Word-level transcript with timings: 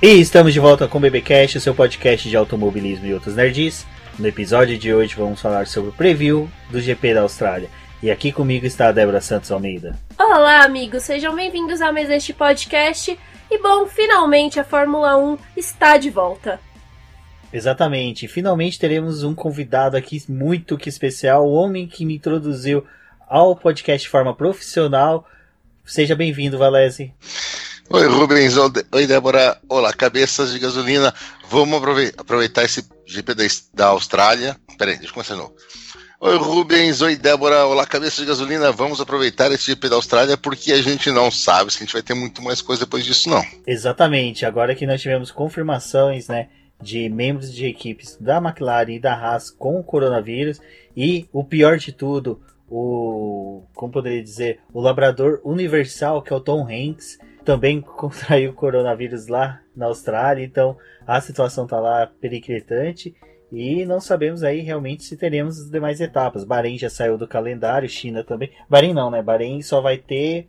E 0.00 0.20
estamos 0.20 0.52
de 0.52 0.60
volta 0.60 0.86
com 0.86 0.98
o 0.98 1.00
BBcast, 1.00 1.58
o 1.58 1.60
seu 1.60 1.74
podcast 1.74 2.28
de 2.28 2.36
automobilismo 2.36 3.04
e 3.04 3.14
outros 3.14 3.34
nerds. 3.34 3.84
No 4.16 4.28
episódio 4.28 4.78
de 4.78 4.94
hoje 4.94 5.16
vamos 5.16 5.40
falar 5.40 5.66
sobre 5.66 5.90
o 5.90 5.92
preview 5.92 6.48
do 6.70 6.80
GP 6.80 7.14
da 7.14 7.22
Austrália. 7.22 7.68
E 8.00 8.08
aqui 8.08 8.30
comigo 8.30 8.64
está 8.64 8.86
a 8.88 8.92
Débora 8.92 9.20
Santos 9.20 9.50
Almeida. 9.50 9.98
Olá, 10.16 10.62
amigos, 10.62 11.02
sejam 11.02 11.34
bem-vindos 11.34 11.80
a 11.80 11.90
mais 11.90 12.08
este 12.10 12.32
podcast. 12.32 13.18
E 13.50 13.58
bom, 13.58 13.88
finalmente 13.88 14.60
a 14.60 14.64
Fórmula 14.64 15.16
1 15.18 15.36
está 15.56 15.96
de 15.96 16.10
volta. 16.10 16.60
Exatamente, 17.52 18.28
finalmente 18.28 18.78
teremos 18.78 19.24
um 19.24 19.34
convidado 19.34 19.96
aqui 19.96 20.22
muito 20.28 20.78
que 20.78 20.88
especial, 20.88 21.44
o 21.44 21.54
homem 21.54 21.88
que 21.88 22.06
me 22.06 22.14
introduziu 22.14 22.86
ao 23.26 23.56
podcast 23.56 24.06
de 24.06 24.10
forma 24.10 24.32
profissional. 24.32 25.26
Seja 25.84 26.14
bem-vindo, 26.14 26.56
Valese. 26.56 27.12
Oi, 27.90 28.06
Rubens. 28.06 28.54
Oi, 28.92 29.06
Débora. 29.06 29.58
Olá, 29.66 29.94
cabeças 29.94 30.52
de 30.52 30.58
gasolina. 30.58 31.12
Vamos 31.48 31.82
aproveitar 32.18 32.62
esse 32.62 32.84
GP 33.06 33.34
da, 33.72 33.86
Austrália. 33.86 34.56
Peraí, 34.76 34.96
deixa 34.96 35.08
eu 35.08 35.14
começar 35.14 35.34
de 35.34 35.40
novo. 35.40 35.54
Oi, 36.20 36.36
Rubens. 36.36 37.00
Oi, 37.00 37.16
Débora. 37.16 37.64
Olá, 37.64 37.86
cabeças 37.86 38.18
de 38.18 38.26
gasolina. 38.26 38.70
Vamos 38.70 39.00
aproveitar 39.00 39.50
esse 39.52 39.70
GP 39.70 39.88
da 39.88 39.96
Austrália 39.96 40.36
porque 40.36 40.70
a 40.72 40.82
gente 40.82 41.10
não 41.10 41.30
sabe 41.30 41.72
se 41.72 41.78
a 41.78 41.80
gente 41.80 41.94
vai 41.94 42.02
ter 42.02 42.12
muito 42.12 42.42
mais 42.42 42.60
coisa 42.60 42.84
depois 42.84 43.06
disso, 43.06 43.30
não. 43.30 43.42
Exatamente. 43.66 44.44
Agora 44.44 44.74
que 44.74 44.86
nós 44.86 45.00
tivemos 45.00 45.30
confirmações, 45.30 46.28
né? 46.28 46.48
De 46.82 47.08
membros 47.08 47.50
de 47.50 47.64
equipes 47.64 48.18
da 48.20 48.36
McLaren 48.36 48.92
e 48.92 49.00
da 49.00 49.14
Haas 49.14 49.50
com 49.50 49.80
o 49.80 49.82
coronavírus. 49.82 50.60
E 50.94 51.26
o 51.32 51.42
pior 51.42 51.78
de 51.78 51.90
tudo, 51.92 52.42
o. 52.70 53.62
Como 53.74 53.90
poderia 53.90 54.22
dizer? 54.22 54.60
O 54.74 54.80
labrador 54.82 55.40
universal, 55.42 56.20
que 56.20 56.34
é 56.34 56.36
o 56.36 56.40
Tom 56.40 56.68
Hanks 56.68 57.16
também 57.48 57.80
contraiu 57.80 58.50
o 58.50 58.54
coronavírus 58.54 59.26
lá 59.26 59.62
na 59.74 59.86
Austrália, 59.86 60.44
então 60.44 60.76
a 61.06 61.18
situação 61.18 61.64
está 61.64 61.80
lá 61.80 62.06
periclitante 62.06 63.16
e 63.50 63.86
não 63.86 64.00
sabemos 64.00 64.42
aí 64.42 64.60
realmente 64.60 65.02
se 65.04 65.16
teremos 65.16 65.58
as 65.58 65.70
demais 65.70 65.98
etapas. 65.98 66.44
Bahrein 66.44 66.76
já 66.76 66.90
saiu 66.90 67.16
do 67.16 67.26
calendário, 67.26 67.88
China 67.88 68.22
também. 68.22 68.52
Bahrein 68.68 68.92
não, 68.92 69.10
né? 69.10 69.22
Bahrein 69.22 69.62
só 69.62 69.80
vai 69.80 69.96
ter 69.96 70.46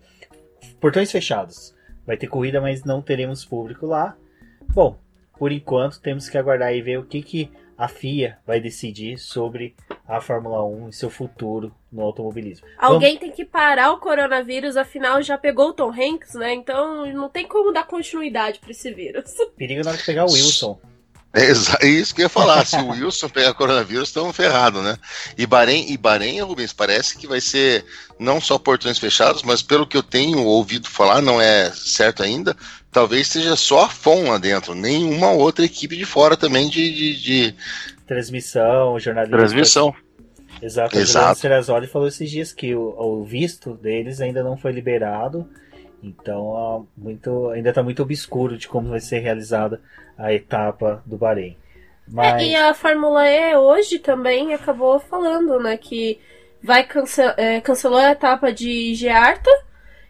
portões 0.82 1.10
fechados. 1.10 1.74
Vai 2.06 2.18
ter 2.18 2.28
corrida, 2.28 2.60
mas 2.60 2.84
não 2.84 3.02
teremos 3.02 3.46
público 3.46 3.86
lá. 3.86 4.18
Bom, 4.74 5.00
por 5.38 5.54
enquanto 5.54 6.02
temos 6.02 6.28
que 6.28 6.38
aguardar 6.38 6.76
e 6.76 6.82
ver 6.82 7.00
o 7.00 7.06
que, 7.06 7.22
que 7.22 7.50
a 7.78 7.88
FIA 7.88 8.40
vai 8.46 8.60
decidir 8.60 9.18
sobre 9.18 9.74
a 10.10 10.20
Fórmula 10.20 10.66
1 10.66 10.90
e 10.90 10.94
seu 10.94 11.10
futuro 11.10 11.72
no 11.92 12.02
automobilismo. 12.02 12.68
Alguém 12.78 13.14
Vamos... 13.14 13.20
tem 13.20 13.32
que 13.32 13.46
parar 13.46 13.92
o 13.92 14.00
coronavírus, 14.00 14.76
afinal 14.76 15.22
já 15.22 15.38
pegou 15.38 15.70
o 15.70 15.74
Tom 15.74 15.92
Hanks, 15.92 16.34
né? 16.34 16.54
Então 16.54 17.06
não 17.14 17.30
tem 17.30 17.48
como 17.48 17.72
dar 17.72 17.86
continuidade 17.86 18.60
para 18.60 18.72
esse 18.72 18.92
vírus. 18.92 19.32
Perigo 19.56 19.84
na 19.84 19.92
hora 19.92 20.00
de 20.00 20.06
pegar 20.06 20.26
o 20.26 20.32
Wilson. 20.32 20.80
É 21.32 21.88
isso 21.88 22.16
que 22.16 22.22
eu 22.22 22.26
ia 22.26 22.30
falar. 22.30 22.66
Se 22.66 22.76
o 22.76 22.90
Wilson 22.90 23.30
pegar 23.30 23.54
coronavírus, 23.54 24.10
estamos 24.10 24.36
ferrados, 24.36 24.84
né? 24.84 24.98
E 25.38 25.46
Bahrein, 25.46 25.86
e 25.92 25.96
Bahrein, 25.96 26.42
Rubens, 26.42 26.74
parece 26.74 27.16
que 27.16 27.28
vai 27.28 27.40
ser 27.40 27.86
não 28.18 28.42
só 28.42 28.58
portões 28.58 28.98
fechados, 28.98 29.44
mas 29.44 29.62
pelo 29.62 29.86
que 29.86 29.96
eu 29.96 30.02
tenho 30.02 30.44
ouvido 30.44 30.90
falar, 30.90 31.22
não 31.22 31.40
é 31.40 31.72
certo 31.72 32.24
ainda, 32.24 32.58
talvez 32.92 33.28
seja 33.28 33.56
só 33.56 33.86
a 33.86 33.90
FOM 33.90 34.30
lá 34.30 34.40
dentro, 34.40 34.74
nenhuma 34.74 35.30
outra 35.30 35.64
equipe 35.64 35.96
de 35.96 36.06
fora 36.06 36.36
também 36.36 36.68
de. 36.68 36.92
de, 36.92 37.22
de... 37.22 37.56
Transmissão, 38.10 39.00
jornalismo. 39.00 39.38
Transmissão. 39.38 39.96
Exato, 40.60 40.98
Exato. 40.98 41.32
o 41.32 41.36
Serrazoli 41.36 41.86
falou 41.86 42.08
esses 42.08 42.28
dias 42.28 42.52
que 42.52 42.74
o, 42.74 42.96
o, 42.98 43.24
visto 43.24 43.76
deles 43.76 44.20
ainda 44.20 44.42
não 44.42 44.58
foi 44.58 44.72
liberado, 44.72 45.48
então 46.02 46.88
muito, 46.98 47.50
ainda 47.50 47.70
está 47.70 47.84
muito 47.84 48.02
obscuro 48.02 48.58
de 48.58 48.68
como 48.68 48.90
vai 48.90 49.00
ser 49.00 49.20
realizada 49.20 49.80
a 50.18 50.34
etapa 50.34 51.04
do 51.06 51.18
Bahrein. 51.18 51.56
Mas... 52.08 52.42
É, 52.42 52.48
e 52.48 52.56
a 52.56 52.74
Fórmula 52.74 53.30
E 53.30 53.56
hoje 53.56 54.00
também 54.00 54.56
acabou 54.56 55.00
falando 55.00 55.60
né, 55.60 55.78
que 55.78 56.20
vai 56.64 56.84
cancel, 56.84 57.36
é, 57.38 57.62
cancelou 57.62 58.00
a 58.00 58.10
etapa 58.10 58.52
de 58.52 58.96
Gearta 58.96 59.52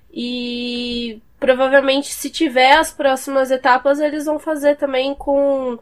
e 0.10 1.22
provavelmente 1.38 2.14
se 2.14 2.30
tiver 2.30 2.78
as 2.78 2.94
próximas 2.94 3.52
etapas 3.52 4.00
eles 4.00 4.24
vão 4.24 4.40
fazer 4.40 4.78
também 4.78 5.14
com 5.14 5.78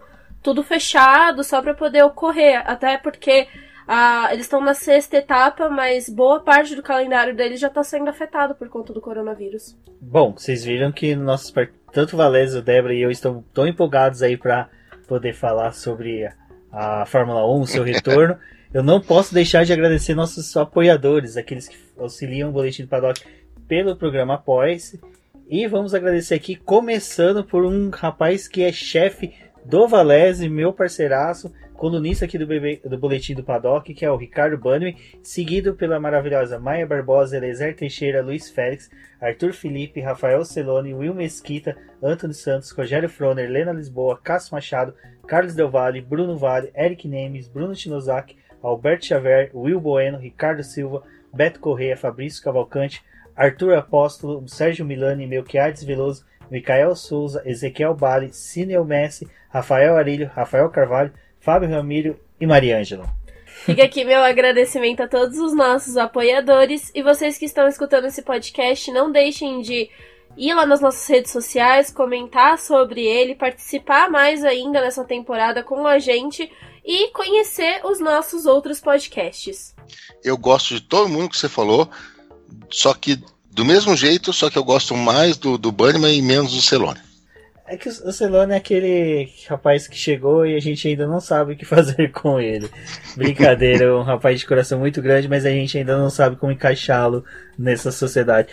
tudo 0.47 0.63
fechado 0.63 1.43
só 1.43 1.61
para 1.61 1.73
poder 1.73 2.03
ocorrer. 2.03 2.61
Até 2.65 2.97
porque 2.97 3.49
ah, 3.85 4.29
eles 4.31 4.45
estão 4.45 4.61
na 4.61 4.73
sexta 4.73 5.17
etapa 5.17 5.69
mas 5.69 6.07
boa 6.07 6.39
parte 6.39 6.73
do 6.73 6.81
calendário 6.81 7.35
deles 7.35 7.59
já 7.59 7.67
está 7.67 7.83
sendo 7.83 8.09
afetado 8.09 8.55
por 8.55 8.69
conta 8.69 8.93
do 8.93 9.01
coronavírus. 9.01 9.77
Bom 9.99 10.31
vocês 10.31 10.63
viram 10.63 10.89
que 10.89 11.17
nossos 11.17 11.53
tanto 11.91 12.15
Valézio, 12.15 12.61
Débora 12.61 12.93
e 12.93 13.01
eu 13.01 13.11
estão 13.11 13.43
tão 13.53 13.67
empolgados 13.67 14.21
aí 14.21 14.37
para 14.37 14.69
poder 15.05 15.33
falar 15.33 15.73
sobre 15.73 16.29
a 16.71 17.05
Fórmula 17.05 17.45
1 17.45 17.65
seu 17.65 17.83
retorno. 17.83 18.37
Eu 18.73 18.83
não 18.83 19.01
posso 19.01 19.33
deixar 19.33 19.65
de 19.65 19.73
agradecer 19.73 20.15
nossos 20.15 20.55
apoiadores 20.55 21.35
aqueles 21.35 21.67
que 21.67 21.77
auxiliam 21.99 22.47
o 22.49 22.53
boletim 22.53 22.83
do 22.83 22.87
paddock 22.87 23.21
pelo 23.67 23.97
programa 23.97 24.35
Apoia-se. 24.35 24.97
E 25.49 25.67
vamos 25.67 25.93
agradecer 25.93 26.35
aqui, 26.35 26.55
começando 26.55 27.43
por 27.43 27.65
um 27.65 27.89
rapaz 27.89 28.47
que 28.49 28.63
é 28.63 28.71
chefe 28.71 29.33
do 29.67 29.85
Valese, 29.85 30.47
meu 30.47 30.71
parceiraço, 30.71 31.51
colunista 31.73 32.23
aqui 32.23 32.37
do, 32.37 32.47
bebê, 32.47 32.79
do 32.85 32.97
Boletim 32.97 33.35
do 33.35 33.43
Paddock, 33.43 33.93
que 33.93 34.05
é 34.05 34.09
o 34.09 34.15
Ricardo 34.15 34.57
Bannerman, 34.57 34.95
seguido 35.21 35.75
pela 35.75 35.99
maravilhosa 35.99 36.57
Maia 36.57 36.87
Barbosa, 36.87 37.35
Elezer 37.35 37.75
Teixeira, 37.75 38.23
Luiz 38.23 38.49
Félix, 38.49 38.89
Arthur 39.19 39.51
Felipe, 39.51 39.99
Rafael 39.99 40.45
Celone, 40.45 40.93
Will 40.93 41.13
Mesquita, 41.13 41.75
Antônio 42.01 42.33
Santos, 42.33 42.71
Rogério 42.71 43.09
Froner, 43.09 43.49
Lena 43.49 43.73
Lisboa, 43.73 44.17
Cássio 44.23 44.55
Machado, 44.55 44.93
Carlos 45.27 45.53
Del 45.53 45.67
Valle, 45.67 45.99
Bruno 45.99 46.37
Vale, 46.37 46.71
Eric 46.73 47.05
Nemes, 47.05 47.49
Bruno 47.49 47.75
Chinozaki, 47.75 48.37
Alberto 48.63 49.05
Xavier, 49.05 49.51
Will 49.53 49.81
Bueno, 49.81 50.17
Ricardo 50.17 50.63
Silva, 50.63 51.03
Beto 51.33 51.59
Correia, 51.59 51.97
Fabrício 51.97 52.41
Cavalcante, 52.41 53.01
Arthur 53.35 53.73
Apóstolo, 53.73 54.47
Sérgio 54.47 54.85
Milani, 54.85 55.27
Melquiades 55.27 55.83
Veloso, 55.83 56.25
Micael 56.49 56.95
Souza, 56.95 57.41
Ezequiel 57.45 57.93
Bali, 57.93 58.33
Cineu 58.33 58.83
Messi, 58.85 59.27
Rafael 59.49 59.97
Arilho, 59.97 60.31
Rafael 60.33 60.69
Carvalho, 60.69 61.13
Fábio 61.39 61.69
Ramiro 61.69 62.19
e 62.39 62.45
Mariângela. 62.45 63.05
Fica 63.65 63.83
aqui 63.83 64.05
meu 64.05 64.23
agradecimento 64.23 65.01
a 65.01 65.07
todos 65.07 65.37
os 65.39 65.53
nossos 65.53 65.97
apoiadores 65.97 66.91
e 66.93 67.01
vocês 67.01 67.37
que 67.37 67.45
estão 67.45 67.67
escutando 67.67 68.05
esse 68.05 68.21
podcast, 68.21 68.91
não 68.91 69.11
deixem 69.11 69.61
de 69.61 69.89
ir 70.37 70.53
lá 70.53 70.65
nas 70.65 70.79
nossas 70.79 71.07
redes 71.07 71.31
sociais, 71.31 71.91
comentar 71.91 72.59
sobre 72.59 73.05
ele, 73.05 73.35
participar 73.35 74.09
mais 74.09 74.43
ainda 74.45 74.81
nessa 74.81 75.03
temporada 75.03 75.63
com 75.63 75.87
a 75.87 75.99
gente 75.99 76.51
e 76.85 77.09
conhecer 77.11 77.81
os 77.83 77.99
nossos 77.99 78.45
outros 78.45 78.79
podcasts. 78.79 79.75
Eu 80.23 80.37
gosto 80.37 80.75
de 80.75 80.81
todo 80.81 81.09
mundo 81.09 81.29
que 81.29 81.37
você 81.37 81.49
falou. 81.49 81.89
Só 82.69 82.93
que 82.93 83.21
do 83.57 83.65
mesmo 83.65 83.97
jeito, 83.97 84.31
só 84.31 84.51
que 84.51 84.57
eu 84.57 84.63
gosto 84.63 84.95
mais 84.95 85.35
do, 85.35 85.57
do 85.57 85.71
Bunnyman 85.71 86.15
e 86.15 86.21
menos 86.21 86.53
do 86.53 86.61
Celone. 86.61 86.99
É 87.65 87.75
que 87.75 87.89
o 87.89 88.11
Celone 88.11 88.53
é 88.53 88.57
aquele 88.57 89.27
rapaz 89.49 89.87
que 89.87 89.97
chegou 89.97 90.45
e 90.45 90.55
a 90.55 90.59
gente 90.59 90.87
ainda 90.87 91.07
não 91.07 91.19
sabe 91.19 91.53
o 91.53 91.57
que 91.57 91.65
fazer 91.65 92.11
com 92.11 92.39
ele. 92.39 92.69
Brincadeira, 93.15 93.85
é 93.85 93.91
um 93.91 94.03
rapaz 94.03 94.39
de 94.39 94.45
coração 94.45 94.77
muito 94.77 95.01
grande, 95.01 95.27
mas 95.27 95.43
a 95.43 95.49
gente 95.49 95.75
ainda 95.75 95.97
não 95.97 96.11
sabe 96.11 96.35
como 96.35 96.51
encaixá-lo 96.51 97.25
nessa 97.57 97.91
sociedade. 97.91 98.49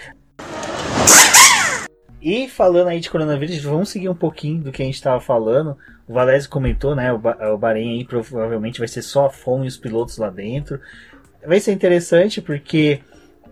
E 2.23 2.49
falando 2.49 2.89
aí 2.89 2.99
de 2.99 3.11
coronavírus, 3.11 3.63
vamos 3.63 3.91
seguir 3.91 4.09
um 4.09 4.15
pouquinho 4.15 4.63
do 4.63 4.73
que 4.73 4.83
a 4.83 4.87
gente 4.87 4.95
estava 4.95 5.21
falando. 5.21 5.77
O 6.09 6.15
Valésio 6.15 6.49
comentou, 6.49 6.97
né? 6.97 7.13
O, 7.13 7.19
ba 7.19 7.37
o 7.53 7.59
Bahrein 7.59 7.99
aí 7.99 8.05
provavelmente 8.07 8.79
vai 8.79 8.89
ser 8.89 9.03
só 9.03 9.27
a 9.27 9.31
FOM 9.31 9.67
e 9.67 9.69
os 9.69 9.77
pilotos 9.77 10.17
lá 10.17 10.31
dentro. 10.31 10.81
Vai 11.47 11.61
ser 11.61 11.73
interessante 11.73 12.41
porque 12.41 13.03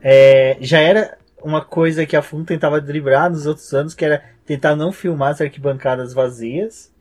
é, 0.02 0.56
já 0.58 0.81
era 0.81 1.19
uma 1.43 1.65
coisa 1.65 2.06
que 2.06 2.17
a 2.17 2.23
FUN 2.23 2.44
tentava 2.44 2.81
driblar 2.81 3.31
nos 3.31 3.47
outros 3.47 3.73
anos, 3.73 3.94
que 3.94 4.05
era 4.05 4.23
tentar 4.44 4.77
não 4.77 4.93
filmar 4.93 5.31
as 5.31 5.41
arquibancadas 5.41 6.12
vazias. 6.12 6.93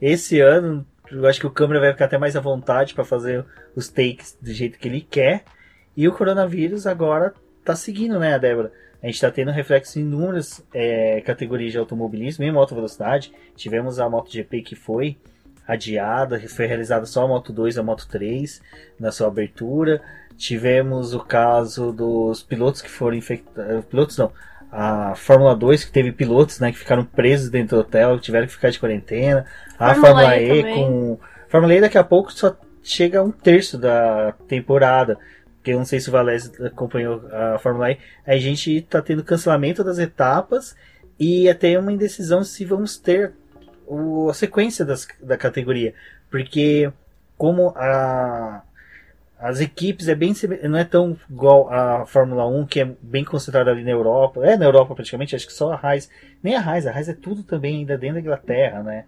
esse 0.00 0.40
ano 0.40 0.86
eu 1.10 1.26
acho 1.26 1.40
que 1.40 1.46
o 1.46 1.50
câmera 1.50 1.80
vai 1.80 1.92
ficar 1.92 2.04
até 2.04 2.16
mais 2.16 2.36
à 2.36 2.40
vontade 2.40 2.94
para 2.94 3.04
fazer 3.04 3.44
os 3.74 3.88
takes 3.88 4.38
do 4.40 4.52
jeito 4.52 4.78
que 4.78 4.86
ele 4.86 5.00
quer. 5.00 5.42
E 5.96 6.06
o 6.06 6.12
coronavírus 6.12 6.86
agora 6.86 7.34
tá 7.64 7.74
seguindo, 7.74 8.18
né, 8.18 8.38
Débora? 8.38 8.72
A 9.02 9.06
gente 9.06 9.16
está 9.16 9.30
tendo 9.30 9.50
reflexo 9.50 9.98
em 9.98 10.02
inúmeras 10.02 10.64
é, 10.72 11.20
categorias 11.22 11.72
de 11.72 11.78
automobilismo, 11.78 12.44
em 12.44 12.52
moto 12.52 12.74
velocidade. 12.74 13.32
Tivemos 13.56 13.98
a 13.98 14.08
MotoGP 14.08 14.62
que 14.62 14.76
foi 14.76 15.16
adiada, 15.66 16.38
foi 16.48 16.66
realizada 16.66 17.06
só 17.06 17.24
a 17.24 17.28
Moto 17.28 17.52
2 17.52 17.76
e 17.76 17.80
a 17.80 17.82
Moto 17.82 18.06
3 18.08 18.60
na 18.98 19.10
sua 19.10 19.28
abertura. 19.28 20.02
Tivemos 20.40 21.12
o 21.12 21.20
caso 21.20 21.92
dos 21.92 22.42
pilotos 22.42 22.80
que 22.80 22.88
foram 22.88 23.14
infectados. 23.14 23.84
Pilotos 23.84 24.16
não. 24.16 24.32
A 24.72 25.14
Fórmula 25.14 25.54
2 25.54 25.84
que 25.84 25.92
teve 25.92 26.12
pilotos 26.12 26.60
né, 26.60 26.72
que 26.72 26.78
ficaram 26.78 27.04
presos 27.04 27.50
dentro 27.50 27.76
do 27.76 27.80
hotel, 27.80 28.18
tiveram 28.18 28.46
que 28.46 28.54
ficar 28.54 28.70
de 28.70 28.78
quarentena. 28.78 29.44
A 29.78 29.94
Fórmula, 29.94 30.30
Fórmula 30.30 30.36
E, 30.38 30.60
e 30.60 30.62
com. 30.62 31.18
Fórmula 31.46 31.74
E 31.74 31.80
daqui 31.82 31.98
a 31.98 32.04
pouco 32.04 32.32
só 32.32 32.56
chega 32.82 33.18
a 33.18 33.22
um 33.22 33.30
terço 33.30 33.76
da 33.76 34.32
temporada 34.48 35.18
que 35.62 35.72
eu 35.72 35.76
não 35.76 35.84
sei 35.84 36.00
se 36.00 36.08
o 36.08 36.12
Valese 36.12 36.50
acompanhou 36.64 37.22
a 37.30 37.58
Fórmula 37.58 37.90
E, 37.90 37.98
a 38.26 38.38
gente 38.38 38.78
está 38.78 39.02
tendo 39.02 39.22
cancelamento 39.22 39.84
das 39.84 39.98
etapas 39.98 40.74
e 41.18 41.50
até 41.50 41.78
uma 41.78 41.92
indecisão 41.92 42.42
se 42.42 42.64
vamos 42.64 42.96
ter 42.96 43.34
o, 43.86 44.30
a 44.30 44.32
sequência 44.32 44.86
das, 44.86 45.06
da 45.20 45.36
categoria, 45.36 45.92
porque 46.30 46.90
como 47.36 47.74
a, 47.76 48.62
as 49.40 49.60
equipes 49.60 50.06
é 50.06 50.14
bem 50.14 50.34
não 50.68 50.78
é 50.78 50.84
tão 50.84 51.16
igual 51.28 51.72
a 51.72 52.04
Fórmula 52.06 52.46
1 52.46 52.66
que 52.66 52.80
é 52.80 52.84
bem 53.00 53.24
concentrada 53.24 53.70
ali 53.70 53.82
na 53.82 53.90
Europa, 53.90 54.44
é 54.44 54.56
na 54.56 54.66
Europa 54.66 54.94
praticamente, 54.94 55.34
acho 55.34 55.46
que 55.46 55.52
só 55.52 55.72
a 55.72 55.76
Haas, 55.76 56.10
nem 56.42 56.54
a 56.54 56.60
Haas, 56.60 56.86
a 56.86 56.92
Haas 56.92 57.08
é 57.08 57.14
tudo 57.14 57.42
também 57.42 57.78
ainda 57.78 57.96
dentro 57.96 58.16
da 58.16 58.20
Inglaterra, 58.20 58.82
né? 58.82 59.04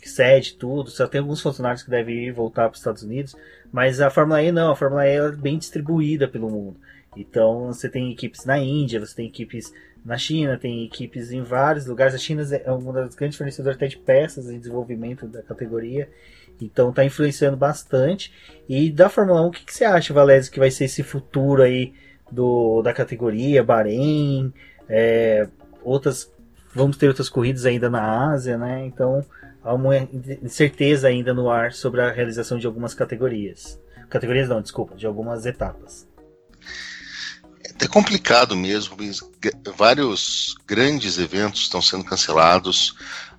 que 0.00 0.08
cede 0.08 0.54
tudo, 0.54 0.90
só 0.90 1.06
tem 1.06 1.20
alguns 1.20 1.40
funcionários 1.40 1.82
que 1.82 1.90
devem 1.90 2.26
ir 2.26 2.32
voltar 2.32 2.68
para 2.68 2.74
os 2.74 2.78
Estados 2.78 3.02
Unidos, 3.02 3.36
mas 3.72 4.00
a 4.00 4.08
Fórmula 4.08 4.42
E 4.42 4.52
não, 4.52 4.70
a 4.70 4.76
Fórmula 4.76 5.06
E 5.06 5.16
é 5.16 5.32
bem 5.32 5.58
distribuída 5.58 6.28
pelo 6.28 6.50
mundo. 6.50 6.76
Então 7.16 7.66
você 7.66 7.88
tem 7.88 8.12
equipes 8.12 8.44
na 8.44 8.58
Índia, 8.58 9.00
você 9.00 9.16
tem 9.16 9.26
equipes 9.26 9.72
na 10.04 10.16
China, 10.16 10.56
tem 10.56 10.84
equipes 10.84 11.32
em 11.32 11.42
vários 11.42 11.86
lugares. 11.86 12.14
A 12.14 12.18
China 12.18 12.42
é 12.54 12.70
uma 12.70 12.92
das 12.92 13.14
grandes 13.14 13.36
fornecedoras 13.36 13.76
até 13.76 13.88
de 13.88 13.96
peças 13.96 14.48
em 14.48 14.58
desenvolvimento 14.58 15.26
da 15.26 15.42
categoria. 15.42 16.08
Então 16.60 16.90
está 16.90 17.04
influenciando 17.04 17.56
bastante. 17.56 18.32
E 18.68 18.90
da 18.90 19.08
Fórmula 19.08 19.42
1, 19.42 19.46
o 19.46 19.50
que, 19.50 19.64
que 19.64 19.74
você 19.74 19.84
acha, 19.84 20.14
Valézio, 20.14 20.52
que 20.52 20.58
vai 20.58 20.70
ser 20.70 20.84
esse 20.84 21.02
futuro 21.02 21.62
aí 21.62 21.92
do, 22.30 22.82
da 22.82 22.92
categoria, 22.92 23.62
Bahrein, 23.62 24.52
é, 24.88 25.48
outras. 25.82 26.32
Vamos 26.74 26.96
ter 26.96 27.08
outras 27.08 27.28
corridas 27.28 27.64
ainda 27.64 27.88
na 27.88 28.32
Ásia, 28.32 28.58
né? 28.58 28.84
Então 28.84 29.24
há 29.62 29.74
uma 29.74 29.96
incerteza 30.42 31.08
ainda 31.08 31.32
no 31.32 31.50
ar 31.50 31.72
sobre 31.72 32.00
a 32.00 32.12
realização 32.12 32.58
de 32.58 32.66
algumas 32.66 32.94
categorias. 32.94 33.80
Categorias 34.08 34.48
não, 34.48 34.60
desculpa, 34.60 34.94
de 34.94 35.06
algumas 35.06 35.46
etapas. 35.46 36.06
É 37.80 37.88
complicado 37.88 38.56
mesmo. 38.56 38.96
Vários 39.76 40.54
grandes 40.66 41.18
eventos 41.18 41.62
estão 41.62 41.82
sendo 41.82 42.04
cancelados. 42.04 42.94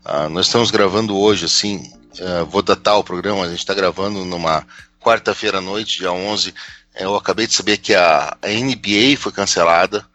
Uh, 0.05 0.29
nós 0.29 0.47
estamos 0.47 0.69
gravando 0.69 1.17
hoje, 1.17 1.45
assim, 1.45 1.91
uh, 2.19 2.45
vou 2.45 2.61
datar 2.61 2.97
o 2.97 3.03
programa, 3.03 3.43
a 3.43 3.49
gente 3.49 3.59
está 3.59 3.73
gravando 3.73 4.25
numa 4.25 4.65
quarta-feira 4.99 5.59
à 5.59 5.61
noite, 5.61 5.99
dia 5.99 6.11
11. 6.11 6.53
Eu 6.95 7.15
acabei 7.15 7.47
de 7.47 7.53
saber 7.53 7.77
que 7.77 7.93
a, 7.93 8.35
a 8.41 8.47
NBA 8.47 9.17
foi 9.17 9.31
cancelada. 9.31 10.05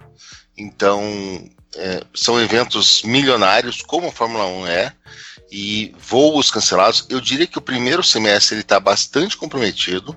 Então, 0.57 1.01
é, 1.77 2.03
são 2.15 2.41
eventos 2.41 3.03
milionários, 3.03 3.81
como 3.81 4.09
a 4.09 4.13
Fórmula 4.13 4.47
1 4.47 4.67
é 4.67 4.93
e 5.51 5.95
voos 5.99 6.51
cancelados. 6.51 7.07
Eu 7.09 7.21
diria 7.21 7.47
que 7.47 7.59
o 7.59 7.63
primeiro 7.63 8.03
semestre 8.03 8.55
ele 8.55 8.63
está 8.63 8.81
bastante 8.81 9.37
comprometido. 9.37 10.17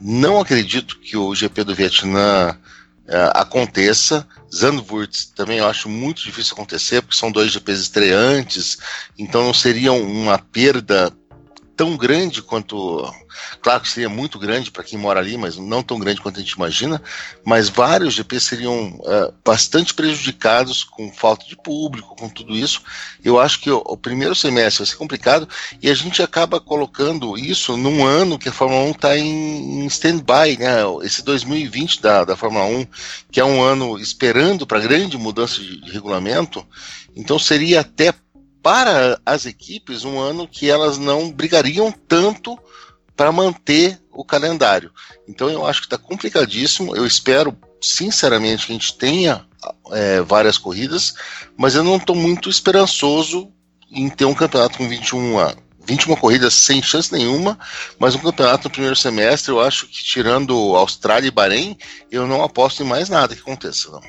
Não 0.00 0.40
acredito 0.40 0.98
que 0.98 1.16
o 1.16 1.34
GP 1.34 1.64
do 1.64 1.74
Vietnã 1.74 2.58
uh, 3.06 3.30
aconteça. 3.34 4.26
Zandvoort 4.54 5.32
também 5.34 5.58
eu 5.58 5.66
acho 5.66 5.88
muito 5.88 6.22
difícil 6.22 6.52
acontecer, 6.52 7.00
porque 7.00 7.16
são 7.16 7.32
dois 7.32 7.52
GPs 7.52 7.80
estreantes, 7.80 8.78
então 9.18 9.42
não 9.42 9.54
seria 9.54 9.92
uma 9.92 10.38
perda 10.38 11.10
tão 11.82 11.96
grande 11.96 12.40
quanto. 12.40 13.12
Claro 13.60 13.80
que 13.80 13.88
seria 13.88 14.08
muito 14.08 14.38
grande 14.38 14.70
para 14.70 14.84
quem 14.84 14.96
mora 14.96 15.18
ali, 15.18 15.36
mas 15.36 15.56
não 15.56 15.82
tão 15.82 15.98
grande 15.98 16.20
quanto 16.20 16.38
a 16.38 16.40
gente 16.40 16.52
imagina. 16.52 17.02
Mas 17.44 17.68
vários 17.68 18.14
GPs 18.14 18.44
seriam 18.44 19.00
uh, 19.00 19.34
bastante 19.44 19.92
prejudicados 19.92 20.84
com 20.84 21.12
falta 21.12 21.44
de 21.44 21.56
público, 21.56 22.14
com 22.14 22.28
tudo 22.28 22.54
isso. 22.54 22.82
Eu 23.24 23.40
acho 23.40 23.58
que 23.58 23.68
o, 23.68 23.82
o, 23.84 23.96
primeiro 23.96 24.32
semestre 24.32 24.84
vai 24.84 24.86
ser 24.86 24.96
complicado 24.96 25.48
e 25.82 25.90
a 25.90 25.94
gente 25.94 26.22
acaba 26.22 26.60
colocando 26.60 27.36
isso 27.36 27.76
num 27.76 28.06
ano 28.06 28.38
que 28.38 28.48
a 28.48 28.52
Fórmula 28.52 28.84
1 28.84 28.90
está 28.92 29.18
em, 29.18 29.82
em 29.82 29.86
stand-by, 29.86 30.58
né? 30.60 30.76
Esse 31.02 31.24
2020 31.24 32.00
da, 32.00 32.24
da 32.24 32.36
Fórmula 32.36 32.64
1, 32.64 32.86
que 33.32 33.40
é 33.40 33.44
um 33.44 33.60
ano 33.60 33.98
esperando 33.98 34.64
para 34.64 34.78
grande 34.78 35.18
mudança 35.18 35.60
de, 35.60 35.80
de 35.80 35.90
regulamento. 35.90 36.64
Então 37.16 37.40
seria 37.40 37.80
até 37.80 38.14
para 38.62 39.20
as 39.26 39.44
equipes 39.44 40.04
um 40.04 40.20
ano 40.20 40.46
que 40.46 40.70
elas 40.70 40.96
não 40.98 41.30
brigariam 41.30 41.90
tanto 41.90 42.58
para 43.16 43.32
manter 43.32 44.00
o 44.12 44.24
calendário. 44.24 44.90
Então 45.28 45.50
eu 45.50 45.66
acho 45.66 45.80
que 45.80 45.86
está 45.86 45.98
complicadíssimo. 45.98 46.96
Eu 46.96 47.06
espero, 47.06 47.56
sinceramente, 47.80 48.66
que 48.66 48.72
a 48.72 48.74
gente 48.74 48.96
tenha 48.96 49.44
é, 49.90 50.20
várias 50.20 50.56
corridas, 50.56 51.14
mas 51.56 51.74
eu 51.74 51.84
não 51.84 51.96
estou 51.96 52.14
muito 52.14 52.48
esperançoso 52.48 53.52
em 53.90 54.08
ter 54.08 54.24
um 54.24 54.34
campeonato 54.34 54.78
com 54.78 54.88
21 54.88 55.38
anos. 55.38 55.62
21 55.84 56.14
corridas 56.16 56.54
sem 56.54 56.80
chance 56.80 57.12
nenhuma, 57.12 57.58
mas 57.98 58.14
um 58.14 58.20
campeonato 58.20 58.64
no 58.64 58.70
primeiro 58.70 58.94
semestre, 58.94 59.50
eu 59.50 59.60
acho 59.60 59.88
que 59.88 60.04
tirando 60.04 60.76
Austrália 60.76 61.26
e 61.26 61.30
Bahrein, 61.30 61.76
eu 62.08 62.24
não 62.24 62.42
aposto 62.42 62.84
em 62.84 62.86
mais 62.86 63.08
nada 63.08 63.34
que 63.34 63.40
aconteça. 63.40 63.90
Não. 63.90 64.00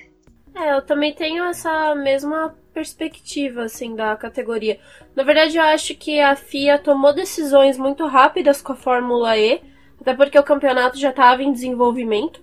É, 0.56 0.78
eu 0.78 0.82
também 0.84 1.14
tenho 1.14 1.44
essa 1.46 1.96
mesma 1.96 2.56
perspectiva, 2.74 3.64
assim, 3.64 3.96
da 3.96 4.16
categoria. 4.16 4.80
Na 5.16 5.24
verdade, 5.24 5.58
eu 5.58 5.64
acho 5.64 5.96
que 5.96 6.20
a 6.20 6.36
FIA 6.36 6.80
tomou 6.80 7.14
decisões 7.14 7.78
muito 7.78 8.06
rápidas 8.08 8.62
com 8.62 8.74
a 8.74 8.76
Fórmula 8.76 9.38
E, 9.38 9.62
até 10.00 10.14
porque 10.14 10.38
o 10.38 10.44
campeonato 10.44 10.98
já 10.98 11.12
estava 11.12 11.44
em 11.44 11.54
desenvolvimento. 11.54 12.42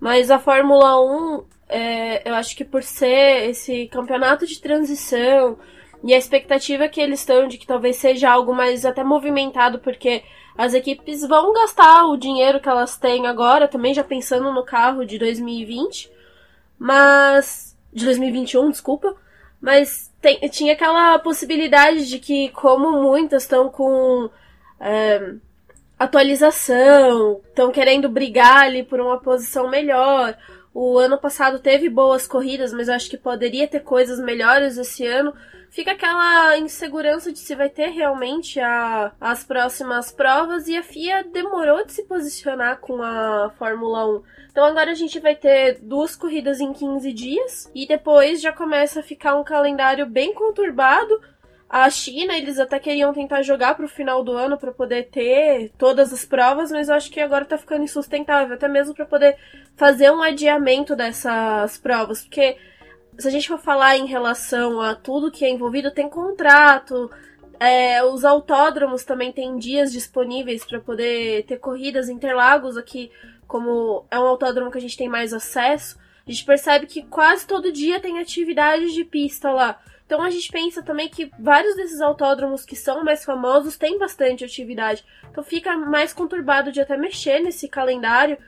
Mas 0.00 0.30
a 0.30 0.38
Fórmula 0.38 1.00
1, 1.00 1.44
é, 1.68 2.28
eu 2.28 2.34
acho 2.34 2.56
que 2.56 2.64
por 2.64 2.82
ser 2.82 3.50
esse 3.50 3.86
campeonato 3.88 4.46
de 4.46 4.60
transição 4.60 5.58
e 6.02 6.14
a 6.14 6.18
expectativa 6.18 6.88
que 6.88 7.00
eles 7.00 7.20
estão 7.20 7.48
de 7.48 7.58
que 7.58 7.66
talvez 7.66 7.96
seja 7.96 8.30
algo 8.30 8.54
mais 8.54 8.84
até 8.84 9.02
movimentado, 9.02 9.78
porque 9.78 10.22
as 10.56 10.72
equipes 10.72 11.26
vão 11.26 11.52
gastar 11.52 12.06
o 12.06 12.16
dinheiro 12.16 12.60
que 12.60 12.68
elas 12.68 12.96
têm 12.96 13.26
agora, 13.26 13.68
também 13.68 13.92
já 13.92 14.04
pensando 14.04 14.52
no 14.52 14.64
carro 14.64 15.04
de 15.04 15.18
2020, 15.18 16.10
mas. 16.78 17.76
de 17.92 18.04
2021, 18.04 18.70
desculpa. 18.70 19.16
Mas 19.66 20.12
tem, 20.22 20.38
tinha 20.48 20.74
aquela 20.74 21.18
possibilidade 21.18 22.08
de 22.08 22.20
que, 22.20 22.50
como 22.50 23.02
muitas 23.02 23.42
estão 23.42 23.68
com 23.68 24.30
é, 24.78 25.32
atualização, 25.98 27.40
estão 27.48 27.72
querendo 27.72 28.08
brigar 28.08 28.62
ali 28.62 28.84
por 28.84 29.00
uma 29.00 29.18
posição 29.18 29.68
melhor. 29.68 30.38
O 30.72 30.96
ano 30.96 31.18
passado 31.18 31.58
teve 31.58 31.88
boas 31.88 32.28
corridas, 32.28 32.72
mas 32.72 32.88
acho 32.88 33.10
que 33.10 33.16
poderia 33.16 33.66
ter 33.66 33.80
coisas 33.80 34.20
melhores 34.20 34.78
esse 34.78 35.04
ano. 35.04 35.34
Fica 35.70 35.92
aquela 35.92 36.58
insegurança 36.58 37.32
de 37.32 37.38
se 37.38 37.54
vai 37.54 37.68
ter 37.68 37.88
realmente 37.88 38.58
a, 38.60 39.12
as 39.20 39.44
próximas 39.44 40.10
provas 40.10 40.68
e 40.68 40.76
a 40.76 40.82
FIA 40.82 41.24
demorou 41.24 41.84
de 41.84 41.92
se 41.92 42.04
posicionar 42.04 42.78
com 42.78 43.02
a 43.02 43.50
Fórmula 43.58 44.06
1. 44.18 44.22
Então 44.50 44.64
agora 44.64 44.90
a 44.90 44.94
gente 44.94 45.20
vai 45.20 45.34
ter 45.34 45.78
duas 45.82 46.16
corridas 46.16 46.60
em 46.60 46.72
15 46.72 47.12
dias 47.12 47.70
e 47.74 47.86
depois 47.86 48.40
já 48.40 48.52
começa 48.52 49.00
a 49.00 49.02
ficar 49.02 49.36
um 49.36 49.44
calendário 49.44 50.06
bem 50.06 50.32
conturbado. 50.32 51.20
A 51.68 51.90
China, 51.90 52.38
eles 52.38 52.60
até 52.60 52.78
queriam 52.78 53.12
tentar 53.12 53.42
jogar 53.42 53.74
para 53.74 53.84
o 53.84 53.88
final 53.88 54.22
do 54.22 54.32
ano 54.32 54.56
para 54.56 54.72
poder 54.72 55.08
ter 55.10 55.72
todas 55.76 56.12
as 56.12 56.24
provas, 56.24 56.70
mas 56.70 56.88
eu 56.88 56.94
acho 56.94 57.10
que 57.10 57.20
agora 57.20 57.44
tá 57.44 57.58
ficando 57.58 57.82
insustentável, 57.82 58.54
até 58.54 58.68
mesmo 58.68 58.94
para 58.94 59.04
poder 59.04 59.36
fazer 59.76 60.10
um 60.12 60.22
adiamento 60.22 60.94
dessas 60.94 61.76
provas, 61.76 62.22
porque 62.22 62.56
se 63.18 63.28
a 63.28 63.30
gente 63.30 63.48
for 63.48 63.58
falar 63.58 63.96
em 63.96 64.06
relação 64.06 64.80
a 64.80 64.94
tudo 64.94 65.30
que 65.30 65.44
é 65.44 65.50
envolvido, 65.50 65.90
tem 65.90 66.08
contrato, 66.08 67.10
é, 67.58 68.02
os 68.04 68.24
autódromos 68.24 69.04
também 69.04 69.32
têm 69.32 69.56
dias 69.56 69.90
disponíveis 69.90 70.64
para 70.64 70.80
poder 70.80 71.44
ter 71.44 71.58
corridas. 71.58 72.08
Interlagos 72.08 72.76
aqui 72.76 73.10
como 73.46 74.04
é 74.10 74.18
um 74.18 74.26
autódromo 74.26 74.70
que 74.70 74.78
a 74.78 74.80
gente 74.80 74.96
tem 74.96 75.08
mais 75.08 75.32
acesso, 75.32 75.98
a 76.26 76.30
gente 76.30 76.44
percebe 76.44 76.86
que 76.86 77.02
quase 77.02 77.46
todo 77.46 77.72
dia 77.72 78.00
tem 78.00 78.18
atividade 78.18 78.92
de 78.92 79.04
pista 79.04 79.50
lá. 79.50 79.80
Então 80.04 80.22
a 80.22 80.30
gente 80.30 80.50
pensa 80.50 80.82
também 80.82 81.08
que 81.08 81.30
vários 81.38 81.74
desses 81.76 82.00
autódromos 82.00 82.64
que 82.64 82.76
são 82.76 83.04
mais 83.04 83.24
famosos 83.24 83.76
têm 83.76 83.98
bastante 83.98 84.44
atividade. 84.44 85.04
Então 85.30 85.42
fica 85.42 85.76
mais 85.76 86.12
conturbado 86.12 86.70
de 86.70 86.80
até 86.80 86.96
mexer 86.96 87.40
nesse 87.40 87.68
calendário. 87.68 88.38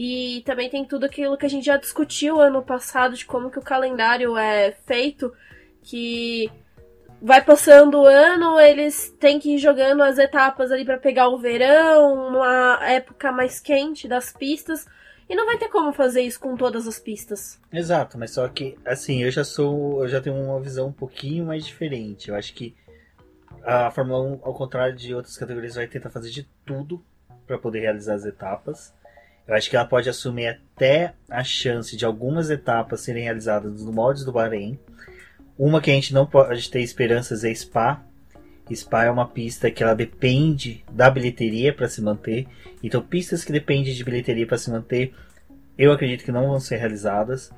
E 0.00 0.42
também 0.46 0.70
tem 0.70 0.84
tudo 0.84 1.06
aquilo 1.06 1.36
que 1.36 1.44
a 1.44 1.50
gente 1.50 1.66
já 1.66 1.76
discutiu 1.76 2.40
ano 2.40 2.62
passado 2.62 3.16
de 3.16 3.26
como 3.26 3.50
que 3.50 3.58
o 3.58 3.62
calendário 3.62 4.36
é 4.36 4.70
feito, 4.86 5.34
que 5.82 6.48
vai 7.20 7.44
passando 7.44 8.02
o 8.02 8.06
ano, 8.06 8.60
eles 8.60 9.12
têm 9.18 9.40
que 9.40 9.56
ir 9.56 9.58
jogando 9.58 10.04
as 10.04 10.16
etapas 10.16 10.70
ali 10.70 10.84
para 10.84 10.98
pegar 10.98 11.28
o 11.30 11.38
verão, 11.38 12.28
uma 12.28 12.78
época 12.88 13.32
mais 13.32 13.58
quente 13.58 14.06
das 14.06 14.32
pistas. 14.32 14.86
E 15.28 15.34
não 15.34 15.46
vai 15.46 15.58
ter 15.58 15.68
como 15.68 15.92
fazer 15.92 16.22
isso 16.22 16.38
com 16.38 16.56
todas 16.56 16.86
as 16.86 17.00
pistas. 17.00 17.60
Exato, 17.72 18.16
mas 18.16 18.30
só 18.30 18.46
que, 18.46 18.78
assim, 18.86 19.24
eu 19.24 19.32
já 19.32 19.42
sou. 19.42 20.04
Eu 20.04 20.08
já 20.08 20.20
tenho 20.20 20.36
uma 20.36 20.60
visão 20.60 20.86
um 20.86 20.92
pouquinho 20.92 21.44
mais 21.44 21.66
diferente. 21.66 22.28
Eu 22.28 22.36
acho 22.36 22.54
que 22.54 22.72
a 23.64 23.90
Fórmula 23.90 24.22
1, 24.22 24.40
ao 24.44 24.54
contrário 24.54 24.94
de 24.94 25.12
outras 25.12 25.36
categorias, 25.36 25.74
vai 25.74 25.88
tentar 25.88 26.08
fazer 26.08 26.30
de 26.30 26.48
tudo 26.64 27.04
para 27.48 27.58
poder 27.58 27.80
realizar 27.80 28.14
as 28.14 28.24
etapas. 28.24 28.96
Eu 29.48 29.54
acho 29.54 29.70
que 29.70 29.76
ela 29.76 29.86
pode 29.86 30.10
assumir 30.10 30.46
até 30.48 31.14
a 31.28 31.42
chance 31.42 31.96
de 31.96 32.04
algumas 32.04 32.50
etapas 32.50 33.00
serem 33.00 33.24
realizadas 33.24 33.82
no 33.82 33.90
moldes 33.90 34.22
do 34.22 34.30
Bahrein. 34.30 34.78
Uma 35.58 35.80
que 35.80 35.90
a 35.90 35.94
gente 35.94 36.12
não 36.12 36.26
pode 36.26 36.70
ter 36.70 36.82
esperanças 36.82 37.42
é 37.44 37.54
Spa. 37.54 38.04
Spa 38.70 39.04
é 39.04 39.10
uma 39.10 39.26
pista 39.26 39.70
que 39.70 39.82
ela 39.82 39.94
depende 39.94 40.84
da 40.92 41.08
bilheteria 41.08 41.72
para 41.72 41.88
se 41.88 42.02
manter. 42.02 42.46
Então, 42.82 43.00
pistas 43.00 43.42
que 43.42 43.50
dependem 43.50 43.94
de 43.94 44.04
bilheteria 44.04 44.46
para 44.46 44.58
se 44.58 44.70
manter, 44.70 45.14
eu 45.78 45.92
acredito 45.92 46.24
que 46.24 46.30
não 46.30 46.48
vão 46.48 46.60
ser 46.60 46.76
realizadas. 46.76 47.50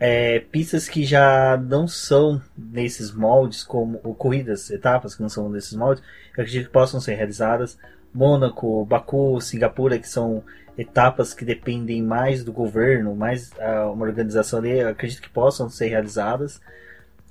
É, 0.00 0.40
pistas 0.40 0.88
que 0.88 1.04
já 1.04 1.58
não 1.58 1.86
são 1.86 2.40
nesses 2.56 3.12
moldes, 3.12 3.62
como 3.62 4.00
ou 4.02 4.14
corridas, 4.14 4.70
etapas 4.70 5.14
que 5.14 5.20
não 5.20 5.28
são 5.28 5.50
nesses 5.50 5.74
moldes, 5.74 6.02
eu 6.28 6.42
acredito 6.42 6.66
que 6.66 6.72
possam 6.72 7.00
ser 7.00 7.16
realizadas. 7.16 7.78
Mônaco, 8.14 8.86
Baku, 8.86 9.38
Singapura, 9.42 9.98
que 9.98 10.08
são 10.08 10.42
etapas 10.78 11.34
que 11.34 11.44
dependem 11.44 12.00
mais 12.00 12.44
do 12.44 12.52
governo, 12.52 13.14
mais 13.14 13.50
uh, 13.52 13.92
uma 13.92 14.06
organização 14.06 14.60
ali, 14.60 14.78
eu 14.78 14.88
acredito 14.88 15.20
que 15.20 15.28
possam 15.28 15.68
ser 15.68 15.88
realizadas. 15.88 16.60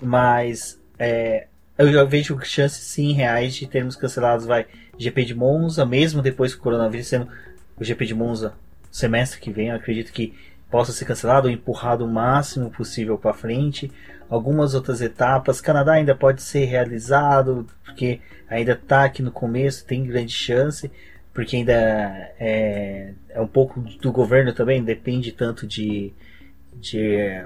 Mas 0.02 0.80
é, 1.00 1.48
eu 1.78 1.92
já 1.92 2.04
vejo 2.04 2.38
chances 2.44 2.84
sim 2.84 3.14
reais 3.14 3.56
de 3.56 3.66
termos 3.66 3.96
cancelados 3.96 4.46
vai 4.46 4.68
GP 4.98 5.26
de 5.26 5.34
Monza, 5.34 5.86
mesmo 5.86 6.22
depois 6.22 6.54
que 6.54 6.60
o 6.60 6.64
coronavírus 6.64 7.08
sendo 7.08 7.30
o 7.80 7.84
GP 7.84 8.06
de 8.06 8.14
Monza 8.14 8.54
semestre 8.92 9.40
que 9.40 9.52
vem, 9.52 9.70
eu 9.70 9.76
acredito 9.76 10.12
que 10.12 10.34
possa 10.70 10.92
ser 10.92 11.06
cancelado 11.06 11.48
ou 11.48 11.54
empurrado 11.54 12.04
o 12.04 12.12
máximo 12.12 12.70
possível 12.70 13.18
para 13.18 13.34
frente. 13.34 13.92
Algumas 14.30 14.74
outras 14.74 15.02
etapas, 15.02 15.62
Canadá 15.62 15.94
ainda 15.94 16.14
pode 16.14 16.42
ser 16.42 16.66
realizado, 16.66 17.66
porque 17.86 18.20
ainda 18.50 18.74
está 18.74 19.06
aqui 19.06 19.22
no 19.22 19.32
começo, 19.32 19.86
tem 19.86 20.04
grande 20.04 20.34
chance, 20.34 20.92
porque 21.38 21.56
ainda 21.56 21.72
é, 22.40 23.14
é 23.30 23.40
um 23.40 23.46
pouco 23.46 23.80
do 23.80 24.12
governo 24.12 24.54
também, 24.54 24.84
depende 24.84 25.32
tanto 25.32 25.68
de, 25.68 26.12
de 26.74 27.46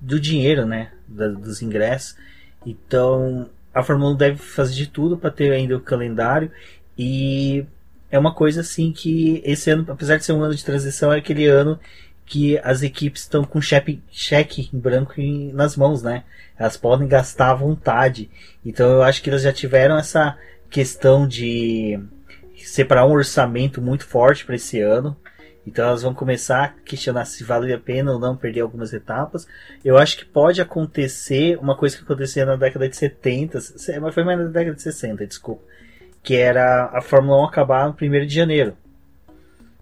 do 0.00 0.18
dinheiro, 0.18 0.64
né, 0.64 0.90
da, 1.06 1.28
dos 1.28 1.60
ingressos. 1.60 2.16
Então, 2.64 3.50
a 3.74 3.82
Fórmula 3.82 4.12
1 4.12 4.16
deve 4.16 4.38
fazer 4.38 4.72
de 4.72 4.86
tudo 4.86 5.18
para 5.18 5.30
ter 5.30 5.52
ainda 5.52 5.76
o 5.76 5.82
calendário 5.82 6.50
e 6.96 7.66
é 8.10 8.18
uma 8.18 8.32
coisa 8.32 8.62
assim 8.62 8.90
que 8.90 9.42
esse 9.44 9.70
ano, 9.70 9.84
apesar 9.86 10.16
de 10.16 10.24
ser 10.24 10.32
um 10.32 10.42
ano 10.42 10.54
de 10.54 10.64
transição, 10.64 11.12
é 11.12 11.18
aquele 11.18 11.44
ano 11.44 11.78
que 12.24 12.56
as 12.64 12.82
equipes 12.82 13.20
estão 13.20 13.44
com 13.44 13.60
cheque, 13.60 14.02
cheque 14.10 14.70
em 14.72 14.78
branco 14.78 15.12
nas 15.52 15.76
mãos, 15.76 16.02
né? 16.02 16.24
Elas 16.58 16.78
podem 16.78 17.06
gastar 17.06 17.50
à 17.50 17.54
vontade. 17.54 18.30
Então 18.64 18.90
eu 18.90 19.02
acho 19.02 19.22
que 19.22 19.28
elas 19.28 19.42
já 19.42 19.52
tiveram 19.52 19.98
essa 19.98 20.38
questão 20.70 21.28
de 21.28 22.00
separar 22.56 23.06
um 23.06 23.12
orçamento 23.12 23.80
muito 23.82 24.04
forte 24.06 24.44
para 24.44 24.54
esse 24.54 24.80
ano. 24.80 25.16
Então 25.66 25.86
elas 25.86 26.02
vão 26.02 26.12
começar 26.12 26.64
a 26.64 26.68
questionar 26.68 27.24
se 27.24 27.42
vale 27.42 27.72
a 27.72 27.78
pena 27.78 28.12
ou 28.12 28.18
não 28.18 28.36
perder 28.36 28.60
algumas 28.60 28.92
etapas. 28.92 29.46
Eu 29.84 29.96
acho 29.96 30.18
que 30.18 30.24
pode 30.24 30.60
acontecer 30.60 31.58
uma 31.58 31.76
coisa 31.76 31.96
que 31.96 32.02
acontecia 32.02 32.44
na 32.44 32.56
década 32.56 32.88
de 32.88 32.96
70, 32.96 33.58
mas 34.00 34.14
foi 34.14 34.24
mais 34.24 34.38
na 34.38 34.46
década 34.46 34.76
de 34.76 34.82
60, 34.82 35.26
desculpa. 35.26 35.62
Que 36.22 36.36
era 36.36 36.90
a 36.92 37.00
Fórmula 37.00 37.42
1 37.42 37.44
acabar 37.46 37.86
no 37.88 37.94
1 37.94 38.26
de 38.26 38.34
janeiro. 38.34 38.76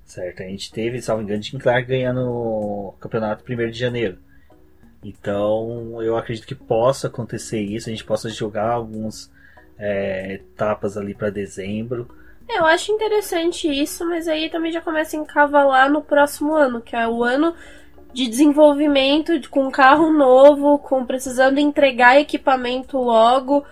Certo? 0.04 0.42
A 0.42 0.46
gente 0.46 0.70
teve, 0.70 1.02
salvo 1.02 1.22
engano, 1.22 1.42
Jim 1.42 1.58
Clark 1.58 1.88
ganhando 1.88 2.20
o 2.28 2.94
campeonato 3.00 3.44
1 3.50 3.70
de 3.70 3.78
janeiro. 3.78 4.18
Então 5.02 6.00
eu 6.00 6.16
acredito 6.16 6.46
que 6.46 6.54
possa 6.54 7.08
acontecer 7.08 7.60
isso, 7.60 7.88
a 7.88 7.92
gente 7.92 8.04
possa 8.04 8.28
jogar 8.28 8.70
algumas 8.70 9.32
é, 9.76 10.34
etapas 10.34 10.96
ali 10.96 11.12
para 11.12 11.28
dezembro 11.28 12.08
eu 12.48 12.66
acho 12.66 12.92
interessante 12.92 13.68
isso, 13.68 14.06
mas 14.06 14.28
aí 14.28 14.50
também 14.50 14.72
já 14.72 14.80
começa 14.80 15.16
a 15.16 15.20
encavalar 15.20 15.90
no 15.90 16.02
próximo 16.02 16.54
ano, 16.54 16.80
que 16.80 16.94
é 16.94 17.06
o 17.08 17.22
ano 17.22 17.54
de 18.12 18.28
desenvolvimento 18.28 19.38
de, 19.38 19.48
com 19.48 19.70
carro 19.70 20.12
novo, 20.12 20.78
com 20.78 21.04
precisando 21.04 21.58
entregar 21.58 22.20
equipamento 22.20 22.98
logo. 22.98 23.64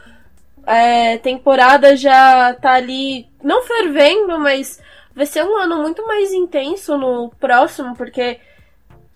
É, 0.67 1.19
temporada 1.19 1.97
já 1.97 2.55
tá 2.55 2.73
ali, 2.73 3.29
não 3.43 3.63
fervendo, 3.63 4.39
mas 4.39 4.81
vai 5.15 5.27
ser 5.27 5.45
um 5.45 5.57
ano 5.57 5.83
muito 5.83 6.07
mais 6.07 6.33
intenso 6.33 6.97
no 6.97 7.31
próximo, 7.41 7.95
porque 7.97 8.39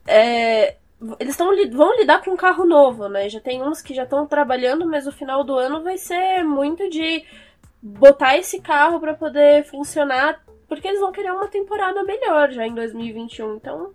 é, 0.07 0.77
eles 1.19 1.37
tão, 1.37 1.49
vão 1.71 1.97
lidar 1.97 2.23
com 2.23 2.33
um 2.33 2.37
carro 2.37 2.65
novo, 2.65 3.09
né? 3.09 3.29
Já 3.29 3.41
tem 3.41 3.63
uns 3.63 3.83
que 3.83 3.95
já 3.95 4.05
estão 4.05 4.27
trabalhando, 4.27 4.87
mas 4.87 5.07
o 5.07 5.13
final 5.13 5.45
do 5.45 5.55
ano 5.57 5.83
vai 5.83 5.99
ser 5.99 6.43
muito 6.43 6.89
de 6.89 7.25
botar 7.85 8.39
esse 8.39 8.61
carro 8.63 8.99
para 8.99 9.13
poder 9.13 9.67
funcionar, 9.67 10.43
porque 10.67 10.89
eles 10.89 11.01
vão 11.01 11.13
querer 11.13 11.33
uma 11.33 11.49
temporada 11.49 12.03
melhor 12.03 12.51
já 12.51 12.67
em 12.67 12.75
2021. 12.75 13.57
Então, 13.57 13.93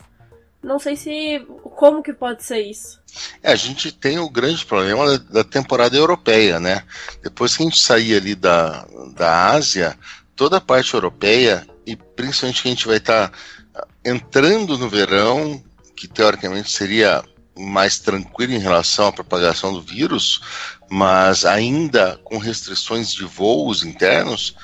não 0.62 0.78
sei 0.78 0.96
se 0.96 1.44
como 1.76 2.04
que 2.04 2.14
pode 2.14 2.44
ser 2.44 2.60
isso. 2.60 3.02
É, 3.42 3.52
a 3.52 3.56
gente 3.56 3.92
tem 3.92 4.20
o 4.20 4.30
grande 4.30 4.64
problema 4.64 5.18
da, 5.18 5.44
temporada 5.44 5.98
europeia, 5.98 6.60
né? 6.60 6.84
Depois 7.24 7.58
que 7.58 7.64
a 7.64 7.66
gente 7.66 7.80
sair 7.80 8.16
ali 8.16 8.36
da, 8.36 8.86
da 9.16 9.48
Ásia, 9.48 9.98
toda 10.36 10.58
a 10.58 10.62
parte 10.62 10.94
europeia 10.94 11.66
e 11.84 11.96
principalmente 11.96 12.62
que 12.62 12.68
a 12.68 12.72
gente 12.72 12.88
vai 12.88 12.98
estar 12.98 13.30
tá 13.30 13.88
entrando 14.06 14.78
no 14.78 14.88
verão, 14.88 15.64
que 15.96 16.08
teoricamente 16.08 16.72
seria 16.72 17.24
mais 17.58 18.00
tranquilo 18.00 18.54
em 18.54 18.60
relação 18.60 19.08
à 19.08 19.12
propagação 19.12 19.74
do 19.74 19.82
vírus, 19.82 20.42
mas 20.90 21.46
ainda 21.46 22.20
com 22.24 22.38
restrições 22.38 23.14
de 23.14 23.24
voos 23.26 23.84
internos, 23.84 24.56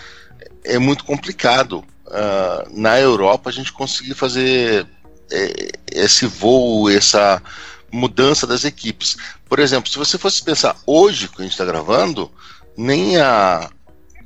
é 0.64 0.80
muito 0.80 1.04
complicado. 1.04 1.84
Uh, 2.08 2.70
na 2.80 3.00
Europa, 3.00 3.50
a 3.50 3.54
gente 3.54 3.74
conseguir 3.74 4.14
fazer 4.14 4.88
é, 5.32 5.72
esse 5.92 6.28
voo, 6.28 6.90
essa 6.90 7.42
mudança 7.92 8.46
das 8.46 8.64
equipes. 8.64 9.18
Por 9.48 9.60
exemplo, 9.60 9.90
se 9.90 9.98
você 9.98 10.18
fosse 10.18 10.44
pensar 10.44 10.76
hoje 10.86 11.28
que 11.28 11.42
a 11.42 11.44
gente 11.44 11.54
está 11.54 11.66
gravando, 11.66 12.32
nem 12.78 13.18
a, 13.18 13.70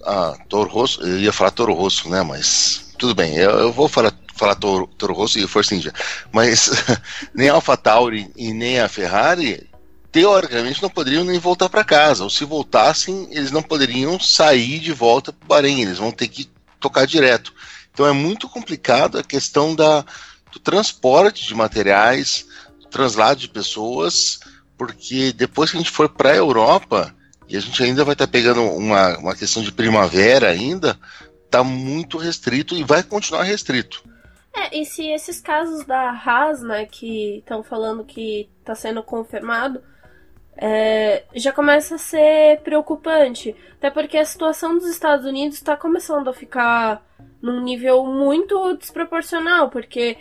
a 0.04 0.38
Toro 0.48 0.70
Rosso, 0.70 1.02
eu 1.02 1.20
ia 1.20 1.34
falar 1.34 1.52
Toro 1.52 1.74
Rosso, 1.74 2.10
né? 2.10 2.22
Mas 2.22 2.94
tudo 2.98 3.16
bem, 3.16 3.36
eu, 3.36 3.52
eu 3.52 3.72
vou 3.72 3.88
falar 3.88 4.14
falar 4.36 4.56
Toro, 4.56 4.88
Toro 4.88 5.14
Rosso 5.14 5.38
e 5.38 5.46
Force 5.46 5.76
India, 5.76 5.94
mas 6.32 6.72
nem 7.36 7.50
a 7.50 7.54
AlphaTauri 7.54 8.32
e 8.38 8.54
nem 8.54 8.80
a 8.80 8.88
Ferrari 8.88 9.69
teoricamente 10.12 10.82
não 10.82 10.90
poderiam 10.90 11.24
nem 11.24 11.40
voltar 11.40 11.70
para 11.70 11.84
casa, 11.84 12.24
ou 12.24 12.30
se 12.30 12.44
voltassem, 12.46 13.28
eles 13.32 13.52
não 13.52 13.62
poderiam 13.62 14.20
sair 14.20 14.80
de 14.80 14.92
volta 14.92 15.32
para 15.32 15.46
o 15.46 15.48
Bahrein, 15.48 15.82
eles 15.82 15.98
vão 15.98 16.12
ter 16.12 16.28
que 16.28 16.50
tocar 16.80 17.06
direto. 17.06 17.54
Então 17.92 18.06
é 18.06 18.12
muito 18.12 18.48
complicado 18.48 19.18
a 19.18 19.24
questão 19.24 19.76
da, 19.76 20.04
do 20.52 20.60
transporte 20.60 21.46
de 21.46 21.54
materiais, 21.54 22.46
do 22.80 22.88
translado 22.88 23.40
de 23.40 23.50
pessoas, 23.50 24.40
porque 24.78 25.32
depois 25.34 25.70
que 25.70 25.78
a 25.78 25.80
gente 25.80 25.92
for 25.92 26.10
para 26.10 26.32
a 26.32 26.36
Europa, 26.36 27.14
e 27.48 27.58
a 27.58 27.60
gente 27.60 27.84
ainda 27.84 28.04
vai 28.04 28.14
estar 28.14 28.28
tá 28.28 28.32
pegando 28.32 28.62
uma, 28.62 29.18
uma 29.18 29.36
questão 29.36 29.62
de 29.62 29.72
primavera 29.72 30.50
ainda, 30.50 30.98
está 31.46 31.64
muito 31.64 32.18
restrito 32.18 32.76
e 32.76 32.84
vai 32.84 33.04
continuar 33.04 33.44
restrito. 33.44 34.04
É, 34.56 34.80
e 34.80 34.86
se 34.86 35.08
esses 35.10 35.40
casos 35.40 35.86
da 35.86 36.12
Haas, 36.12 36.62
né, 36.62 36.86
que 36.86 37.38
estão 37.38 37.64
falando 37.64 38.04
que 38.04 38.50
está 38.60 38.74
sendo 38.74 39.04
confirmado, 39.04 39.82
é, 40.62 41.24
já 41.34 41.54
começa 41.54 41.96
a 41.96 41.98
ser 41.98 42.60
preocupante. 42.62 43.56
Até 43.78 43.90
porque 43.90 44.18
a 44.18 44.26
situação 44.26 44.78
dos 44.78 44.88
Estados 44.88 45.26
Unidos 45.26 45.58
está 45.58 45.78
começando 45.78 46.28
a 46.28 46.34
ficar 46.34 47.02
num 47.42 47.62
nível 47.62 48.06
muito 48.06 48.76
desproporcional, 48.76 49.70
porque 49.70 50.18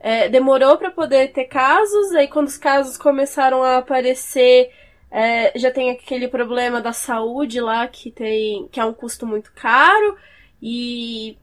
é, 0.00 0.28
demorou 0.28 0.76
para 0.76 0.90
poder 0.90 1.32
ter 1.32 1.44
casos, 1.44 2.12
aí 2.16 2.26
quando 2.26 2.48
os 2.48 2.56
casos 2.58 2.96
começaram 2.98 3.62
a 3.62 3.78
aparecer, 3.78 4.72
é, 5.08 5.56
já 5.56 5.70
tem 5.70 5.90
aquele 5.90 6.26
problema 6.26 6.80
da 6.80 6.92
saúde 6.92 7.60
lá 7.60 7.86
que 7.86 8.10
tem 8.10 8.66
que 8.72 8.80
é 8.80 8.84
um 8.84 8.92
custo 8.92 9.24
muito 9.24 9.52
caro 9.54 10.16
e 10.60 11.38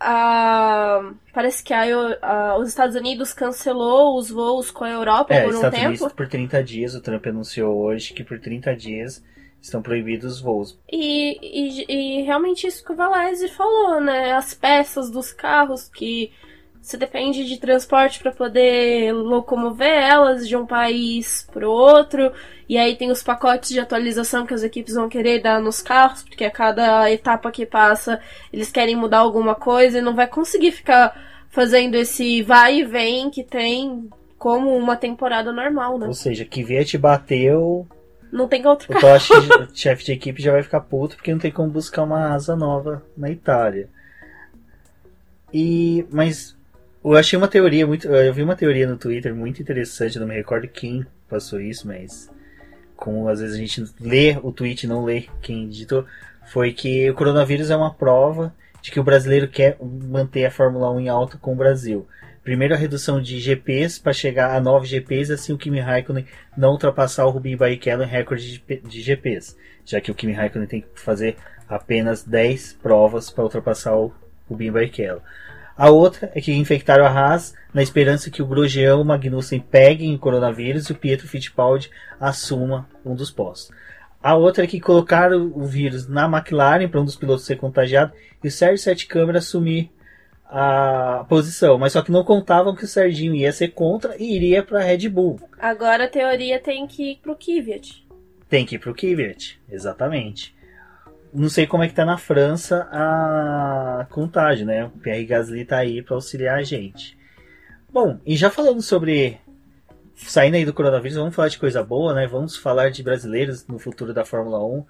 a, 0.00 1.12
parece 1.32 1.62
que 1.62 1.74
a, 1.74 1.84
a, 2.22 2.58
os 2.58 2.68
Estados 2.68 2.96
Unidos 2.96 3.32
cancelou 3.32 4.18
os 4.18 4.30
voos 4.30 4.70
com 4.70 4.84
a 4.84 4.90
Europa 4.90 5.34
é, 5.34 5.44
por 5.44 5.52
um 5.52 5.56
Estados 5.56 5.78
tempo. 5.78 5.88
Unidos 5.88 6.12
por 6.12 6.28
30 6.28 6.62
dias, 6.62 6.94
o 6.94 7.00
Trump 7.00 7.26
anunciou 7.26 7.76
hoje 7.76 8.14
que 8.14 8.22
por 8.22 8.38
30 8.38 8.74
dias 8.76 9.24
estão 9.60 9.82
proibidos 9.82 10.34
os 10.34 10.40
voos. 10.40 10.78
E, 10.90 11.38
e, 11.42 12.20
e 12.20 12.22
realmente 12.22 12.66
isso 12.66 12.84
que 12.84 12.92
o 12.92 12.96
Valese 12.96 13.48
falou, 13.48 14.00
né? 14.00 14.32
As 14.32 14.54
peças 14.54 15.10
dos 15.10 15.32
carros 15.32 15.88
que 15.88 16.32
você 16.80 16.96
depende 16.96 17.44
de 17.44 17.58
transporte 17.58 18.18
para 18.18 18.32
poder 18.32 19.12
locomover 19.12 19.92
elas 19.92 20.48
de 20.48 20.56
um 20.56 20.66
país 20.66 21.46
para 21.52 21.68
outro. 21.68 22.32
E 22.68 22.76
aí 22.76 22.96
tem 22.96 23.10
os 23.10 23.22
pacotes 23.22 23.70
de 23.70 23.80
atualização 23.80 24.46
que 24.46 24.54
as 24.54 24.62
equipes 24.62 24.94
vão 24.94 25.08
querer 25.08 25.42
dar 25.42 25.60
nos 25.60 25.80
carros, 25.80 26.22
porque 26.22 26.44
a 26.44 26.50
cada 26.50 27.10
etapa 27.10 27.50
que 27.50 27.66
passa 27.66 28.20
eles 28.52 28.70
querem 28.70 28.96
mudar 28.96 29.18
alguma 29.18 29.54
coisa 29.54 29.98
e 29.98 30.02
não 30.02 30.14
vai 30.14 30.26
conseguir 30.26 30.72
ficar 30.72 31.46
fazendo 31.48 31.94
esse 31.94 32.42
vai 32.42 32.80
e 32.80 32.84
vem 32.84 33.30
que 33.30 33.42
tem 33.42 34.08
como 34.38 34.76
uma 34.76 34.96
temporada 34.96 35.52
normal, 35.52 35.98
né? 35.98 36.06
Ou 36.06 36.14
seja, 36.14 36.44
que 36.44 36.62
Viet 36.62 36.96
bateu. 36.96 37.86
Não 38.30 38.46
tem 38.46 38.66
outro 38.66 38.88
carro. 38.88 39.08
O 39.72 39.76
chefe 39.76 40.04
de 40.04 40.12
equipe 40.12 40.42
já 40.42 40.52
vai 40.52 40.62
ficar 40.62 40.80
puto 40.80 41.16
porque 41.16 41.32
não 41.32 41.40
tem 41.40 41.50
como 41.50 41.70
buscar 41.70 42.04
uma 42.04 42.32
asa 42.32 42.54
nova 42.54 43.02
na 43.16 43.30
Itália. 43.30 43.88
E 45.52 46.06
mas 46.10 46.57
eu 47.04 47.16
achei 47.16 47.36
uma 47.36 47.48
teoria 47.48 47.86
muito. 47.86 48.08
Eu 48.08 48.32
vi 48.32 48.42
uma 48.42 48.56
teoria 48.56 48.88
no 48.88 48.96
Twitter 48.96 49.34
muito 49.34 49.62
interessante, 49.62 50.18
não 50.18 50.26
me 50.26 50.34
recordo 50.34 50.68
quem 50.68 51.06
passou 51.28 51.60
isso, 51.60 51.86
mas. 51.86 52.30
Como 52.96 53.28
às 53.28 53.40
vezes 53.40 53.54
a 53.54 53.58
gente 53.58 53.84
lê 54.00 54.36
o 54.42 54.50
tweet 54.50 54.82
e 54.82 54.88
não 54.88 55.04
lê 55.04 55.26
quem 55.40 55.68
digitou, 55.68 56.04
foi 56.48 56.72
que 56.72 57.08
o 57.08 57.14
coronavírus 57.14 57.70
é 57.70 57.76
uma 57.76 57.94
prova 57.94 58.52
de 58.82 58.90
que 58.90 58.98
o 58.98 59.04
brasileiro 59.04 59.46
quer 59.46 59.76
manter 59.80 60.46
a 60.46 60.50
Fórmula 60.50 60.90
1 60.90 61.00
em 61.00 61.08
alta 61.08 61.38
com 61.38 61.52
o 61.52 61.56
Brasil. 61.56 62.08
Primeiro 62.42 62.74
a 62.74 62.78
redução 62.78 63.20
de 63.20 63.38
GPs 63.38 64.00
para 64.00 64.12
chegar 64.12 64.56
a 64.56 64.60
9 64.60 64.86
GPs, 64.86 65.30
assim 65.30 65.52
o 65.52 65.58
Kimi 65.58 65.80
Raikkonen 65.80 66.26
não 66.56 66.70
ultrapassar 66.70 67.26
o 67.26 67.30
Rubinho 67.30 67.58
Barrichello 67.58 68.02
em 68.02 68.06
recorde 68.06 68.64
de 68.82 69.00
GPs, 69.02 69.54
já 69.84 70.00
que 70.00 70.10
o 70.10 70.14
Kimi 70.14 70.32
Raikkonen 70.32 70.66
tem 70.66 70.80
que 70.80 70.88
fazer 70.94 71.36
apenas 71.68 72.22
10 72.22 72.78
provas 72.82 73.30
para 73.30 73.44
ultrapassar 73.44 73.94
o 73.94 74.14
Rubinho 74.48 74.72
Barrichello. 74.72 75.20
A 75.78 75.90
outra 75.90 76.28
é 76.34 76.40
que 76.40 76.52
infectaram 76.52 77.06
a 77.06 77.08
Haas 77.08 77.54
na 77.72 77.80
esperança 77.80 78.32
que 78.32 78.42
o 78.42 78.46
Grosjean 78.46 78.96
e 78.96 79.00
o 79.00 79.04
Magnussen 79.04 79.60
peguem 79.60 80.12
o 80.12 80.18
coronavírus 80.18 80.86
e 80.86 80.92
o 80.92 80.96
Pietro 80.96 81.28
Fittipaldi 81.28 81.88
assuma 82.18 82.88
um 83.06 83.14
dos 83.14 83.30
postos. 83.30 83.70
A 84.20 84.34
outra 84.34 84.64
é 84.64 84.66
que 84.66 84.80
colocaram 84.80 85.52
o 85.54 85.64
vírus 85.64 86.08
na 86.08 86.24
McLaren 86.24 86.88
para 86.88 87.00
um 87.00 87.04
dos 87.04 87.14
pilotos 87.14 87.46
ser 87.46 87.54
contagiado 87.54 88.12
e 88.42 88.48
o 88.48 88.50
Sérgio 88.50 88.78
Sete 88.78 89.06
Câmara 89.06 89.38
assumir 89.38 89.92
a 90.46 91.24
posição, 91.28 91.78
mas 91.78 91.92
só 91.92 92.02
que 92.02 92.10
não 92.10 92.24
contavam 92.24 92.74
que 92.74 92.84
o 92.84 92.88
Serginho 92.88 93.36
ia 93.36 93.52
ser 93.52 93.68
contra 93.68 94.16
e 94.18 94.34
iria 94.34 94.64
para 94.64 94.80
a 94.80 94.82
Red 94.82 95.08
Bull. 95.08 95.38
Agora 95.60 96.06
a 96.06 96.08
teoria 96.08 96.58
tem 96.58 96.88
que 96.88 97.12
ir 97.12 97.16
para 97.22 97.30
o 97.30 97.36
Kvyat. 97.36 98.04
Tem 98.48 98.66
que 98.66 98.74
ir 98.74 98.78
para 98.80 98.90
o 98.90 98.94
Kvyat, 98.94 99.60
exatamente. 99.70 100.57
Não 101.32 101.48
sei 101.48 101.66
como 101.66 101.82
é 101.82 101.88
que 101.88 101.94
tá 101.94 102.04
na 102.04 102.16
França 102.16 102.88
a 102.90 104.06
contagem, 104.10 104.64
né? 104.64 104.84
O 104.84 104.90
Pierre 104.90 105.26
Gasly 105.26 105.64
tá 105.64 105.78
aí 105.78 106.02
para 106.02 106.14
auxiliar 106.14 106.58
a 106.58 106.62
gente. 106.62 107.18
Bom, 107.90 108.18
e 108.24 108.36
já 108.36 108.50
falando 108.50 108.82
sobre 108.82 109.38
saindo 110.14 110.56
aí 110.56 110.64
do 110.64 110.74
coronavírus, 110.74 111.16
vamos 111.16 111.34
falar 111.34 111.48
de 111.48 111.58
coisa 111.58 111.82
boa, 111.82 112.14
né? 112.14 112.26
Vamos 112.26 112.56
falar 112.56 112.90
de 112.90 113.02
brasileiros 113.02 113.66
no 113.66 113.78
futuro 113.78 114.12
da 114.12 114.24
Fórmula 114.24 114.64
1. 114.64 114.84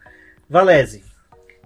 Valese, 0.49 1.05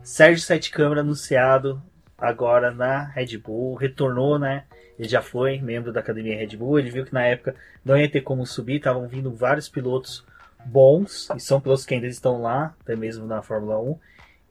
Sérgio 0.02 0.44
Sete 0.44 0.70
Câmara 0.70 1.00
anunciado 1.00 1.80
agora 2.18 2.70
na 2.70 3.04
Red 3.04 3.38
Bull, 3.38 3.74
retornou, 3.74 4.38
né? 4.38 4.64
Ele 4.98 5.08
já 5.08 5.22
foi 5.22 5.60
membro 5.60 5.92
da 5.92 6.00
academia 6.00 6.36
Red 6.36 6.56
Bull, 6.56 6.78
ele 6.78 6.90
viu 6.90 7.04
que 7.04 7.14
na 7.14 7.24
época 7.24 7.54
não 7.84 7.96
ia 7.96 8.10
ter 8.10 8.20
como 8.20 8.46
subir, 8.46 8.76
estavam 8.76 9.06
vindo 9.08 9.32
vários 9.32 9.68
pilotos 9.68 10.24
bons, 10.64 11.28
e 11.34 11.40
são 11.40 11.60
pilotos 11.60 11.84
que 11.84 11.94
ainda 11.94 12.06
estão 12.06 12.40
lá, 12.40 12.74
até 12.80 12.94
mesmo 12.94 13.26
na 13.26 13.42
Fórmula 13.42 13.80
1. 13.80 13.98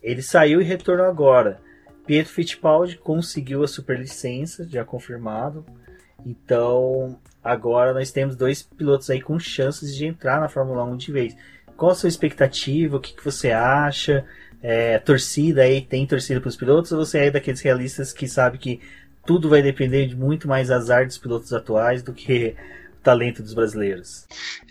Ele 0.01 0.21
saiu 0.21 0.61
e 0.61 0.63
retornou 0.63 1.05
agora. 1.05 1.59
Pietro 2.05 2.33
Fittipaldi 2.33 2.97
conseguiu 2.97 3.63
a 3.63 3.67
superlicença, 3.67 4.67
já 4.67 4.83
confirmado. 4.83 5.65
Então, 6.25 7.19
agora 7.43 7.93
nós 7.93 8.11
temos 8.11 8.35
dois 8.35 8.61
pilotos 8.63 9.09
aí 9.09 9.21
com 9.21 9.39
chances 9.39 9.95
de 9.95 10.05
entrar 10.05 10.39
na 10.39 10.49
Fórmula 10.49 10.83
1 10.83 10.97
de 10.97 11.11
vez. 11.11 11.35
Qual 11.77 11.91
a 11.91 11.95
sua 11.95 12.09
expectativa? 12.09 12.97
O 12.97 12.99
que, 12.99 13.13
que 13.13 13.23
você 13.23 13.51
acha? 13.51 14.25
É, 14.61 14.99
torcida 14.99 15.63
aí, 15.63 15.81
tem 15.81 16.05
torcida 16.05 16.39
para 16.39 16.49
os 16.49 16.55
pilotos? 16.55 16.91
Ou 16.91 17.03
você 17.03 17.19
é 17.19 17.31
daqueles 17.31 17.61
realistas 17.61 18.13
que 18.13 18.27
sabe 18.27 18.57
que 18.57 18.79
tudo 19.25 19.49
vai 19.49 19.61
depender 19.61 20.07
de 20.07 20.15
muito 20.15 20.47
mais 20.47 20.71
azar 20.71 21.05
dos 21.05 21.17
pilotos 21.17 21.53
atuais 21.53 22.03
do 22.03 22.13
que 22.13 22.55
talento 23.01 23.41
dos 23.41 23.53
brasileiros. 23.53 24.25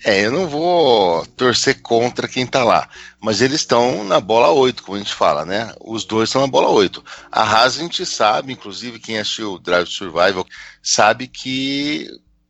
É, 0.04 0.24
eu 0.24 0.30
não 0.30 0.48
vou 0.48 1.26
torcer 1.36 1.80
contra 1.82 2.28
quem 2.28 2.46
tá 2.46 2.64
lá, 2.64 2.88
mas 3.20 3.40
eles 3.40 3.60
estão 3.60 4.04
na 4.04 4.20
bola 4.20 4.50
8, 4.50 4.82
como 4.82 4.96
a 4.96 5.00
gente 5.00 5.14
fala, 5.14 5.44
né? 5.44 5.74
Os 5.80 6.04
dois 6.04 6.28
estão 6.28 6.40
na 6.40 6.46
bola 6.46 6.68
8. 6.68 7.04
A 7.30 7.42
Haas 7.42 7.76
a 7.76 7.80
gente 7.80 8.06
sabe, 8.06 8.52
inclusive 8.52 8.98
quem 8.98 9.18
assistiu 9.18 9.58
Drive 9.58 9.88
Survival, 9.88 10.46
sabe 10.82 11.26
que 11.26 12.08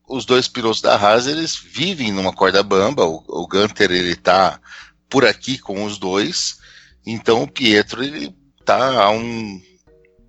os 0.08 0.24
dois 0.24 0.48
pilotos 0.48 0.80
da 0.80 0.96
Haas, 0.96 1.26
eles 1.26 1.56
vivem 1.56 2.12
numa 2.12 2.32
corda 2.32 2.62
bamba, 2.62 3.04
o, 3.04 3.24
o 3.26 3.46
Gunter 3.46 3.90
ele 3.90 4.16
tá 4.16 4.60
por 5.08 5.24
aqui 5.24 5.58
com 5.58 5.84
os 5.84 5.98
dois, 5.98 6.58
então 7.06 7.42
o 7.42 7.50
Pietro 7.50 8.02
ele 8.02 8.34
tá 8.64 9.02
a 9.02 9.10
um 9.10 9.60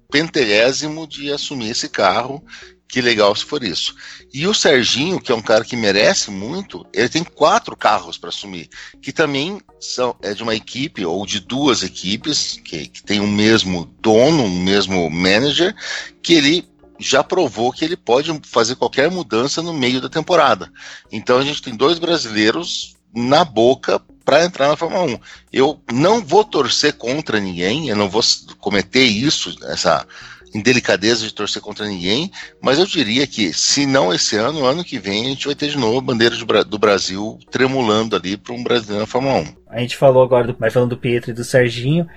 pentelésimo 0.09 1.07
de 1.07 1.31
assumir 1.31 1.69
esse 1.69 1.87
carro 1.87 2.43
que 2.91 3.01
legal 3.01 3.33
se 3.33 3.45
for 3.45 3.63
isso. 3.63 3.95
E 4.33 4.45
o 4.45 4.53
Serginho, 4.53 5.21
que 5.21 5.31
é 5.31 5.35
um 5.35 5.41
cara 5.41 5.63
que 5.63 5.77
merece 5.77 6.29
muito, 6.29 6.85
ele 6.93 7.07
tem 7.07 7.23
quatro 7.23 7.75
carros 7.75 8.17
para 8.17 8.27
assumir, 8.27 8.69
que 9.01 9.13
também 9.13 9.61
são 9.79 10.13
é 10.21 10.33
de 10.33 10.43
uma 10.43 10.53
equipe 10.53 11.05
ou 11.05 11.25
de 11.25 11.39
duas 11.39 11.83
equipes 11.83 12.59
que, 12.63 12.87
que 12.87 13.01
tem 13.01 13.21
o 13.21 13.27
mesmo 13.27 13.85
dono, 14.01 14.43
o 14.43 14.49
mesmo 14.49 15.09
manager, 15.09 15.73
que 16.21 16.33
ele 16.33 16.69
já 16.99 17.23
provou 17.23 17.71
que 17.71 17.85
ele 17.85 17.95
pode 17.95 18.37
fazer 18.43 18.75
qualquer 18.75 19.09
mudança 19.09 19.61
no 19.61 19.73
meio 19.73 20.01
da 20.01 20.09
temporada. 20.09 20.69
Então 21.09 21.37
a 21.37 21.43
gente 21.43 21.61
tem 21.61 21.73
dois 21.73 21.97
brasileiros 21.97 22.97
na 23.15 23.45
boca 23.45 24.01
para 24.25 24.43
entrar 24.43 24.67
na 24.67 24.75
Fórmula 24.75 25.05
1. 25.05 25.19
Eu 25.51 25.81
não 25.91 26.21
vou 26.21 26.43
torcer 26.43 26.93
contra 26.93 27.39
ninguém, 27.39 27.87
eu 27.87 27.95
não 27.95 28.09
vou 28.09 28.21
cometer 28.59 29.03
isso, 29.03 29.55
essa 29.63 30.05
indelicadeza 30.53 31.25
de 31.25 31.33
torcer 31.33 31.61
contra 31.61 31.85
ninguém, 31.85 32.31
mas 32.61 32.79
eu 32.79 32.85
diria 32.85 33.25
que, 33.25 33.53
se 33.53 33.85
não 33.85 34.13
esse 34.13 34.35
ano, 34.35 34.65
ano 34.65 34.83
que 34.83 34.99
vem, 34.99 35.25
a 35.25 35.29
gente 35.29 35.45
vai 35.45 35.55
ter 35.55 35.69
de 35.69 35.77
novo 35.77 35.99
a 35.99 36.01
bandeira 36.01 36.35
do 36.65 36.77
Brasil 36.77 37.39
tremulando 37.49 38.15
ali 38.15 38.37
para 38.37 38.53
um 38.53 38.63
brasileiro 38.63 39.01
na 39.01 39.07
Fórmula 39.07 39.39
1. 39.39 39.45
A 39.69 39.79
gente 39.79 39.97
falou 39.97 40.23
agora, 40.23 40.47
do, 40.47 40.55
mas 40.59 40.73
falando 40.73 40.89
do 40.89 40.97
Pietro 40.97 41.31
e 41.31 41.33
do 41.33 41.43
Serginho, 41.43 42.07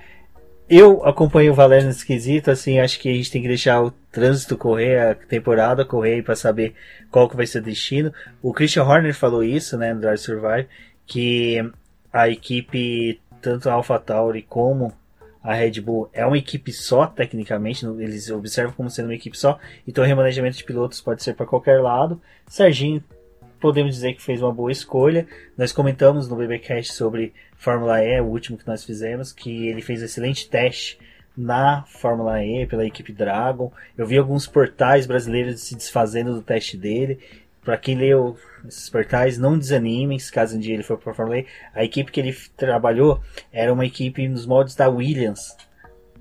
eu 0.67 1.05
acompanho 1.05 1.51
o 1.51 1.55
Valério 1.55 1.85
nesse 1.85 2.05
quesito, 2.05 2.49
assim, 2.49 2.79
acho 2.79 2.99
que 2.99 3.07
a 3.07 3.13
gente 3.13 3.31
tem 3.31 3.41
que 3.41 3.47
deixar 3.47 3.83
o 3.83 3.91
trânsito 4.11 4.57
correr, 4.57 4.99
a 4.99 5.15
temporada 5.15 5.85
correr 5.85 6.23
para 6.23 6.35
saber 6.35 6.73
qual 7.11 7.29
que 7.29 7.35
vai 7.35 7.45
ser 7.45 7.59
o 7.59 7.63
destino. 7.63 8.11
O 8.41 8.51
Christian 8.51 8.83
Horner 8.83 9.13
falou 9.13 9.43
isso, 9.43 9.77
né, 9.77 9.93
no 9.93 10.01
Drive 10.01 10.17
Survive, 10.17 10.67
que 11.05 11.57
a 12.11 12.29
equipe, 12.29 13.21
tanto 13.41 13.69
a 13.69 13.73
AlphaTauri 13.73 14.41
como 14.41 14.91
a 15.45 15.53
Red 15.53 15.79
Bull 15.79 16.09
é 16.11 16.25
uma 16.25 16.37
equipe 16.37 16.73
só, 16.73 17.05
tecnicamente, 17.05 17.85
eles 17.85 18.31
observam 18.31 18.73
como 18.73 18.89
sendo 18.89 19.05
uma 19.05 19.13
equipe 19.13 19.37
só, 19.37 19.59
então 19.87 20.03
o 20.03 20.07
remanejamento 20.07 20.57
de 20.57 20.63
pilotos 20.63 20.99
pode 20.99 21.21
ser 21.21 21.35
para 21.35 21.45
qualquer 21.45 21.81
lado. 21.81 22.19
Serginho, 22.47 23.03
podemos 23.59 23.93
dizer 23.93 24.13
que 24.13 24.23
fez 24.23 24.41
uma 24.41 24.51
boa 24.51 24.71
escolha. 24.71 25.27
Nós 25.55 25.71
comentamos 25.71 26.27
no 26.27 26.35
BBcast 26.35 26.93
sobre 26.93 27.31
Fórmula 27.57 28.03
E, 28.03 28.19
o 28.19 28.25
último 28.25 28.57
que 28.57 28.67
nós 28.67 28.83
fizemos, 28.83 29.31
que 29.31 29.67
ele 29.67 29.83
fez 29.83 30.01
um 30.01 30.05
excelente 30.05 30.49
teste 30.49 30.97
na 31.37 31.83
Fórmula 31.83 32.43
E 32.43 32.65
pela 32.65 32.85
equipe 32.85 33.13
Dragon. 33.13 33.71
Eu 33.95 34.07
vi 34.07 34.17
alguns 34.17 34.47
portais 34.47 35.05
brasileiros 35.05 35.61
se 35.61 35.75
desfazendo 35.75 36.33
do 36.33 36.41
teste 36.41 36.75
dele. 36.75 37.19
Para 37.65 37.77
quem 37.77 37.97
leu 37.97 38.37
esses 38.67 38.87
portais, 38.89 39.39
não 39.39 39.57
desanimem 39.57 40.19
se 40.19 40.31
caso 40.31 40.55
um 40.55 40.59
dia 40.59 40.75
ele 40.75 40.83
for 40.83 40.99
para 40.99 41.11
a 41.11 41.15
Fórmula 41.15 41.39
E. 41.39 41.47
A 41.73 41.83
equipe 41.83 42.11
que 42.11 42.19
ele 42.19 42.37
trabalhou 42.55 43.19
era 43.51 43.73
uma 43.73 43.85
equipe 43.85 44.27
nos 44.27 44.45
moldes 44.45 44.75
da 44.75 44.87
Williams, 44.87 45.57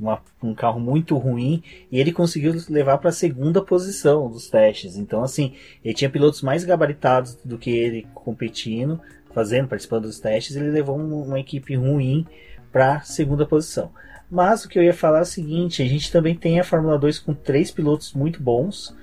uma, 0.00 0.22
um 0.42 0.54
carro 0.54 0.80
muito 0.80 1.18
ruim, 1.18 1.62
e 1.92 2.00
ele 2.00 2.12
conseguiu 2.12 2.54
levar 2.70 2.96
para 2.96 3.11
a 3.11 3.12
segunda 3.12 3.62
posição 3.62 4.30
dos 4.30 4.48
testes. 4.48 4.96
Então, 4.96 5.22
assim, 5.22 5.52
ele 5.85 5.92
tinha 5.92 6.09
pilotos 6.09 6.40
mais 6.40 6.64
gabaritados 6.64 7.37
do 7.44 7.59
que 7.59 7.70
ele 7.70 8.07
competindo, 8.14 8.98
fazendo, 9.35 9.68
participando 9.68 10.04
dos 10.04 10.18
testes. 10.18 10.57
Ele 10.57 10.70
levou 10.70 10.96
uma, 10.96 11.26
uma 11.26 11.40
equipe 11.40 11.76
ruim 11.76 12.26
para 12.72 12.96
a 12.96 13.00
segunda 13.02 13.44
posição. 13.46 13.92
Mas 14.30 14.64
o 14.64 14.68
que 14.68 14.78
eu 14.78 14.83
ia 14.83 14.94
falar 14.94 15.18
é 15.18 15.22
o 15.22 15.26
seguinte: 15.26 15.83
a 15.83 15.87
gente 15.87 16.11
também 16.11 16.35
tem 16.35 16.59
a 16.59 16.64
Fórmula 16.64 16.98
2 16.98 17.18
com 17.18 17.35
três 17.35 17.70
pilotos 17.70 18.14
muito 18.14 18.42
bons, 18.42 18.96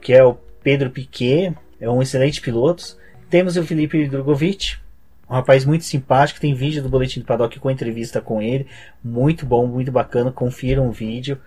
que 0.00 0.12
é 0.12 0.22
o 0.22 0.38
Pedro 0.62 0.90
Piquet, 0.90 1.54
é 1.80 1.88
um 1.88 2.02
excelente 2.02 2.40
piloto. 2.40 2.96
Temos 3.28 3.56
o 3.56 3.64
Felipe 3.64 4.08
Drogovic, 4.08 4.76
um 5.28 5.34
rapaz 5.34 5.64
muito 5.64 5.84
simpático, 5.84 6.40
tem 6.40 6.54
vídeo 6.54 6.82
do 6.82 6.88
Boletim 6.88 7.20
do 7.20 7.26
Paddock 7.26 7.58
com 7.58 7.70
entrevista 7.70 8.20
com 8.20 8.42
ele, 8.42 8.66
muito 9.02 9.46
bom, 9.46 9.66
muito 9.66 9.92
bacana, 9.92 10.32
confiram 10.32 10.88
o 10.88 10.92
vídeo 10.92 11.38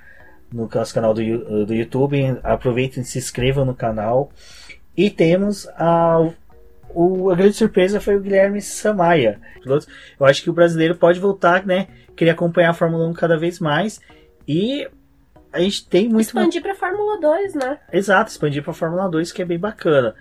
no 0.52 0.70
nosso 0.74 0.94
canal 0.94 1.14
do, 1.14 1.66
do 1.66 1.74
YouTube, 1.74 2.40
aproveitem 2.44 3.04
e 3.04 3.06
se 3.06 3.18
inscrevam 3.18 3.66
no 3.66 3.74
canal. 3.74 4.32
E 4.96 5.10
temos 5.10 5.68
a, 5.76 6.20
o, 6.94 7.32
a 7.32 7.36
grande 7.36 7.56
surpresa 7.56 8.00
foi 8.00 8.16
o 8.16 8.22
Guilherme 8.22 8.62
Samaia. 8.62 9.42
Eu 9.66 10.26
acho 10.26 10.44
que 10.44 10.50
o 10.50 10.54
brasileiro 10.54 10.96
pode 10.96 11.20
voltar, 11.20 11.66
né? 11.66 11.88
Querer 12.16 12.32
acompanhar 12.32 12.70
a 12.70 12.74
Fórmula 12.74 13.08
1 13.10 13.14
cada 13.14 13.38
vez 13.38 13.60
mais. 13.60 14.00
E 14.48 14.88
a 15.54 15.60
gente 15.60 15.88
tem 15.88 16.10
muito. 16.10 16.22
Expandir 16.22 16.62
pra 16.62 16.76
Fórmula 16.76 17.20
2, 17.20 17.54
né? 17.54 17.80
Exato, 17.92 18.32
expandir 18.32 18.64
pra 18.64 18.74
Fórmula 18.74 19.08
2, 19.08 19.32
que 19.32 19.42
é 19.42 19.46
bem 19.46 19.60
bacana. 19.60 20.16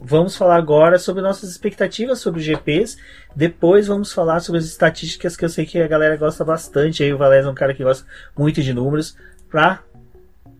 Vamos 0.00 0.36
falar 0.36 0.56
agora 0.56 0.98
sobre 0.98 1.22
nossas 1.22 1.50
expectativas 1.50 2.18
sobre 2.18 2.40
os 2.40 2.46
GPs. 2.46 2.98
Depois 3.34 3.86
vamos 3.86 4.12
falar 4.12 4.40
sobre 4.40 4.58
as 4.58 4.64
estatísticas 4.64 5.36
que 5.36 5.44
eu 5.44 5.48
sei 5.48 5.66
que 5.66 5.80
a 5.80 5.88
galera 5.88 6.16
gosta 6.16 6.44
bastante. 6.44 7.02
Aí 7.02 7.12
o 7.12 7.18
Valéz 7.18 7.44
é 7.44 7.50
um 7.50 7.54
cara 7.54 7.74
que 7.74 7.82
gosta 7.82 8.06
muito 8.36 8.62
de 8.62 8.72
números. 8.72 9.16
Pra 9.50 9.82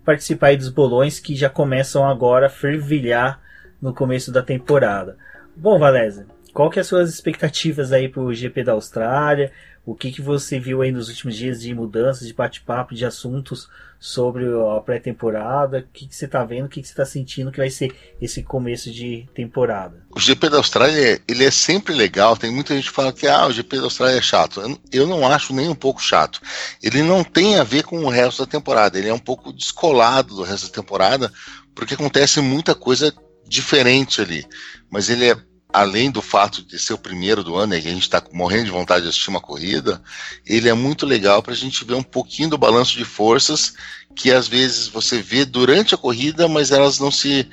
participar 0.04 0.48
aí 0.48 0.56
dos 0.56 0.70
bolões 0.70 1.20
que 1.20 1.36
já 1.36 1.48
começam 1.48 2.08
agora 2.08 2.46
a 2.46 2.50
fervilhar 2.50 3.40
no 3.80 3.94
começo 3.94 4.32
da 4.32 4.42
temporada. 4.42 5.16
Bom, 5.54 5.78
Valézia, 5.78 6.26
qual 6.52 6.70
que 6.70 6.78
é 6.78 6.82
as 6.82 6.86
suas 6.86 7.08
expectativas 7.08 7.92
aí 7.92 8.08
para 8.08 8.22
o 8.22 8.34
GP 8.34 8.64
da 8.64 8.72
Austrália? 8.72 9.52
O 9.88 9.94
que, 9.94 10.12
que 10.12 10.20
você 10.20 10.60
viu 10.60 10.82
aí 10.82 10.92
nos 10.92 11.08
últimos 11.08 11.34
dias 11.34 11.62
de 11.62 11.74
mudanças, 11.74 12.28
de 12.28 12.34
bate-papo, 12.34 12.94
de 12.94 13.06
assuntos 13.06 13.70
sobre 13.98 14.44
a 14.44 14.78
pré-temporada? 14.82 15.78
O 15.78 15.92
que, 15.94 16.06
que 16.06 16.14
você 16.14 16.26
está 16.26 16.44
vendo? 16.44 16.66
O 16.66 16.68
que, 16.68 16.82
que 16.82 16.86
você 16.86 16.92
está 16.92 17.06
sentindo 17.06 17.50
que 17.50 17.56
vai 17.56 17.70
ser 17.70 17.96
esse 18.20 18.42
começo 18.42 18.90
de 18.90 19.26
temporada? 19.34 20.04
O 20.14 20.20
GP 20.20 20.50
da 20.50 20.58
Austrália 20.58 21.22
ele 21.26 21.42
é 21.42 21.50
sempre 21.50 21.94
legal. 21.94 22.36
Tem 22.36 22.50
muita 22.50 22.74
gente 22.74 22.90
que 22.90 22.94
fala 22.94 23.14
que 23.14 23.26
ah, 23.26 23.46
o 23.46 23.50
GP 23.50 23.78
da 23.78 23.84
Austrália 23.84 24.18
é 24.18 24.20
chato. 24.20 24.60
Eu 24.92 25.06
não 25.06 25.26
acho 25.26 25.54
nem 25.54 25.70
um 25.70 25.74
pouco 25.74 26.02
chato. 26.02 26.38
Ele 26.82 27.00
não 27.00 27.24
tem 27.24 27.56
a 27.56 27.64
ver 27.64 27.82
com 27.82 28.04
o 28.04 28.10
resto 28.10 28.44
da 28.44 28.50
temporada. 28.50 28.98
Ele 28.98 29.08
é 29.08 29.14
um 29.14 29.18
pouco 29.18 29.54
descolado 29.54 30.34
do 30.36 30.42
resto 30.42 30.66
da 30.66 30.82
temporada, 30.82 31.32
porque 31.74 31.94
acontece 31.94 32.42
muita 32.42 32.74
coisa 32.74 33.10
diferente 33.46 34.20
ali. 34.20 34.46
Mas 34.90 35.08
ele 35.08 35.30
é 35.30 35.47
além 35.72 36.10
do 36.10 36.22
fato 36.22 36.62
de 36.62 36.78
ser 36.78 36.94
o 36.94 36.98
primeiro 36.98 37.44
do 37.44 37.54
ano, 37.56 37.74
e 37.74 37.78
a 37.78 37.80
gente 37.80 38.02
está 38.02 38.22
morrendo 38.32 38.64
de 38.64 38.70
vontade 38.70 39.02
de 39.02 39.08
assistir 39.08 39.28
uma 39.28 39.40
corrida, 39.40 40.02
ele 40.46 40.68
é 40.68 40.74
muito 40.74 41.04
legal 41.04 41.42
para 41.42 41.52
a 41.52 41.56
gente 41.56 41.84
ver 41.84 41.94
um 41.94 42.02
pouquinho 42.02 42.50
do 42.50 42.58
balanço 42.58 42.96
de 42.96 43.04
forças 43.04 43.74
que 44.14 44.32
às 44.32 44.48
vezes 44.48 44.88
você 44.88 45.20
vê 45.20 45.44
durante 45.44 45.94
a 45.94 45.98
corrida, 45.98 46.48
mas 46.48 46.70
elas 46.70 46.98
não 46.98 47.10
se 47.10 47.48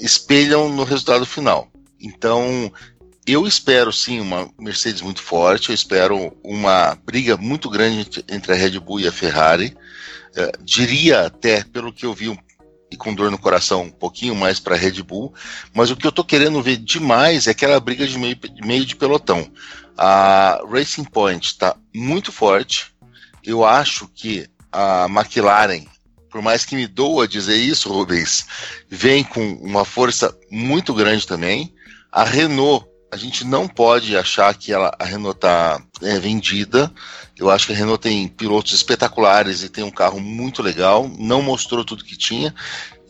espelham 0.00 0.68
no 0.68 0.84
resultado 0.84 1.26
final. 1.26 1.68
Então, 1.98 2.72
eu 3.26 3.46
espero 3.46 3.92
sim 3.92 4.20
uma 4.20 4.50
Mercedes 4.58 5.00
muito 5.00 5.22
forte, 5.22 5.70
eu 5.70 5.74
espero 5.74 6.36
uma 6.42 6.96
briga 7.04 7.36
muito 7.36 7.70
grande 7.70 8.24
entre 8.28 8.52
a 8.52 8.56
Red 8.56 8.78
Bull 8.78 9.00
e 9.00 9.08
a 9.08 9.12
Ferrari. 9.12 9.76
Uh, 10.30 10.64
diria 10.64 11.26
até, 11.26 11.62
pelo 11.62 11.92
que 11.92 12.06
eu 12.06 12.14
vi 12.14 12.28
e 12.92 12.96
com 12.96 13.14
dor 13.14 13.30
no 13.30 13.38
coração 13.38 13.84
um 13.84 13.90
pouquinho 13.90 14.34
mais 14.34 14.60
para 14.60 14.76
Red 14.76 15.02
Bull, 15.02 15.32
mas 15.72 15.90
o 15.90 15.96
que 15.96 16.06
eu 16.06 16.10
estou 16.10 16.24
querendo 16.24 16.62
ver 16.62 16.76
demais 16.76 17.46
é 17.46 17.50
aquela 17.50 17.80
briga 17.80 18.06
de 18.06 18.18
meio, 18.18 18.36
meio 18.62 18.84
de 18.84 18.94
pelotão. 18.94 19.50
A 19.96 20.60
Racing 20.70 21.04
Point 21.04 21.46
está 21.46 21.74
muito 21.94 22.30
forte. 22.30 22.92
Eu 23.42 23.64
acho 23.64 24.08
que 24.08 24.46
a 24.70 25.06
McLaren, 25.08 25.84
por 26.30 26.42
mais 26.42 26.64
que 26.64 26.76
me 26.76 26.86
doa 26.86 27.26
dizer 27.26 27.56
isso, 27.56 27.90
Rubens, 27.90 28.46
vem 28.88 29.24
com 29.24 29.52
uma 29.54 29.84
força 29.84 30.36
muito 30.50 30.92
grande 30.92 31.26
também. 31.26 31.74
A 32.10 32.24
Renault, 32.24 32.86
a 33.10 33.16
gente 33.16 33.44
não 33.44 33.66
pode 33.66 34.16
achar 34.16 34.54
que 34.54 34.72
ela, 34.72 34.94
a 34.98 35.04
Renault 35.04 35.36
está 35.36 35.82
é, 36.02 36.18
vendida. 36.18 36.92
Eu 37.42 37.50
acho 37.50 37.66
que 37.66 37.72
a 37.72 37.76
Renault 37.76 38.00
tem 38.00 38.28
pilotos 38.28 38.72
espetaculares 38.72 39.64
e 39.64 39.68
tem 39.68 39.82
um 39.82 39.90
carro 39.90 40.20
muito 40.20 40.62
legal. 40.62 41.10
Não 41.18 41.42
mostrou 41.42 41.84
tudo 41.84 42.04
que 42.04 42.16
tinha. 42.16 42.54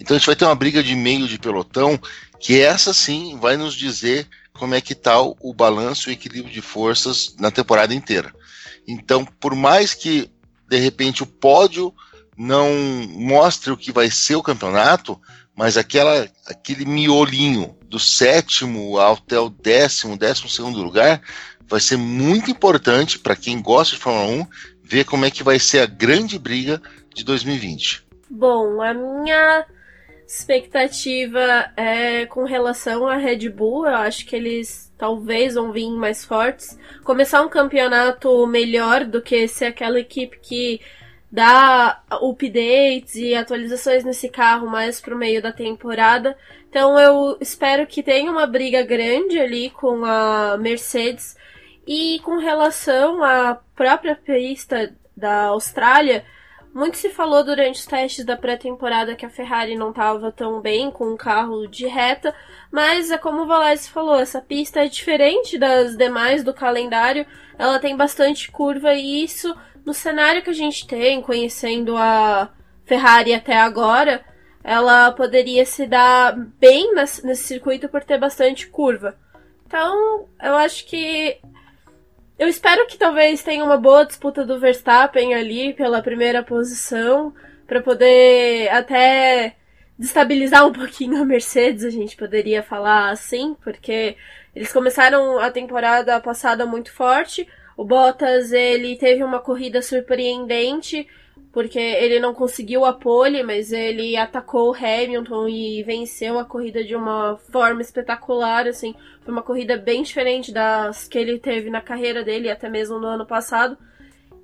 Então 0.00 0.16
a 0.16 0.18
gente 0.18 0.26
vai 0.26 0.34
ter 0.34 0.46
uma 0.46 0.54
briga 0.54 0.82
de 0.82 0.96
meio 0.96 1.28
de 1.28 1.38
pelotão, 1.38 2.00
que 2.40 2.58
essa 2.58 2.94
sim 2.94 3.38
vai 3.38 3.58
nos 3.58 3.74
dizer 3.74 4.26
como 4.54 4.74
é 4.74 4.80
que 4.80 4.94
está 4.94 5.20
o, 5.20 5.52
balanço 5.52 6.08
e 6.08 6.12
o 6.12 6.14
equilíbrio 6.14 6.52
de 6.52 6.62
forças 6.62 7.36
na 7.38 7.50
temporada 7.50 7.94
inteira. 7.94 8.34
Então, 8.88 9.22
por 9.38 9.54
mais 9.54 9.92
que 9.92 10.30
de 10.66 10.78
repente 10.78 11.22
o 11.22 11.26
pódio 11.26 11.94
não 12.34 12.72
mostre 13.10 13.70
o 13.70 13.76
que 13.76 13.92
vai 13.92 14.10
ser 14.10 14.36
o 14.36 14.42
campeonato, 14.42 15.20
mas 15.54 15.76
aquela, 15.76 16.26
aquele 16.46 16.86
miolinho 16.86 17.76
do 17.86 17.98
sétimo 17.98 18.98
até 18.98 19.38
o 19.38 19.50
décimo, 19.50 20.16
décimo 20.16 20.48
segundo 20.48 20.82
lugar 20.82 21.20
vai 21.68 21.80
ser 21.80 21.96
muito 21.96 22.50
importante 22.50 23.18
para 23.18 23.36
quem 23.36 23.60
gosta 23.60 23.96
de 23.96 24.00
Fórmula 24.02 24.42
1 24.42 24.46
ver 24.82 25.04
como 25.04 25.24
é 25.24 25.30
que 25.30 25.42
vai 25.42 25.58
ser 25.58 25.80
a 25.80 25.86
grande 25.86 26.38
briga 26.38 26.80
de 27.14 27.24
2020. 27.24 28.04
Bom, 28.28 28.82
a 28.82 28.92
minha 28.92 29.66
expectativa 30.26 31.70
é 31.76 32.26
com 32.26 32.44
relação 32.44 33.06
à 33.06 33.16
Red 33.16 33.48
Bull. 33.50 33.86
Eu 33.86 33.96
acho 33.96 34.26
que 34.26 34.34
eles 34.34 34.92
talvez 34.96 35.54
vão 35.54 35.72
vir 35.72 35.90
mais 35.90 36.24
fortes. 36.24 36.78
Começar 37.04 37.42
um 37.42 37.48
campeonato 37.48 38.46
melhor 38.46 39.04
do 39.04 39.20
que 39.20 39.46
ser 39.48 39.66
aquela 39.66 39.98
equipe 39.98 40.38
que 40.40 40.80
dá 41.30 42.02
updates 42.10 43.14
e 43.14 43.34
atualizações 43.34 44.04
nesse 44.04 44.28
carro 44.28 44.66
mais 44.66 45.00
pro 45.00 45.16
meio 45.16 45.42
da 45.42 45.52
temporada. 45.52 46.36
Então 46.68 46.98
eu 46.98 47.36
espero 47.40 47.86
que 47.86 48.02
tenha 48.02 48.30
uma 48.30 48.46
briga 48.46 48.82
grande 48.82 49.38
ali 49.38 49.70
com 49.70 50.04
a 50.04 50.56
Mercedes 50.58 51.36
e 51.86 52.20
com 52.20 52.38
relação 52.38 53.22
à 53.22 53.58
própria 53.74 54.14
pista 54.14 54.94
da 55.16 55.46
Austrália, 55.46 56.24
muito 56.72 56.96
se 56.96 57.10
falou 57.10 57.44
durante 57.44 57.80
os 57.80 57.86
testes 57.86 58.24
da 58.24 58.36
pré-temporada 58.36 59.14
que 59.14 59.26
a 59.26 59.30
Ferrari 59.30 59.76
não 59.76 59.90
estava 59.90 60.32
tão 60.32 60.60
bem 60.60 60.90
com 60.90 61.12
um 61.12 61.16
carro 61.16 61.66
de 61.66 61.86
reta, 61.86 62.34
mas 62.70 63.10
é 63.10 63.18
como 63.18 63.42
o 63.42 63.46
Valese 63.46 63.90
falou, 63.90 64.18
essa 64.18 64.40
pista 64.40 64.84
é 64.84 64.88
diferente 64.88 65.58
das 65.58 65.96
demais 65.96 66.42
do 66.42 66.54
calendário, 66.54 67.26
ela 67.58 67.78
tem 67.78 67.94
bastante 67.94 68.50
curva 68.50 68.94
e 68.94 69.22
isso 69.22 69.54
no 69.84 69.92
cenário 69.92 70.42
que 70.42 70.50
a 70.50 70.54
gente 70.54 70.86
tem, 70.86 71.20
conhecendo 71.20 71.96
a 71.96 72.50
Ferrari 72.86 73.34
até 73.34 73.56
agora, 73.56 74.24
ela 74.64 75.10
poderia 75.12 75.66
se 75.66 75.86
dar 75.86 76.34
bem 76.36 76.94
nesse 76.94 77.36
circuito 77.36 77.88
por 77.88 78.02
ter 78.04 78.18
bastante 78.18 78.68
curva. 78.68 79.18
Então, 79.66 80.28
eu 80.40 80.54
acho 80.54 80.86
que 80.86 81.38
eu 82.42 82.48
espero 82.48 82.88
que 82.88 82.98
talvez 82.98 83.40
tenha 83.40 83.62
uma 83.62 83.76
boa 83.76 84.04
disputa 84.04 84.44
do 84.44 84.58
Verstappen 84.58 85.32
ali 85.32 85.72
pela 85.74 86.02
primeira 86.02 86.42
posição, 86.42 87.32
para 87.68 87.80
poder 87.80 88.68
até 88.70 89.54
destabilizar 89.96 90.66
um 90.66 90.72
pouquinho 90.74 91.22
a 91.22 91.24
Mercedes, 91.24 91.84
a 91.84 91.90
gente 91.90 92.16
poderia 92.16 92.60
falar 92.60 93.10
assim, 93.10 93.54
porque 93.62 94.16
eles 94.56 94.72
começaram 94.72 95.38
a 95.38 95.52
temporada 95.52 96.18
passada 96.18 96.66
muito 96.66 96.90
forte. 96.90 97.46
O 97.76 97.84
Bottas, 97.84 98.52
ele 98.52 98.96
teve 98.96 99.22
uma 99.22 99.38
corrida 99.38 99.80
surpreendente, 99.80 101.06
porque 101.52 101.78
ele 101.78 102.18
não 102.18 102.32
conseguiu 102.32 102.84
a 102.84 102.94
pole, 102.94 103.42
mas 103.42 103.72
ele 103.72 104.16
atacou 104.16 104.70
o 104.70 104.74
Hamilton 104.74 105.48
e 105.48 105.82
venceu 105.82 106.38
a 106.38 106.46
corrida 106.46 106.82
de 106.82 106.96
uma 106.96 107.36
forma 107.50 107.82
espetacular, 107.82 108.66
assim. 108.66 108.94
Foi 109.20 109.32
uma 109.32 109.42
corrida 109.42 109.76
bem 109.76 110.02
diferente 110.02 110.50
das 110.50 111.06
que 111.06 111.18
ele 111.18 111.38
teve 111.38 111.68
na 111.68 111.82
carreira 111.82 112.24
dele, 112.24 112.50
até 112.50 112.70
mesmo 112.70 112.98
no 112.98 113.06
ano 113.06 113.26
passado. 113.26 113.76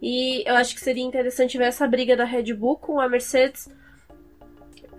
E 0.02 0.46
eu 0.46 0.54
acho 0.54 0.74
que 0.74 0.80
seria 0.80 1.02
interessante 1.02 1.56
ver 1.56 1.64
essa 1.64 1.86
briga 1.86 2.14
da 2.14 2.24
Red 2.24 2.52
Bull 2.52 2.76
com 2.76 3.00
a 3.00 3.08
Mercedes. 3.08 3.66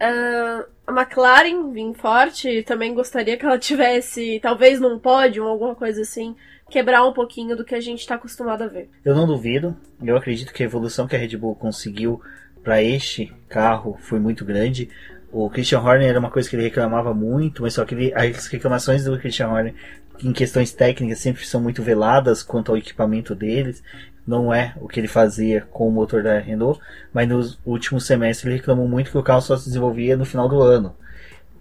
Uh, 0.02 0.66
a 0.88 0.92
McLaren 0.92 1.72
vim 1.72 1.94
forte, 1.94 2.64
também 2.64 2.94
gostaria 2.96 3.38
que 3.38 3.46
ela 3.46 3.60
tivesse, 3.60 4.40
talvez 4.42 4.80
num 4.80 4.98
pódio, 4.98 5.46
alguma 5.46 5.76
coisa 5.76 6.02
assim, 6.02 6.36
quebrar 6.70 7.06
um 7.06 7.14
pouquinho 7.14 7.56
do 7.56 7.64
que 7.64 7.76
a 7.76 7.82
gente 7.82 8.00
está 8.00 8.16
acostumado 8.16 8.64
a 8.64 8.68
ver. 8.68 8.90
Eu 9.04 9.16
não 9.16 9.28
duvido. 9.28 9.76
Eu 10.02 10.16
acredito 10.16 10.54
que 10.54 10.64
a 10.64 10.66
evolução 10.66 11.08
que 11.08 11.16
a 11.16 11.20
Red 11.20 11.36
Bull 11.38 11.56
conseguiu 11.56 12.22
para 12.64 12.82
este 12.82 13.34
carro 13.48 13.98
foi 14.00 14.20
muito 14.20 14.46
grande. 14.46 14.90
O 15.32 15.50
Christian 15.50 15.80
Horner 15.82 16.10
era 16.10 16.20
uma 16.20 16.32
coisa 16.32 16.50
que 16.50 16.56
ele 16.56 16.64
reclamava 16.64 17.14
muito, 17.14 17.62
mas 17.62 17.74
só 17.74 17.86
que 17.86 17.94
ele, 17.94 18.14
as 18.14 18.48
reclamações 18.48 19.04
do 19.04 19.18
Christian 19.20 19.50
Horner 19.50 19.76
em 20.24 20.34
questões 20.34 20.74
técnicas 20.74 21.20
sempre 21.20 21.46
são 21.46 21.62
muito 21.62 21.82
veladas 21.82 22.44
quanto 22.44 22.72
ao 22.72 22.78
equipamento 22.78 23.36
deles. 23.36 23.84
Não 24.26 24.54
é 24.54 24.74
o 24.80 24.88
que 24.88 25.00
ele 25.00 25.08
fazia 25.08 25.62
com 25.72 25.88
o 25.88 25.92
motor 25.92 26.22
da 26.22 26.38
Renault, 26.40 26.80
mas 27.14 27.28
nos 27.28 27.60
últimos 27.66 28.06
semestres 28.06 28.46
ele 28.46 28.58
reclamou 28.58 28.88
muito 28.88 29.12
que 29.12 29.18
o 29.18 29.24
carro 29.24 29.42
só 29.42 29.58
se 29.58 29.66
desenvolvia 29.66 30.16
no 30.18 30.26
final 30.26 30.48
do 30.48 30.62
ano. 30.62 30.96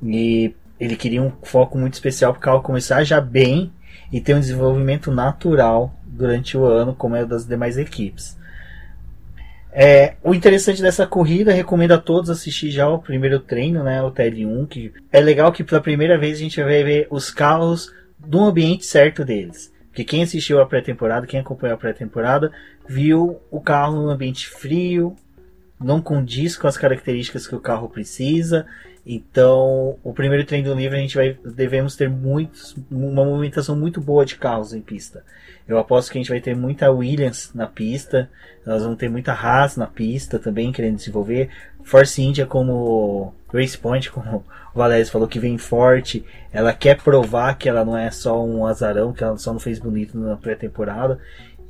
E 0.03 0.55
ele 0.79 0.97
queria 0.97 1.23
um 1.23 1.33
foco 1.43 1.79
muito 1.79 1.95
especial 1.95 2.33
para 2.33 2.39
o 2.39 2.43
carro 2.43 2.63
começar 2.63 3.03
já 3.05 3.21
bem 3.21 3.73
e 4.13 4.21
ter 4.21 4.35
um 4.35 4.41
desenvolvimento 4.41 5.11
natural 5.11 5.95
durante 6.05 6.57
o 6.57 6.65
ano, 6.65 6.95
como 6.95 7.17
é 7.17 7.23
o 7.23 7.27
das 7.27 7.47
demais 7.47 7.77
equipes. 7.77 8.39
É, 9.71 10.15
o 10.25 10.35
interessante 10.35 10.81
dessa 10.83 11.07
corrida, 11.07 11.53
recomendo 11.53 11.93
a 11.93 11.99
todos 11.99 12.31
assistir 12.31 12.71
já 12.71 12.89
o 12.89 12.99
primeiro 12.99 13.39
treino, 13.39 13.85
né, 13.85 14.03
o 14.03 14.11
TL1, 14.11 14.67
que 14.67 14.93
é 15.13 15.21
legal 15.21 15.53
que 15.53 15.63
pela 15.63 15.81
primeira 15.81 16.19
vez 16.19 16.39
a 16.39 16.41
gente 16.41 16.63
vai 16.63 16.83
ver 16.83 17.07
os 17.11 17.31
carros 17.31 17.93
no 18.27 18.45
ambiente 18.45 18.87
certo 18.87 19.25
deles. 19.25 19.73
Porque 19.89 20.05
quem 20.05 20.23
assistiu 20.23 20.61
a 20.61 20.67
pré-temporada, 20.67 21.27
quem 21.27 21.41
acompanhou 21.41 21.75
a 21.75 21.79
pré-temporada, 21.79 22.51
viu 22.89 23.41
o 23.51 23.61
carro 23.61 24.03
no 24.03 24.11
ambiente 24.11 24.49
frio, 24.49 25.15
não 25.81 26.01
condiz 26.01 26.57
com 26.57 26.67
as 26.67 26.77
características 26.77 27.47
que 27.47 27.55
o 27.55 27.61
carro 27.61 27.89
precisa. 27.89 28.67
Então, 29.11 29.97
o 30.05 30.13
primeiro 30.13 30.45
treino 30.45 30.69
do 30.69 30.75
livro 30.75 30.95
a 30.95 31.01
gente 31.01 31.17
vai 31.17 31.35
devemos 31.43 31.97
ter 31.97 32.11
muitos, 32.11 32.77
uma 32.91 33.25
movimentação 33.25 33.75
muito 33.75 34.03
boa 34.03 34.23
de 34.23 34.37
carros 34.37 34.75
em 34.75 34.83
pista. 34.83 35.25
Eu 35.67 35.79
aposto 35.79 36.13
que 36.13 36.19
a 36.19 36.21
gente 36.21 36.29
vai 36.29 36.43
ter 36.43 36.55
muita 36.55 36.91
Williams 36.91 37.51
na 37.55 37.67
pista, 37.67 38.31
nós 38.67 38.83
vamos 38.83 38.99
ter 38.99 39.09
muita 39.09 39.33
Haas 39.33 39.79
na 39.79 39.87
pista 39.87 40.39
também 40.39 40.71
querendo 40.73 40.97
desenvolver. 40.97 41.49
Force 41.83 42.21
India 42.21 42.45
como 42.45 43.33
Race 43.51 43.79
Point, 43.79 44.11
como 44.13 44.45
o 44.75 44.79
Valério 44.79 45.07
falou 45.07 45.27
que 45.27 45.41
vem 45.41 45.57
forte, 45.57 46.23
ela 46.53 46.75
quer 46.75 47.01
provar 47.01 47.57
que 47.57 47.67
ela 47.67 47.87
não 47.87 47.97
é 47.97 48.11
só 48.11 48.45
um 48.45 48.67
azarão, 48.67 49.15
que 49.15 49.25
ela 49.25 49.39
só 49.39 49.55
não 49.55 49.61
fez 49.61 49.79
bonito 49.79 50.19
na 50.19 50.37
pré-temporada. 50.37 51.19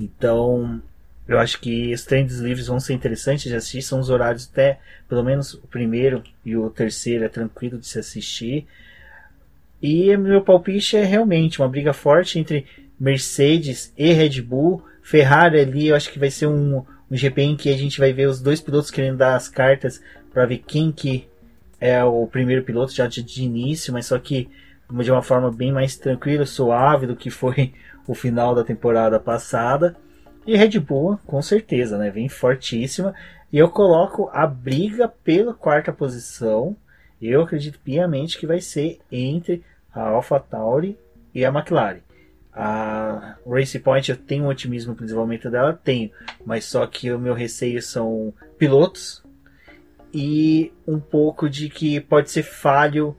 Então, 0.01 0.83
eu 1.29 1.39
acho 1.39 1.61
que 1.61 1.93
os 1.93 2.05
treinos 2.05 2.39
livres 2.39 2.69
vão 2.69 2.81
ser 2.81 2.95
interessantes 2.95 3.45
de 3.45 3.55
assistir. 3.55 3.83
São 3.83 4.01
os 4.01 4.09
horários 4.09 4.49
até, 4.51 4.81
pelo 5.07 5.23
menos 5.23 5.53
o 5.53 5.67
primeiro 5.67 6.25
e 6.43 6.57
o 6.57 6.71
terceiro 6.71 7.23
é 7.23 7.29
tranquilo 7.29 7.79
de 7.79 7.87
se 7.87 7.99
assistir. 7.99 8.67
E 9.81 10.17
meu 10.17 10.41
palpite 10.41 10.97
é 10.97 11.05
realmente 11.05 11.61
uma 11.61 11.69
briga 11.69 11.93
forte 11.93 12.39
entre 12.39 12.67
Mercedes 12.99 13.93
e 13.97 14.11
Red 14.13 14.41
Bull. 14.41 14.83
Ferrari 15.03 15.61
ali, 15.61 15.89
eu 15.89 15.97
acho 15.97 16.11
que 16.11 16.19
vai 16.19 16.31
ser 16.31 16.47
um, 16.47 16.83
um 17.11 17.17
GP 17.17 17.43
em 17.43 17.57
que 17.57 17.71
a 17.71 17.77
gente 17.77 17.99
vai 17.99 18.13
ver 18.13 18.27
os 18.27 18.41
dois 18.41 18.61
pilotos 18.61 18.91
querendo 18.91 19.19
dar 19.19 19.37
as 19.37 19.49
cartas 19.49 20.03
para 20.33 20.47
ver 20.47 20.63
quem 20.67 20.91
que 20.91 21.29
é 21.79 22.03
o 22.03 22.27
primeiro 22.27 22.65
piloto 22.65 22.93
já 22.93 23.07
de, 23.07 23.23
de 23.23 23.45
início, 23.45 23.93
mas 23.93 24.07
só 24.07 24.19
que 24.19 24.49
de 24.91 25.11
uma 25.11 25.23
forma 25.23 25.51
bem 25.51 25.71
mais 25.71 25.97
tranquila, 25.97 26.47
suave 26.47 27.07
do 27.07 27.15
que 27.15 27.31
foi 27.31 27.75
o 28.07 28.15
final 28.15 28.55
da 28.55 28.65
temporada 28.65 29.21
passada. 29.21 29.95
E 30.49 30.57
Red 30.57 30.81
Bull, 30.81 31.19
com 31.27 31.43
certeza, 31.43 31.99
né? 31.99 32.11
Vem 32.11 32.27
fortíssima. 32.27 33.15
E 33.53 33.59
eu 33.59 33.69
coloco 33.69 34.31
a 34.33 34.47
briga 34.47 35.07
pela 35.07 35.53
quarta 35.53 35.93
posição. 35.93 36.75
Eu 37.21 37.43
acredito 37.43 37.79
piamente 37.79 38.39
que 38.39 38.47
vai 38.47 38.59
ser 38.59 38.99
entre 39.13 39.63
a 39.93 40.09
AlphaTauri 40.09 40.99
e 41.35 41.45
a 41.45 41.51
McLaren. 41.51 42.01
A 42.51 43.37
Race 43.47 43.79
Point 43.79 44.11
eu 44.11 44.17
tenho 44.17 44.45
um 44.45 44.49
otimismo 44.49 44.95
para 44.95 45.03
o 45.03 45.05
desenvolvimento 45.05 45.51
dela, 45.51 45.79
tenho, 45.85 46.11
mas 46.47 46.65
só 46.65 46.87
que 46.87 47.13
o 47.13 47.19
meu 47.19 47.35
receio 47.35 47.83
são 47.83 48.33
pilotos 48.57 49.23
e 50.15 50.73
um 50.87 50.99
pouco 50.99 51.47
de 51.51 51.69
que 51.69 52.01
pode 52.01 52.31
ser 52.31 52.43
falho 52.43 53.15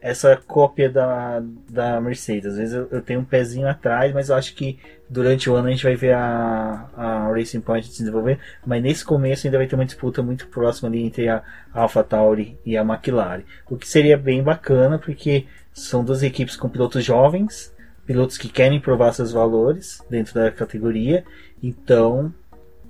essa 0.00 0.36
cópia 0.36 0.88
da, 0.88 1.42
da 1.68 2.00
Mercedes. 2.00 2.52
Às 2.52 2.56
vezes 2.58 2.74
eu, 2.74 2.88
eu, 2.90 3.02
tenho 3.02 3.20
um 3.20 3.24
pezinho 3.24 3.68
atrás, 3.68 4.12
mas 4.14 4.30
eu 4.30 4.36
acho 4.36 4.54
que 4.54 4.78
durante 5.08 5.50
o 5.50 5.54
ano 5.54 5.68
a 5.68 5.70
gente 5.70 5.84
vai 5.84 5.94
ver 5.94 6.14
a, 6.14 6.88
a 6.96 7.28
Racing 7.28 7.60
Point 7.60 7.86
se 7.86 7.98
desenvolver. 7.98 8.38
Mas 8.64 8.82
nesse 8.82 9.04
começo 9.04 9.46
ainda 9.46 9.58
vai 9.58 9.66
ter 9.66 9.74
uma 9.74 9.84
disputa 9.84 10.22
muito 10.22 10.46
próxima 10.48 10.88
ali 10.88 11.02
entre 11.04 11.28
a 11.28 11.42
AlphaTauri 11.74 12.58
e 12.64 12.76
a 12.78 12.82
McLaren. 12.82 13.42
O 13.68 13.76
que 13.76 13.86
seria 13.86 14.16
bem 14.16 14.42
bacana, 14.42 14.98
porque 14.98 15.46
são 15.72 16.02
duas 16.02 16.22
equipes 16.22 16.56
com 16.56 16.68
pilotos 16.68 17.04
jovens, 17.04 17.74
pilotos 18.06 18.38
que 18.38 18.48
querem 18.48 18.80
provar 18.80 19.12
seus 19.12 19.32
valores 19.32 20.02
dentro 20.08 20.34
da 20.34 20.50
categoria. 20.50 21.24
Então, 21.62 22.32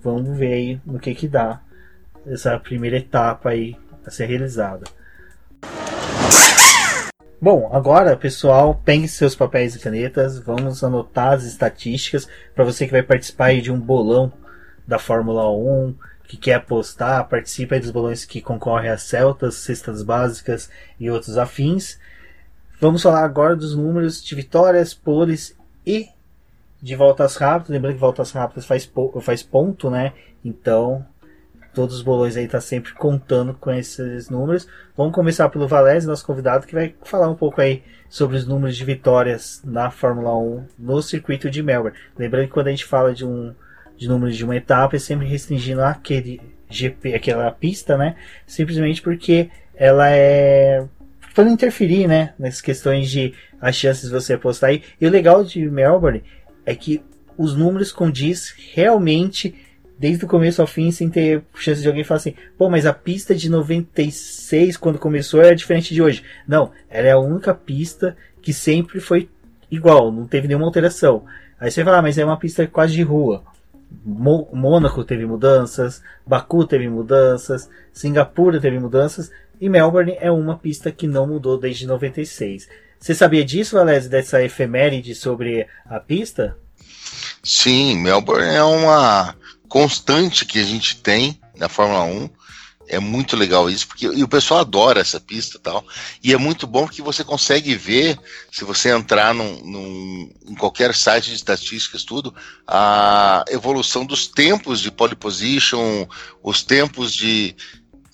vamos 0.00 0.38
ver 0.38 0.52
aí 0.52 0.80
no 0.86 1.00
que 1.00 1.14
que 1.14 1.26
dá 1.26 1.60
essa 2.26 2.58
primeira 2.58 2.98
etapa 2.98 3.50
aí 3.50 3.76
a 4.06 4.10
ser 4.10 4.26
realizada. 4.26 4.99
Bom, 7.42 7.70
agora, 7.72 8.18
pessoal, 8.18 8.74
pegue 8.84 9.08
seus 9.08 9.34
papéis 9.34 9.74
e 9.74 9.78
canetas, 9.78 10.38
vamos 10.38 10.84
anotar 10.84 11.32
as 11.32 11.44
estatísticas 11.44 12.28
para 12.54 12.66
você 12.66 12.84
que 12.84 12.92
vai 12.92 13.02
participar 13.02 13.58
de 13.62 13.72
um 13.72 13.80
bolão 13.80 14.30
da 14.86 14.98
Fórmula 14.98 15.50
1, 15.50 15.94
que 16.28 16.36
quer 16.36 16.56
apostar, 16.56 17.26
participa 17.30 17.80
dos 17.80 17.90
bolões 17.90 18.26
que 18.26 18.42
concorrem 18.42 18.90
a 18.90 18.98
Celtas, 18.98 19.54
cestas 19.54 20.02
básicas 20.02 20.68
e 20.98 21.10
outros 21.10 21.38
afins. 21.38 21.98
Vamos 22.78 23.02
falar 23.02 23.24
agora 23.24 23.56
dos 23.56 23.74
números 23.74 24.22
de 24.22 24.34
vitórias, 24.34 24.92
poles 24.92 25.56
e 25.86 26.10
de 26.82 26.94
voltas 26.94 27.36
rápidas. 27.36 27.70
Lembrando 27.70 27.94
que 27.94 28.00
voltas 28.00 28.32
rápidas 28.32 28.66
faz, 28.66 28.92
faz 29.22 29.42
ponto, 29.42 29.88
né? 29.88 30.12
Então, 30.44 31.06
todos 31.80 31.96
os 31.96 32.02
bolões 32.02 32.36
aí 32.36 32.46
tá 32.46 32.60
sempre 32.60 32.92
contando 32.92 33.54
com 33.54 33.72
esses 33.72 34.28
números. 34.28 34.68
Vamos 34.94 35.14
começar 35.14 35.48
pelo 35.48 35.66
Valese, 35.66 36.06
nosso 36.06 36.26
convidado, 36.26 36.66
que 36.66 36.74
vai 36.74 36.94
falar 37.04 37.26
um 37.30 37.34
pouco 37.34 37.58
aí 37.58 37.82
sobre 38.06 38.36
os 38.36 38.46
números 38.46 38.76
de 38.76 38.84
vitórias 38.84 39.62
na 39.64 39.90
Fórmula 39.90 40.36
1 40.36 40.66
no 40.78 41.00
circuito 41.00 41.48
de 41.48 41.62
Melbourne. 41.62 41.96
Lembrando 42.18 42.48
que 42.48 42.52
quando 42.52 42.66
a 42.66 42.70
gente 42.70 42.84
fala 42.84 43.14
de 43.14 43.24
um 43.24 43.54
de 43.96 44.06
números 44.06 44.36
de 44.36 44.44
uma 44.44 44.56
etapa, 44.56 44.96
é 44.96 44.98
sempre 44.98 45.26
restringindo 45.26 45.80
aquele 45.80 46.42
GP, 46.68 47.14
aquela 47.14 47.50
pista, 47.50 47.96
né? 47.96 48.14
Simplesmente 48.46 49.00
porque 49.00 49.48
ela 49.74 50.10
é 50.10 50.84
para 51.34 51.44
não 51.44 51.52
interferir, 51.52 52.06
né, 52.06 52.34
nas 52.38 52.60
questões 52.60 53.08
de 53.10 53.32
as 53.58 53.74
chances 53.74 54.04
de 54.04 54.10
você 54.10 54.34
apostar 54.34 54.68
aí. 54.68 54.82
E 55.00 55.06
o 55.06 55.10
legal 55.10 55.42
de 55.42 55.66
Melbourne 55.70 56.22
é 56.66 56.74
que 56.74 57.02
os 57.38 57.56
números 57.56 57.90
condiz 57.90 58.54
realmente 58.74 59.54
desde 60.00 60.24
o 60.24 60.28
começo 60.28 60.62
ao 60.62 60.66
fim, 60.66 60.90
sem 60.90 61.10
ter 61.10 61.44
chance 61.54 61.82
de 61.82 61.86
alguém 61.86 62.02
falar 62.02 62.16
assim, 62.16 62.34
pô, 62.56 62.70
mas 62.70 62.86
a 62.86 62.92
pista 62.94 63.34
de 63.34 63.50
96, 63.50 64.78
quando 64.78 64.98
começou, 64.98 65.42
era 65.42 65.54
diferente 65.54 65.92
de 65.92 66.00
hoje. 66.00 66.24
Não, 66.48 66.70
ela 66.88 67.08
é 67.08 67.10
a 67.10 67.18
única 67.18 67.52
pista 67.52 68.16
que 68.40 68.50
sempre 68.50 68.98
foi 68.98 69.28
igual, 69.70 70.10
não 70.10 70.26
teve 70.26 70.48
nenhuma 70.48 70.64
alteração. 70.64 71.26
Aí 71.60 71.70
você 71.70 71.84
fala, 71.84 71.98
ah, 71.98 72.02
mas 72.02 72.16
é 72.16 72.24
uma 72.24 72.38
pista 72.38 72.66
quase 72.66 72.94
de 72.94 73.02
rua. 73.02 73.44
Mônaco 74.02 75.04
teve 75.04 75.26
mudanças, 75.26 76.02
Baku 76.26 76.64
teve 76.64 76.88
mudanças, 76.88 77.68
Singapura 77.92 78.58
teve 78.58 78.78
mudanças, 78.78 79.30
e 79.60 79.68
Melbourne 79.68 80.16
é 80.18 80.30
uma 80.30 80.56
pista 80.56 80.90
que 80.90 81.06
não 81.06 81.26
mudou 81.26 81.58
desde 81.58 81.86
96. 81.86 82.66
Você 82.98 83.14
sabia 83.14 83.44
disso, 83.44 83.76
Valézio, 83.76 84.08
dessa 84.08 84.42
efeméride 84.42 85.14
sobre 85.14 85.66
a 85.84 86.00
pista? 86.00 86.56
Sim, 87.42 87.98
Melbourne 87.98 88.54
é 88.54 88.62
uma 88.62 89.34
constante 89.70 90.44
que 90.44 90.58
a 90.58 90.64
gente 90.64 90.96
tem 90.96 91.40
na 91.56 91.68
Fórmula 91.68 92.02
1. 92.02 92.28
É 92.88 92.98
muito 92.98 93.36
legal 93.36 93.70
isso, 93.70 93.86
porque 93.86 94.04
e 94.04 94.24
o 94.24 94.28
pessoal 94.28 94.58
adora 94.58 95.00
essa 95.00 95.20
pista 95.20 95.56
e 95.56 95.60
tal. 95.60 95.86
E 96.24 96.32
é 96.32 96.36
muito 96.36 96.66
bom 96.66 96.86
porque 96.86 97.00
você 97.00 97.22
consegue 97.22 97.76
ver, 97.76 98.18
se 98.50 98.64
você 98.64 98.90
entrar 98.90 99.32
num, 99.32 99.64
num, 99.64 100.32
em 100.48 100.56
qualquer 100.56 100.92
site 100.92 101.30
de 101.30 101.36
estatísticas, 101.36 102.02
tudo, 102.02 102.34
a 102.66 103.44
evolução 103.48 104.04
dos 104.04 104.26
tempos 104.26 104.80
de 104.80 104.90
pole 104.90 105.14
position, 105.14 106.04
os 106.42 106.64
tempos 106.64 107.14
de 107.14 107.54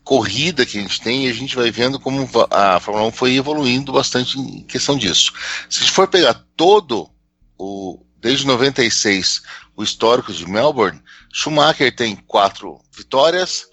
corrida 0.04 0.66
que 0.66 0.78
a 0.78 0.82
gente 0.82 1.00
tem, 1.00 1.26
e 1.26 1.30
a 1.30 1.34
gente 1.34 1.56
vai 1.56 1.70
vendo 1.70 1.98
como 1.98 2.28
a 2.50 2.78
Fórmula 2.78 3.08
1 3.08 3.12
foi 3.12 3.34
evoluindo 3.34 3.92
bastante 3.92 4.38
em 4.38 4.62
questão 4.62 4.98
disso. 4.98 5.32
Se 5.70 5.78
a 5.78 5.80
gente 5.84 5.92
for 5.92 6.06
pegar 6.06 6.34
todo 6.54 7.08
o 7.56 8.05
desde 8.26 8.44
96 8.44 9.42
o 9.76 9.84
histórico 9.84 10.32
de 10.32 10.44
Melbourne, 10.50 11.00
Schumacher 11.32 11.94
tem 11.94 12.16
quatro 12.16 12.80
vitórias. 12.92 13.68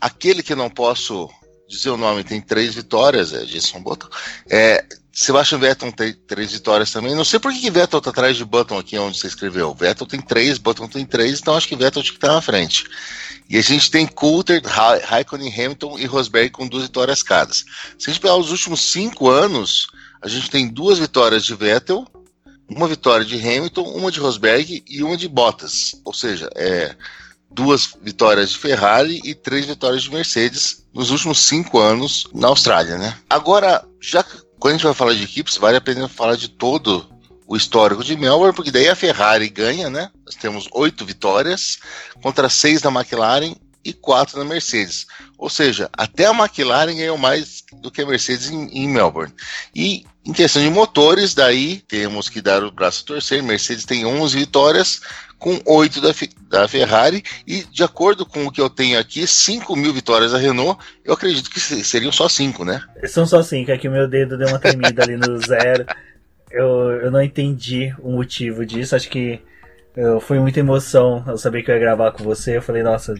Aquele 0.00 0.44
que 0.44 0.54
não 0.54 0.70
posso 0.70 1.28
dizer 1.68 1.90
o 1.90 1.96
nome 1.96 2.22
tem 2.22 2.40
três 2.40 2.76
vitórias, 2.76 3.32
é 3.32 3.44
Jason 3.44 3.82
Button. 3.82 4.06
É, 4.48 4.86
Sebastian 5.12 5.58
Vettel 5.58 5.90
tem 5.90 6.12
três 6.12 6.52
vitórias 6.52 6.92
também. 6.92 7.16
Não 7.16 7.24
sei 7.24 7.40
por 7.40 7.52
que, 7.52 7.68
Vettel 7.68 7.98
está 7.98 8.10
atrás 8.10 8.36
de 8.36 8.44
Button 8.44 8.78
aqui 8.78 8.96
onde 8.96 9.18
você 9.18 9.26
escreveu. 9.26 9.74
Vettel 9.74 10.06
tem 10.06 10.20
três, 10.20 10.56
Button 10.56 10.86
tem 10.86 11.04
três, 11.04 11.40
então 11.40 11.56
acho 11.56 11.66
que 11.66 11.74
Vettel 11.74 12.02
tinha 12.02 12.12
que 12.12 12.18
estar 12.18 12.28
tá 12.28 12.34
na 12.34 12.42
frente. 12.42 12.84
E 13.50 13.58
a 13.58 13.62
gente 13.62 13.90
tem 13.90 14.06
Coulter, 14.06 14.62
Raikkonen, 14.64 15.52
Hamilton 15.52 15.98
e 15.98 16.06
Rosberg 16.06 16.50
com 16.50 16.68
duas 16.68 16.84
vitórias 16.84 17.24
cada. 17.24 17.52
Se 17.52 17.64
a 18.06 18.10
gente 18.10 18.20
pegar 18.20 18.36
os 18.36 18.52
últimos 18.52 18.82
cinco 18.82 19.28
anos, 19.28 19.88
a 20.22 20.28
gente 20.28 20.48
tem 20.48 20.68
duas 20.68 21.00
vitórias 21.00 21.44
de 21.44 21.56
Vettel, 21.56 22.06
uma 22.68 22.88
vitória 22.88 23.24
de 23.24 23.36
Hamilton, 23.36 23.82
uma 23.82 24.10
de 24.10 24.20
Rosberg 24.20 24.84
e 24.88 25.02
uma 25.02 25.16
de 25.16 25.28
Bottas. 25.28 26.00
Ou 26.04 26.12
seja, 26.12 26.48
é, 26.54 26.94
duas 27.50 27.96
vitórias 28.02 28.50
de 28.50 28.58
Ferrari 28.58 29.20
e 29.24 29.34
três 29.34 29.66
vitórias 29.66 30.02
de 30.02 30.10
Mercedes 30.10 30.84
nos 30.92 31.10
últimos 31.10 31.38
cinco 31.38 31.78
anos 31.78 32.26
na 32.32 32.48
Austrália, 32.48 32.98
né? 32.98 33.16
Agora, 33.28 33.84
já 34.00 34.24
quando 34.58 34.74
a 34.74 34.76
gente 34.76 34.86
vai 34.86 34.94
falar 34.94 35.14
de 35.14 35.24
equipes, 35.24 35.58
vale 35.58 35.76
a 35.76 35.80
pena 35.80 36.08
falar 36.08 36.36
de 36.36 36.48
todo 36.48 37.06
o 37.46 37.56
histórico 37.56 38.02
de 38.02 38.16
Melbourne, 38.16 38.54
porque 38.54 38.70
daí 38.70 38.88
a 38.88 38.96
Ferrari 38.96 39.48
ganha, 39.48 39.90
né? 39.90 40.10
Nós 40.24 40.34
temos 40.34 40.66
oito 40.72 41.04
vitórias 41.04 41.78
contra 42.22 42.48
seis 42.48 42.80
da 42.80 42.90
McLaren 42.90 43.54
e 43.84 43.92
quatro 43.92 44.38
da 44.38 44.44
Mercedes. 44.44 45.06
Ou 45.36 45.50
seja, 45.50 45.90
até 45.92 46.24
a 46.24 46.30
McLaren 46.30 46.96
ganhou 46.96 47.18
mais 47.18 47.62
do 47.74 47.90
que 47.90 48.00
a 48.00 48.06
Mercedes 48.06 48.48
em, 48.48 48.66
em 48.68 48.88
Melbourne. 48.88 49.34
E 49.74 50.06
em 50.26 50.32
questão 50.32 50.62
de 50.62 50.70
motores, 50.70 51.34
daí 51.34 51.82
temos 51.86 52.28
que 52.28 52.40
dar 52.40 52.64
o 52.64 52.70
braço 52.70 53.02
a 53.04 53.06
torcer. 53.06 53.42
Mercedes 53.42 53.84
tem 53.84 54.06
11 54.06 54.38
vitórias, 54.38 55.00
com 55.38 55.60
8 55.66 56.00
da, 56.00 56.08
da 56.48 56.66
Ferrari, 56.66 57.22
e 57.46 57.64
de 57.64 57.82
acordo 57.82 58.24
com 58.24 58.46
o 58.46 58.50
que 58.50 58.60
eu 58.60 58.70
tenho 58.70 58.98
aqui, 58.98 59.26
5 59.26 59.76
mil 59.76 59.92
vitórias 59.92 60.32
da 60.32 60.38
Renault, 60.38 60.82
eu 61.04 61.12
acredito 61.12 61.50
que 61.50 61.60
seriam 61.60 62.10
só 62.10 62.28
5, 62.28 62.64
né? 62.64 62.82
São 63.04 63.26
só 63.26 63.42
5, 63.42 63.70
é 63.70 63.76
que 63.76 63.88
o 63.88 63.92
meu 63.92 64.08
dedo 64.08 64.38
deu 64.38 64.48
uma 64.48 64.58
tremida 64.58 65.02
ali 65.02 65.16
no 65.16 65.36
zero. 65.44 65.84
Eu, 66.50 66.90
eu 67.02 67.10
não 67.10 67.20
entendi 67.20 67.94
o 67.98 68.10
motivo 68.12 68.64
disso, 68.64 68.96
acho 68.96 69.10
que 69.10 69.40
eu, 69.96 70.20
foi 70.20 70.38
muita 70.38 70.60
emoção 70.60 71.22
ao 71.26 71.36
saber 71.36 71.62
que 71.62 71.70
eu 71.70 71.74
ia 71.74 71.80
gravar 71.80 72.12
com 72.12 72.24
você. 72.24 72.56
Eu 72.56 72.62
falei, 72.62 72.82
nossa, 72.82 73.14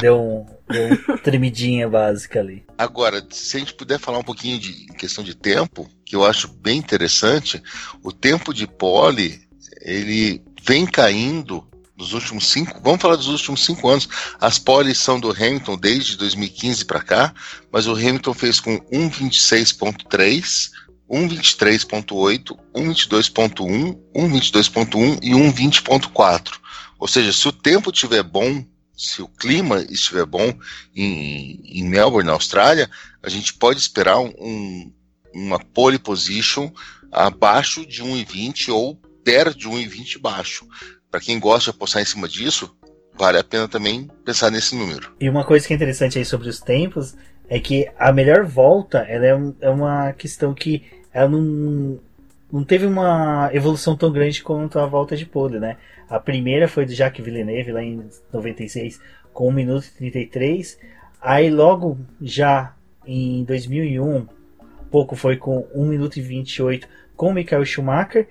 deu, 0.00 0.20
um, 0.20 0.46
deu 0.72 0.88
uma 1.08 1.18
tremidinha 1.18 1.88
básica 1.88 2.40
ali. 2.40 2.64
Agora, 2.76 3.24
se 3.30 3.56
a 3.56 3.60
gente 3.60 3.74
puder 3.74 3.98
falar 3.98 4.18
um 4.18 4.24
pouquinho 4.24 4.58
de 4.58 4.86
questão 4.98 5.22
de 5.24 5.34
tempo, 5.34 5.88
que 6.04 6.14
eu 6.14 6.24
acho 6.24 6.48
bem 6.48 6.78
interessante, 6.78 7.62
o 8.02 8.12
tempo 8.12 8.52
de 8.52 8.66
pole 8.66 9.40
ele 9.80 10.42
vem 10.62 10.86
caindo 10.86 11.66
nos 11.96 12.12
últimos 12.12 12.48
cinco, 12.48 12.80
vamos 12.82 13.00
falar 13.00 13.16
dos 13.16 13.28
últimos 13.28 13.64
cinco 13.64 13.88
anos. 13.88 14.08
As 14.38 14.58
poles 14.58 14.98
são 14.98 15.18
do 15.18 15.30
Hamilton 15.30 15.78
desde 15.78 16.16
2015 16.16 16.84
para 16.84 17.02
cá, 17.02 17.34
mas 17.72 17.86
o 17.86 17.92
Hamilton 17.92 18.34
fez 18.34 18.60
com 18.60 18.78
1,26,3, 18.92 20.70
1,23,8, 21.10 22.56
1,22,1, 22.74 23.98
1,22,1 24.14 25.18
e 25.22 25.30
1,20,4. 25.30 26.52
Ou 26.98 27.08
seja, 27.08 27.32
se 27.32 27.48
o 27.48 27.52
tempo 27.52 27.90
estiver 27.90 28.22
bom, 28.22 28.64
se 28.96 29.20
o 29.22 29.28
clima 29.28 29.84
estiver 29.90 30.24
bom 30.24 30.52
em, 30.94 31.60
em 31.64 31.84
Melbourne, 31.84 32.26
na 32.26 32.32
Austrália, 32.32 32.88
a 33.22 33.28
gente 33.28 33.54
pode 33.54 33.78
esperar 33.78 34.18
um, 34.18 34.92
uma 35.34 35.58
pole 35.58 35.98
position 35.98 36.70
abaixo 37.12 37.84
de 37.86 38.02
1,20 38.02 38.72
ou 38.72 38.96
perto 39.22 39.58
de 39.58 39.68
1,20 39.68 40.18
baixo 40.18 40.66
para 41.16 41.20
quem 41.20 41.40
gosta 41.40 41.70
de 41.70 41.76
apostar 41.76 42.02
em 42.02 42.04
cima 42.04 42.28
disso, 42.28 42.76
vale 43.14 43.38
a 43.38 43.44
pena 43.44 43.66
também 43.66 44.06
pensar 44.22 44.50
nesse 44.50 44.74
número. 44.76 45.12
E 45.18 45.30
uma 45.30 45.44
coisa 45.44 45.66
que 45.66 45.72
é 45.72 45.76
interessante 45.76 46.18
aí 46.18 46.24
sobre 46.26 46.48
os 46.48 46.60
tempos 46.60 47.16
é 47.48 47.58
que 47.58 47.88
a 47.98 48.12
melhor 48.12 48.44
volta 48.44 48.98
ela 48.98 49.24
é, 49.24 49.34
um, 49.34 49.54
é 49.60 49.70
uma 49.70 50.12
questão 50.12 50.52
que 50.52 50.84
ela 51.12 51.28
não, 51.28 51.98
não 52.52 52.64
teve 52.64 52.84
uma 52.84 53.48
evolução 53.52 53.96
tão 53.96 54.12
grande 54.12 54.42
quanto 54.42 54.78
a 54.78 54.86
volta 54.86 55.16
de 55.16 55.24
pole, 55.24 55.58
né? 55.58 55.78
A 56.08 56.20
primeira 56.20 56.68
foi 56.68 56.86
do 56.86 56.92
Jacques 56.92 57.24
Villeneuve 57.24 57.72
lá 57.72 57.82
em 57.82 58.08
96 58.32 59.00
com 59.32 59.48
1 59.48 59.52
minuto 59.52 59.86
e 59.86 60.10
33. 60.10 60.78
Aí 61.20 61.50
logo 61.50 61.98
já 62.20 62.74
em 63.06 63.44
2001, 63.44 64.26
pouco 64.90 65.16
foi 65.16 65.36
com 65.36 65.66
1 65.74 65.84
minuto 65.84 66.16
e 66.16 66.22
28 66.22 66.88
com 67.16 67.32
Michael 67.32 67.64
Schumacher 67.64 68.28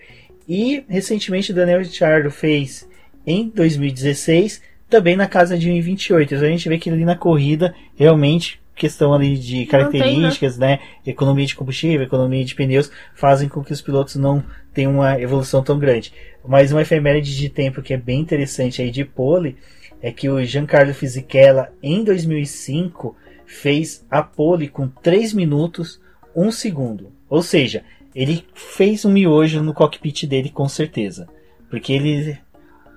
e 0.48 0.86
recentemente 0.88 1.52
o 1.52 1.56
Daniel 1.56 1.80
Ricciardo 1.80 2.30
fez 2.30 2.88
em 3.26 3.50
2016 3.50 4.62
também 4.90 5.16
na 5.16 5.28
casa 5.28 5.58
de 5.58 5.70
1,28. 5.70 6.24
Então 6.24 6.40
a 6.40 6.50
gente 6.50 6.70
vê 6.70 6.78
que 6.78 6.90
ali 6.90 7.04
na 7.04 7.16
corrida 7.16 7.76
realmente 7.96 8.62
questão 8.76 9.14
ali 9.14 9.38
de 9.38 9.66
características, 9.66 10.58
né? 10.58 10.80
Economia 11.06 11.46
de 11.46 11.56
combustível, 11.56 12.06
economia 12.06 12.44
de 12.44 12.54
pneus, 12.54 12.92
fazem 13.16 13.48
com 13.48 13.64
que 13.64 13.72
os 13.72 13.82
pilotos 13.82 14.16
não 14.16 14.44
tenham 14.74 14.94
uma 14.94 15.20
evolução 15.20 15.64
tão 15.64 15.80
grande. 15.80 16.12
Mas 16.46 16.72
uma 16.72 16.82
efeméride 16.82 17.36
de 17.36 17.50
tempo 17.50 17.82
que 17.82 17.94
é 17.94 17.98
bem 17.98 18.20
interessante 18.20 18.82
aí 18.82 18.92
de 18.92 19.06
pole 19.06 19.56
é 20.02 20.12
que 20.12 20.30
o 20.30 20.44
Giancarlo 20.44 20.94
Fisichella 20.94 21.72
em 21.82 22.04
2005 22.04 23.16
fez 23.46 24.06
a 24.12 24.22
pole 24.22 24.68
com 24.68 24.88
3 24.88 25.34
minutos 25.34 26.02
1 26.36 26.52
segundo. 26.52 27.12
Ou 27.30 27.42
seja, 27.42 27.84
ele 28.14 28.46
fez 28.54 29.06
um 29.06 29.12
miojo 29.12 29.64
no 29.64 29.74
cockpit 29.74 30.26
dele 30.26 30.50
com 30.50 30.68
certeza. 30.68 31.28
Porque 31.70 31.94
ele. 31.94 32.38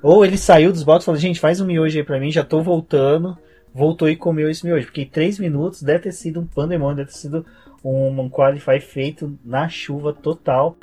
Ou 0.02 0.24
ele 0.24 0.36
saiu 0.36 0.70
dos 0.70 0.82
boxes 0.82 1.04
e 1.04 1.06
falou, 1.06 1.20
gente, 1.20 1.40
faz 1.40 1.60
um 1.60 1.66
miojo 1.66 1.98
aí 1.98 2.04
pra 2.04 2.20
mim, 2.20 2.30
já 2.30 2.44
tô 2.44 2.62
voltando. 2.62 3.36
Voltou 3.74 4.08
e 4.08 4.16
comeu 4.16 4.50
esse 4.50 4.64
miojo. 4.64 4.86
Porque 4.86 5.04
três 5.04 5.38
minutos 5.38 5.82
deve 5.82 6.04
ter 6.04 6.12
sido 6.12 6.40
um 6.40 6.46
pandemônio, 6.46 6.96
deve 6.96 7.10
ter 7.10 7.16
sido 7.16 7.46
um, 7.84 8.20
um 8.20 8.30
qualify 8.30 8.80
feito 8.80 9.38
na 9.44 9.68
chuva 9.68 10.12
total. 10.12 10.76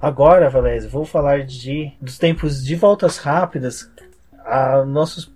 Agora, 0.00 0.48
Valézio, 0.48 0.88
vou 0.88 1.04
falar 1.04 1.44
de 1.44 1.92
dos 2.00 2.18
tempos 2.18 2.64
de 2.64 2.76
voltas 2.76 3.18
rápidas. 3.18 3.90
A, 4.44 4.84
nossos 4.84 5.32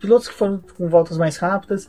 pilotos 0.00 0.28
que 0.28 0.34
foram 0.34 0.62
com 0.76 0.88
voltas 0.88 1.18
mais 1.18 1.36
rápidas. 1.36 1.88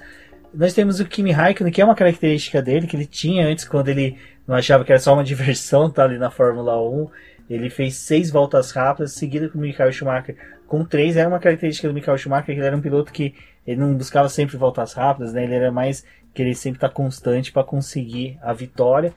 Nós 0.54 0.74
temos 0.74 1.00
o 1.00 1.06
Kimi 1.06 1.32
Raikkonen, 1.32 1.72
que 1.72 1.82
é 1.82 1.86
uma 1.86 1.96
característica 1.96 2.62
dele, 2.62 2.88
que 2.88 2.96
ele 2.96 3.06
tinha 3.06 3.48
antes 3.48 3.66
quando 3.66 3.90
ele 3.90 4.18
não 4.48 4.56
achava 4.56 4.84
que 4.84 4.92
era 4.92 5.00
só 5.00 5.14
uma 5.14 5.24
diversão 5.26 5.88
estar 5.88 6.04
tá 6.04 6.10
ali 6.10 6.18
na 6.18 6.30
Fórmula 6.30 6.82
1. 6.82 7.08
Ele 7.50 7.70
fez 7.70 7.96
seis 7.96 8.30
voltas 8.30 8.72
rápidas, 8.72 9.14
seguido 9.14 9.50
com 9.50 9.58
o 9.58 9.62
Michael 9.62 9.92
Schumacher 9.92 10.36
com 10.70 10.86
três. 10.86 11.18
Era 11.18 11.28
uma 11.28 11.40
característica 11.40 11.88
do 11.88 11.94
Michael 11.94 12.18
Schumacher, 12.18 12.46
que 12.46 12.62
ele 12.62 12.68
era 12.68 12.78
um 12.78 12.82
piloto 12.82 13.12
que 13.12 13.36
ele 13.68 13.82
não 13.82 13.96
buscava 13.96 14.30
sempre 14.30 14.56
voltas 14.56 14.94
rápidas, 14.94 15.34
né? 15.34 15.44
Ele 15.44 15.56
era 15.56 15.72
mais 15.72 16.06
querer 16.34 16.56
sempre 16.56 16.78
estar 16.78 16.90
tá 16.90 16.94
constante 16.94 17.52
para 17.52 17.64
conseguir 17.64 18.38
a 18.42 18.54
vitória. 18.54 19.14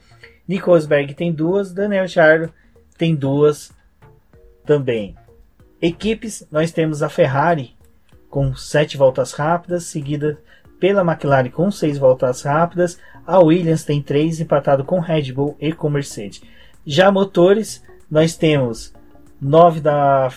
Nico 0.47 0.71
Rosberg 0.71 1.13
tem 1.13 1.31
duas, 1.31 1.71
Daniel 1.71 2.03
Ricciardo 2.03 2.51
tem 2.97 3.15
duas 3.15 3.71
também. 4.65 5.15
Equipes, 5.81 6.45
nós 6.51 6.71
temos 6.71 7.01
a 7.01 7.09
Ferrari 7.09 7.75
com 8.29 8.55
sete 8.55 8.97
voltas 8.97 9.33
rápidas, 9.33 9.85
seguida 9.85 10.39
pela 10.79 11.01
McLaren 11.01 11.49
com 11.49 11.69
seis 11.71 11.97
voltas 11.97 12.41
rápidas, 12.41 12.99
a 13.25 13.39
Williams 13.39 13.85
tem 13.85 14.01
três, 14.01 14.39
empatado 14.41 14.83
com 14.83 14.99
Red 14.99 15.31
Bull 15.31 15.55
e 15.59 15.71
com 15.71 15.89
Mercedes. 15.89 16.41
Já 16.85 17.11
motores, 17.11 17.83
nós 18.09 18.35
temos 18.35 18.93
nove 19.43 19.79
da, 19.79 20.29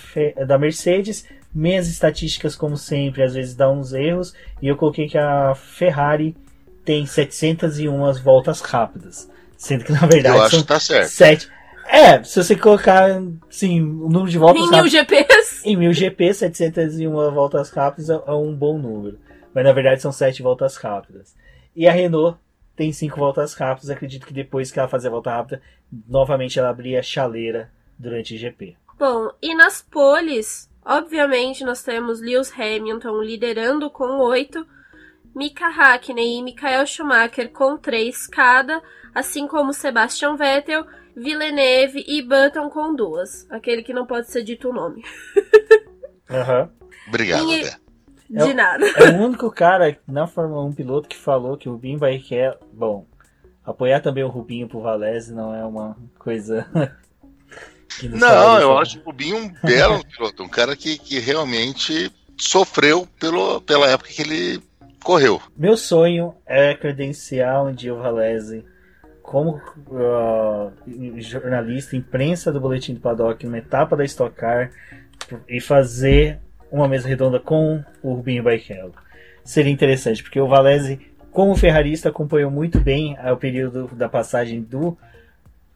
da 0.47 0.59
Mercedes, 0.59 1.25
minhas 1.55 1.89
estatísticas, 1.89 2.55
como 2.55 2.77
sempre, 2.77 3.23
às 3.23 3.35
vezes 3.35 3.55
dá 3.55 3.71
uns 3.71 3.93
erros, 3.93 4.35
e 4.61 4.69
eu 4.69 4.77
coloquei 4.77 5.09
que 5.09 5.17
a 5.17 5.55
Ferrari 5.55 6.37
tem 6.85 7.07
701 7.07 8.13
voltas 8.23 8.61
rápidas. 8.61 9.31
Sendo 9.57 9.85
que 9.85 9.93
na 9.93 10.07
verdade 10.07 10.37
eu 10.37 10.43
acho 10.43 10.51
são 10.51 10.61
que 10.61 10.69
tá 10.69 10.79
certo. 10.79 11.09
7. 11.09 11.49
É, 11.89 12.23
se 12.23 12.43
você 12.43 12.55
colocar 12.57 13.23
sim, 13.49 13.81
o 13.81 14.09
número 14.09 14.29
de 14.29 14.39
voltas 14.39 14.63
em 14.69 14.71
mil 14.71 14.89
GPs. 14.89 15.63
Em 15.65 15.77
mil 15.77 15.93
GP, 15.93 16.35
701 16.35 17.11
voltas 17.33 17.71
rápidas 17.71 18.11
é 18.11 18.33
um 18.33 18.55
bom 18.55 18.79
número. 18.79 19.19
Mas 19.55 19.65
na 19.65 19.73
verdade 19.73 20.03
são 20.03 20.13
7 20.13 20.43
voltas 20.43 20.77
rápidas. 20.77 21.35
E 21.75 21.89
a 21.89 21.93
Renault 21.93 22.39
tem 22.77 22.93
cinco 22.93 23.19
voltas 23.19 23.55
rápidas. 23.55 23.89
Acredito 23.89 24.27
que 24.27 24.35
depois 24.35 24.71
que 24.71 24.79
ela 24.79 24.89
fazer 24.89 25.09
a 25.09 25.13
volta 25.13 25.31
rápida, 25.31 25.63
novamente 26.07 26.59
ela 26.59 26.69
abria 26.69 27.01
a 27.01 27.03
chaleira 27.03 27.71
durante 27.99 28.35
o 28.35 28.39
GP. 28.39 28.77
Bom, 28.99 29.31
e 29.43 29.55
nas 29.55 29.83
poles, 29.83 30.71
obviamente 30.85 31.65
nós 31.65 31.83
temos 31.83 32.21
Lewis 32.21 32.53
Hamilton 32.53 33.21
liderando 33.23 33.91
com 33.91 34.19
oito, 34.21 34.67
Mika 35.35 35.67
Hakkinen 35.67 36.39
e 36.39 36.43
Michael 36.43 36.87
Schumacher 36.87 37.51
com 37.53 37.77
três 37.77 38.27
cada, 38.27 38.83
assim 39.15 39.47
como 39.47 39.73
Sebastian 39.75 40.35
Vettel, 40.37 40.87
Villeneuve 41.15 42.05
e 42.07 42.23
Button 42.23 42.71
com 42.71 42.95
duas. 42.95 43.47
Aquele 43.51 43.83
que 43.83 43.93
não 43.93 44.07
pode 44.07 44.31
ser 44.31 44.43
dito 44.43 44.71
o 44.71 44.73
nome. 44.73 45.03
Uhum. 46.29 46.69
Obrigado, 47.07 47.49
E-. 47.53 47.63
De 48.29 48.37
É 48.41 48.45
o- 48.47 48.53
nada. 48.55 48.85
É 48.97 49.11
o 49.11 49.23
único 49.25 49.49
cara 49.49 49.97
na 50.09 50.27
Fórmula 50.27 50.65
1 50.65 50.73
piloto 50.73 51.09
que 51.09 51.17
falou 51.17 51.57
que 51.57 51.69
o 51.69 51.73
Rubinho 51.75 52.01
Barrichello. 52.01 52.57
Bom, 52.73 53.07
apoiar 53.65 54.01
também 54.01 54.25
o 54.25 54.29
Rubinho 54.29 54.67
pro 54.69 54.81
Valese 54.81 55.33
não 55.33 55.55
é 55.55 55.65
uma 55.65 55.97
coisa. 56.19 56.67
Não, 58.05 58.61
eu 58.61 58.79
acho 58.79 58.99
o 58.99 59.03
Rubinho 59.03 59.37
um 59.37 59.53
belo 59.63 60.05
piloto, 60.07 60.43
um 60.43 60.49
cara 60.49 60.77
que, 60.77 60.99
que 60.99 61.19
realmente 61.19 62.11
sofreu 62.39 63.07
pelo, 63.19 63.61
pela 63.61 63.89
época 63.91 64.11
que 64.11 64.23
ele 64.23 64.63
correu. 65.03 65.41
Meu 65.57 65.77
sonho 65.77 66.35
é 66.47 66.75
credenciar 66.75 67.65
um 67.65 67.73
dia 67.73 67.95
o 67.95 67.99
Valese 67.99 68.65
como 69.23 69.61
ah, 69.93 70.71
jornalista, 71.19 71.97
imprensa 71.97 72.53
do 72.53 72.61
Boletim 72.61 72.95
do 72.95 73.01
Paddock, 73.01 73.45
numa 73.45 73.59
etapa 73.59 73.97
da 73.97 74.05
Stock 74.05 74.35
Car 74.35 74.71
e 75.49 75.61
fazer 75.61 76.39
uma 76.71 76.87
mesa 76.87 77.09
redonda 77.09 77.41
com 77.41 77.83
o 78.03 78.15
Rubinho 78.15 78.43
Barrichello. 78.43 78.95
Seria 79.45 79.73
interessante, 79.73 80.23
porque 80.23 80.41
o 80.41 80.49
Valese, 80.49 81.01
como 81.33 81.57
ferrarista, 81.57 82.09
acompanhou 82.09 82.51
muito 82.51 82.81
bem 82.81 83.17
o 83.33 83.37
período 83.37 83.89
da 83.95 84.09
passagem 84.09 84.63
do 84.63 84.97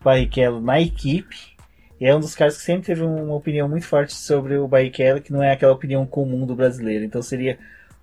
Barrichello 0.03 0.61
na 0.61 0.81
equipe. 0.81 1.50
E 2.01 2.07
é 2.07 2.17
um 2.17 2.21
dos 2.21 2.35
caras 2.35 2.57
que 2.57 2.63
sempre 2.63 2.87
teve 2.87 3.03
uma 3.03 3.35
opinião 3.35 3.69
muito 3.69 3.87
forte 3.87 4.15
sobre 4.15 4.57
o 4.57 4.67
Barrichello, 4.67 5.21
que 5.21 5.33
não 5.33 5.43
é 5.43 5.53
aquela 5.53 5.73
opinião 5.75 6.07
comum 6.07 6.47
do 6.47 6.55
brasileiro. 6.55 7.05
Então 7.05 7.21
seria 7.21 7.59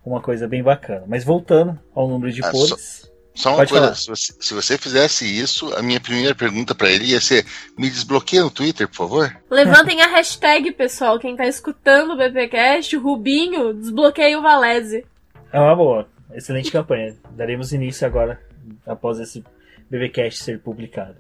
uma 0.06 0.22
coisa 0.22 0.48
bem 0.48 0.62
bacana. 0.62 1.04
Mas 1.08 1.24
voltando 1.24 1.78
ao 1.96 2.08
número 2.08 2.32
de 2.32 2.44
Ah, 2.46 2.52
poles. 2.52 3.12
Só 3.34 3.50
uma 3.50 3.58
Pode 3.58 3.70
coisa, 3.72 3.86
falar. 3.86 3.96
se 3.96 4.08
você, 4.08 4.34
se 4.40 4.54
você 4.54 4.78
fizesse 4.80 5.26
isso, 5.26 5.72
a 5.76 5.82
minha 5.84 6.00
primeira 6.00 6.34
pergunta 6.34 6.74
pra 6.74 6.90
ele 6.90 7.06
ia 7.06 7.22
ser: 7.22 7.46
me 7.78 7.88
desbloqueia 7.90 8.44
no 8.44 8.50
Twitter, 8.52 8.88
por 8.88 8.96
favor? 8.96 9.38
Levantem 9.50 10.02
a 10.02 10.08
hashtag, 10.08 10.72
pessoal. 10.72 11.20
Quem 11.20 11.36
tá 11.36 11.46
escutando 11.46 12.14
o 12.14 12.18
BPcast, 12.18 12.96
o 12.98 13.02
Rubinho, 13.02 13.74
desbloqueia 13.76 14.40
o 14.40 14.42
Valese. 14.42 15.06
É 15.52 15.60
uma 15.60 15.76
boa. 15.76 16.08
Excelente 16.34 16.72
campanha. 16.72 17.16
Daremos 17.32 17.72
início 17.74 18.06
agora, 18.08 18.42
após 18.88 19.20
esse 19.20 19.44
BBcast 19.90 20.44
ser 20.44 20.60
publicado. 20.60 21.16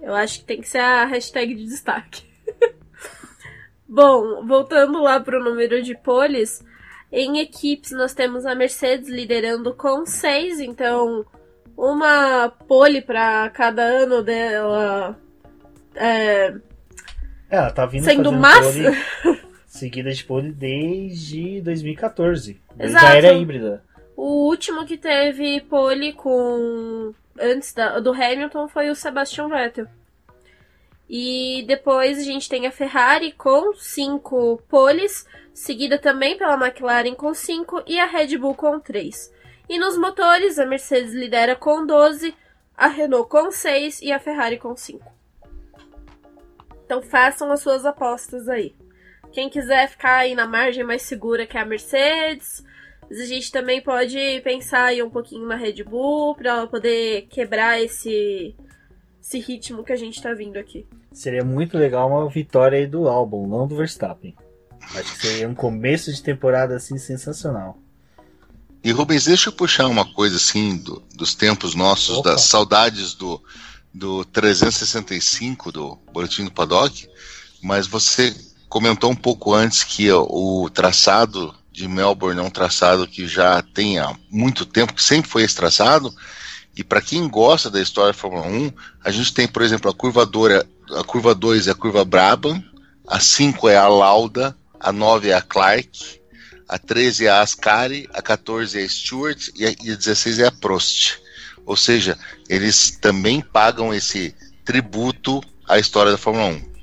Eu 0.00 0.14
acho 0.14 0.40
que 0.40 0.44
tem 0.44 0.60
que 0.60 0.68
ser 0.68 0.78
a 0.78 1.04
hashtag 1.04 1.54
de 1.54 1.64
destaque. 1.66 2.24
Bom, 3.88 4.44
voltando 4.46 5.00
lá 5.02 5.20
pro 5.20 5.42
número 5.42 5.82
de 5.82 5.94
poles, 5.96 6.64
em 7.10 7.38
equipes 7.38 7.92
nós 7.92 8.14
temos 8.14 8.44
a 8.44 8.54
Mercedes 8.54 9.08
liderando 9.08 9.72
com 9.74 10.04
seis, 10.04 10.58
então 10.60 11.24
uma 11.76 12.48
pole 12.66 13.00
para 13.00 13.48
cada 13.50 13.82
ano 13.82 14.22
dela. 14.22 15.18
É, 15.94 16.54
ela 17.48 17.70
tá 17.70 17.86
vindo 17.86 18.04
Sendo 18.04 18.32
massa. 18.32 18.92
pole- 19.22 19.40
seguida 19.66 20.10
de 20.12 20.24
pole 20.24 20.52
desde 20.52 21.60
2014. 21.60 22.60
Desde 22.76 22.96
Exato. 22.96 23.06
a 23.12 23.16
era 23.16 23.32
híbrida. 23.32 23.84
O 24.16 24.46
último 24.48 24.86
que 24.86 24.96
teve 24.96 25.60
pole 25.62 26.12
com. 26.14 27.12
Antes 27.38 27.74
da- 27.74 28.00
do 28.00 28.12
Hamilton 28.12 28.66
foi 28.66 28.88
o 28.88 28.94
Sebastian 28.94 29.48
Vettel. 29.48 29.86
E 31.08 31.64
depois 31.68 32.18
a 32.18 32.22
gente 32.22 32.48
tem 32.48 32.66
a 32.66 32.72
Ferrari 32.72 33.30
com 33.32 33.74
cinco 33.74 34.60
poles, 34.68 35.26
seguida 35.52 35.98
também 35.98 36.36
pela 36.36 36.54
McLaren 36.54 37.14
com 37.14 37.32
cinco 37.34 37.82
e 37.86 38.00
a 38.00 38.06
Red 38.06 38.38
Bull 38.38 38.54
com 38.54 38.80
três. 38.80 39.32
E 39.68 39.78
nos 39.78 39.96
motores, 39.98 40.58
a 40.58 40.66
Mercedes 40.66 41.12
lidera 41.12 41.54
com 41.54 41.84
12, 41.84 42.34
a 42.76 42.86
Renault 42.86 43.28
com 43.28 43.50
6 43.50 44.00
e 44.00 44.12
a 44.12 44.18
Ferrari 44.18 44.58
com 44.58 44.76
5. 44.76 45.12
Então 46.84 47.02
façam 47.02 47.50
as 47.50 47.60
suas 47.60 47.84
apostas 47.84 48.48
aí. 48.48 48.74
Quem 49.32 49.50
quiser 49.50 49.88
ficar 49.88 50.18
aí 50.18 50.34
na 50.34 50.46
margem 50.46 50.84
mais 50.84 51.02
segura 51.02 51.46
que 51.46 51.58
é 51.58 51.60
a 51.60 51.64
Mercedes, 51.64 52.64
mas 53.08 53.20
a 53.20 53.24
gente 53.26 53.50
também 53.52 53.80
pode 53.82 54.40
pensar 54.42 54.84
aí 54.86 55.02
um 55.02 55.10
pouquinho 55.10 55.46
na 55.46 55.56
Red 55.56 55.82
Bull 55.84 56.34
para 56.34 56.50
ela 56.50 56.66
poder 56.66 57.26
quebrar 57.30 57.80
esse 57.82 58.54
esse 59.22 59.40
ritmo 59.40 59.82
que 59.82 59.92
a 59.92 59.96
gente 59.96 60.22
tá 60.22 60.32
vindo 60.34 60.56
aqui. 60.56 60.86
Seria 61.12 61.44
muito 61.44 61.76
legal 61.76 62.08
uma 62.08 62.28
vitória 62.28 62.78
aí 62.78 62.86
do 62.86 63.08
álbum, 63.08 63.46
não 63.48 63.66
do 63.66 63.76
Verstappen. 63.76 64.36
Acho 64.94 65.14
que 65.14 65.26
seria 65.26 65.48
um 65.48 65.54
começo 65.54 66.12
de 66.12 66.22
temporada 66.22 66.76
assim 66.76 66.96
sensacional. 66.96 67.76
E 68.84 68.92
Rubens, 68.92 69.24
deixa 69.24 69.48
eu 69.48 69.52
puxar 69.52 69.88
uma 69.88 70.04
coisa 70.14 70.36
assim 70.36 70.76
do- 70.76 71.02
dos 71.12 71.34
tempos 71.34 71.74
nossos, 71.74 72.18
Opa. 72.18 72.30
das 72.30 72.42
saudades 72.42 73.14
do, 73.14 73.42
do 73.92 74.24
365 74.26 75.72
do 75.72 75.96
Boletim 76.12 76.44
do 76.44 76.52
Paddock, 76.52 77.08
mas 77.60 77.88
você 77.88 78.32
comentou 78.68 79.10
um 79.10 79.16
pouco 79.16 79.52
antes 79.54 79.82
que 79.82 80.08
o 80.12 80.70
traçado 80.70 81.52
de 81.76 81.86
Melbourne 81.86 82.40
é 82.40 82.42
um 82.42 82.48
traçado 82.48 83.06
que 83.06 83.28
já 83.28 83.60
tem 83.60 83.98
há 83.98 84.16
muito 84.30 84.64
tempo, 84.64 84.94
que 84.94 85.02
sempre 85.02 85.30
foi 85.30 85.42
esse 85.42 85.54
traçado, 85.54 86.10
e 86.74 86.82
para 86.82 87.02
quem 87.02 87.28
gosta 87.28 87.70
da 87.70 87.78
história 87.82 88.14
da 88.14 88.18
Fórmula 88.18 88.46
1, 88.46 88.72
a 89.04 89.10
gente 89.10 89.34
tem, 89.34 89.46
por 89.46 89.60
exemplo, 89.60 89.90
a 89.90 89.94
curva, 89.94 90.24
Dora, 90.24 90.66
a 90.92 91.04
curva 91.04 91.34
2 91.34 91.68
é 91.68 91.72
a 91.72 91.74
curva 91.74 92.02
Brabham, 92.02 92.64
a 93.06 93.20
5 93.20 93.68
é 93.68 93.76
a 93.76 93.88
Lauda, 93.88 94.56
a 94.80 94.90
9 94.90 95.28
é 95.28 95.34
a 95.34 95.42
Clark, 95.42 96.18
a 96.66 96.78
13 96.78 97.26
é 97.26 97.28
a 97.28 97.42
Ascari, 97.42 98.08
a 98.14 98.22
14 98.22 98.80
é 98.80 98.82
a 98.82 98.88
Stewart 98.88 99.48
e 99.54 99.66
a, 99.66 99.70
e 99.70 99.90
a 99.92 99.96
16 99.96 100.38
é 100.38 100.46
a 100.46 100.52
Prost. 100.52 101.18
Ou 101.66 101.76
seja, 101.76 102.18
eles 102.48 102.92
também 102.92 103.42
pagam 103.42 103.92
esse 103.92 104.34
tributo 104.64 105.42
à 105.68 105.78
história 105.78 106.10
da 106.10 106.18
Fórmula 106.18 106.46
1. 106.46 106.75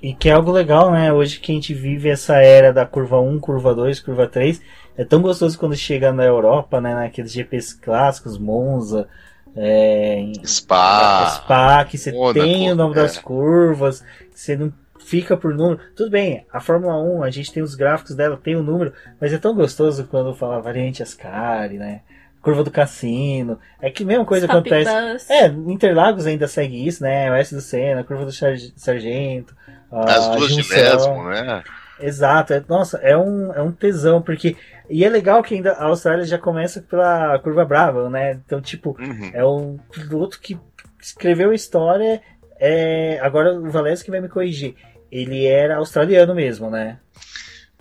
E 0.00 0.14
que 0.14 0.28
é 0.28 0.32
algo 0.32 0.52
legal, 0.52 0.92
né? 0.92 1.12
Hoje 1.12 1.40
que 1.40 1.50
a 1.50 1.54
gente 1.54 1.74
vive 1.74 2.08
essa 2.08 2.36
era 2.36 2.72
da 2.72 2.86
curva 2.86 3.20
1, 3.20 3.40
curva 3.40 3.74
2, 3.74 4.00
curva 4.00 4.26
3. 4.28 4.60
É 4.96 5.04
tão 5.04 5.20
gostoso 5.20 5.58
quando 5.58 5.76
chega 5.76 6.12
na 6.12 6.24
Europa, 6.24 6.80
né? 6.80 6.94
Naqueles 6.94 7.32
GPs 7.32 7.74
clássicos, 7.74 8.38
Monza, 8.38 9.08
é, 9.56 10.32
Spa. 10.44 11.26
Spa, 11.26 11.84
que 11.84 11.98
você 11.98 12.12
tem 12.32 12.70
o 12.70 12.76
nome 12.76 12.92
é. 12.92 13.02
das 13.02 13.18
curvas, 13.18 14.00
que 14.30 14.38
você 14.38 14.56
não 14.56 14.72
fica 15.00 15.36
por 15.36 15.54
número. 15.54 15.80
Tudo 15.96 16.10
bem, 16.10 16.46
a 16.52 16.60
Fórmula 16.60 16.96
1, 17.02 17.22
a 17.24 17.30
gente 17.30 17.52
tem 17.52 17.62
os 17.62 17.74
gráficos 17.74 18.14
dela, 18.14 18.36
tem 18.36 18.54
o 18.54 18.62
número, 18.62 18.92
mas 19.20 19.32
é 19.32 19.38
tão 19.38 19.54
gostoso 19.54 20.04
quando 20.04 20.34
fala 20.34 20.60
variante 20.60 21.02
Ascari, 21.02 21.76
né? 21.76 22.02
Curva 22.40 22.62
do 22.62 22.70
Cassino. 22.70 23.58
É 23.80 23.90
que 23.90 24.04
a 24.04 24.06
mesma 24.06 24.24
coisa 24.24 24.46
Stop 24.46 24.60
acontece. 24.60 25.12
Bus. 25.12 25.30
É, 25.30 25.46
Interlagos 25.46 26.24
ainda 26.24 26.46
segue 26.46 26.86
isso, 26.86 27.02
né? 27.02 27.30
O 27.32 27.34
S 27.34 27.52
do 27.52 27.60
Senna, 27.60 28.04
curva 28.04 28.24
do 28.24 28.32
Sar- 28.32 28.56
Sargento. 28.76 29.56
As 29.90 30.28
duas 30.36 30.48
de 30.50 30.62
junção. 30.62 30.78
Lesmo, 30.78 31.24
né? 31.30 31.64
Exato, 32.00 32.52
é- 32.52 32.62
nossa, 32.68 32.98
é 32.98 33.16
um, 33.16 33.52
é 33.52 33.62
um 33.62 33.72
tesão, 33.72 34.22
porque. 34.22 34.56
E 34.88 35.04
é 35.04 35.08
legal 35.08 35.42
que 35.42 35.54
ainda 35.54 35.72
a 35.72 35.84
Austrália 35.86 36.24
já 36.24 36.38
começa 36.38 36.80
pela 36.80 37.38
curva 37.40 37.64
brava, 37.64 38.08
né? 38.08 38.32
Então, 38.44 38.60
tipo, 38.60 38.96
Uhum. 39.00 39.30
é 39.34 39.44
um 39.44 39.78
piloto 39.92 40.40
que 40.40 40.58
escreveu 41.00 41.50
a 41.50 41.54
história. 41.54 42.22
É... 42.60 43.18
Agora 43.22 43.52
o 43.54 43.70
Valese 43.70 44.04
que 44.04 44.10
vai 44.10 44.20
me 44.20 44.28
corrigir. 44.28 44.74
Ele 45.10 45.44
era 45.46 45.76
australiano 45.76 46.34
mesmo, 46.34 46.70
né? 46.70 46.98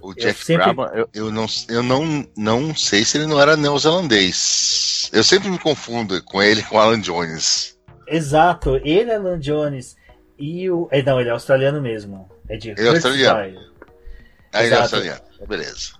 O 0.02 0.14
Jack 0.14 0.44
sempre- 0.46 0.74
Brabham, 0.74 0.94
eu, 0.96 1.10
eu, 1.14 1.32
não, 1.32 1.46
eu 1.70 1.82
não, 1.84 2.26
não 2.38 2.76
sei 2.76 3.04
se 3.04 3.18
ele 3.18 3.26
não 3.26 3.42
era 3.42 3.58
neozelandês. 3.58 5.10
Eu 5.12 5.24
sempre 5.24 5.50
me 5.50 5.58
confundo 5.58 6.22
com 6.24 6.42
ele 6.42 6.62
e 6.62 6.64
com 6.64 6.76
o 6.78 6.80
Alan 6.80 7.00
Jones. 7.00 7.78
Exato, 8.08 8.78
ele 8.84 9.10
é 9.12 9.16
Alan 9.16 9.40
Jones. 9.40 9.97
E 10.38 10.70
o. 10.70 10.88
É, 10.92 11.02
não, 11.02 11.20
ele 11.20 11.30
é 11.30 11.32
australiano 11.32 11.82
mesmo. 11.82 12.30
É 12.48 12.58
de 12.58 12.70
Ele 12.72 12.82
é 12.82 12.90
australiano. 12.90 13.40
Aí 14.54 14.66
ele 14.66 14.76
é 14.76 14.78
australiano. 14.78 15.22
Beleza. 15.48 15.98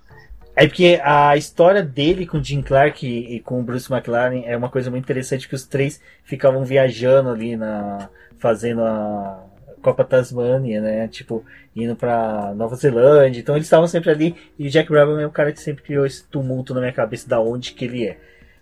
É 0.56 0.66
porque 0.66 1.00
a 1.04 1.36
história 1.36 1.84
dele 1.84 2.26
com 2.26 2.38
o 2.38 2.42
Jim 2.42 2.62
Clark 2.62 3.06
e, 3.06 3.36
e 3.36 3.40
com 3.40 3.60
o 3.60 3.62
Bruce 3.62 3.92
McLaren 3.92 4.42
é 4.44 4.56
uma 4.56 4.68
coisa 4.68 4.90
muito 4.90 5.04
interessante 5.04 5.48
que 5.48 5.54
os 5.54 5.64
três 5.64 6.00
ficavam 6.24 6.64
viajando 6.64 7.30
ali 7.30 7.56
na 7.56 8.08
fazendo 8.38 8.82
a 8.82 9.44
Copa 9.80 10.04
Tasmania, 10.04 10.80
né? 10.80 11.06
Tipo, 11.06 11.44
indo 11.76 11.94
pra 11.94 12.52
Nova 12.56 12.74
Zelândia. 12.74 13.40
Então 13.40 13.54
eles 13.54 13.66
estavam 13.66 13.86
sempre 13.86 14.10
ali 14.10 14.34
e 14.58 14.66
o 14.66 14.70
Jack 14.70 14.88
Brabham 14.90 15.20
é 15.20 15.26
o 15.26 15.30
cara 15.30 15.52
que 15.52 15.60
sempre 15.60 15.84
criou 15.84 16.04
esse 16.04 16.24
tumulto 16.24 16.74
na 16.74 16.80
minha 16.80 16.92
cabeça 16.92 17.28
da 17.28 17.40
onde 17.40 17.72
que 17.72 17.84
ele 17.84 18.06
é. 18.06 18.18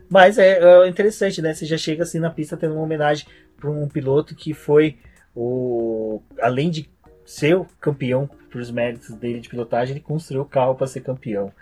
Mas 0.09 0.39
é, 0.39 0.59
é 0.59 0.89
interessante, 0.89 1.41
né? 1.41 1.55
Você 1.55 1.65
já 1.65 1.79
chega 1.79 2.03
assim 2.03 2.19
na 2.19 2.31
pista 2.31 2.57
tendo 2.57 2.75
uma 2.75 2.83
homenagem 2.83 3.27
para 3.59 3.71
um 3.71 3.89
piloto 3.89 4.35
que 4.35 4.53
foi 4.53 4.99
o 5.37 6.23
além 6.41 6.71
de 6.71 6.89
ser 7.25 7.57
o 7.57 7.67
campeão 7.81 8.29
por 8.51 8.61
os 8.61 8.71
méritos 8.71 9.11
dele 9.17 9.41
de 9.41 9.49
pilotagem, 9.49 9.95
ele 9.97 10.05
construiu 10.05 10.43
o 10.43 10.47
carro 10.47 10.75
para 10.75 10.87
ser 10.87 11.01
campeão. 11.03 11.53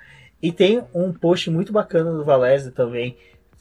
E 0.40 0.52
tem 0.52 0.82
um 0.94 1.12
post 1.12 1.50
muito 1.50 1.72
bacana 1.72 2.12
do 2.12 2.24
Valese 2.24 2.70
também, 2.70 3.16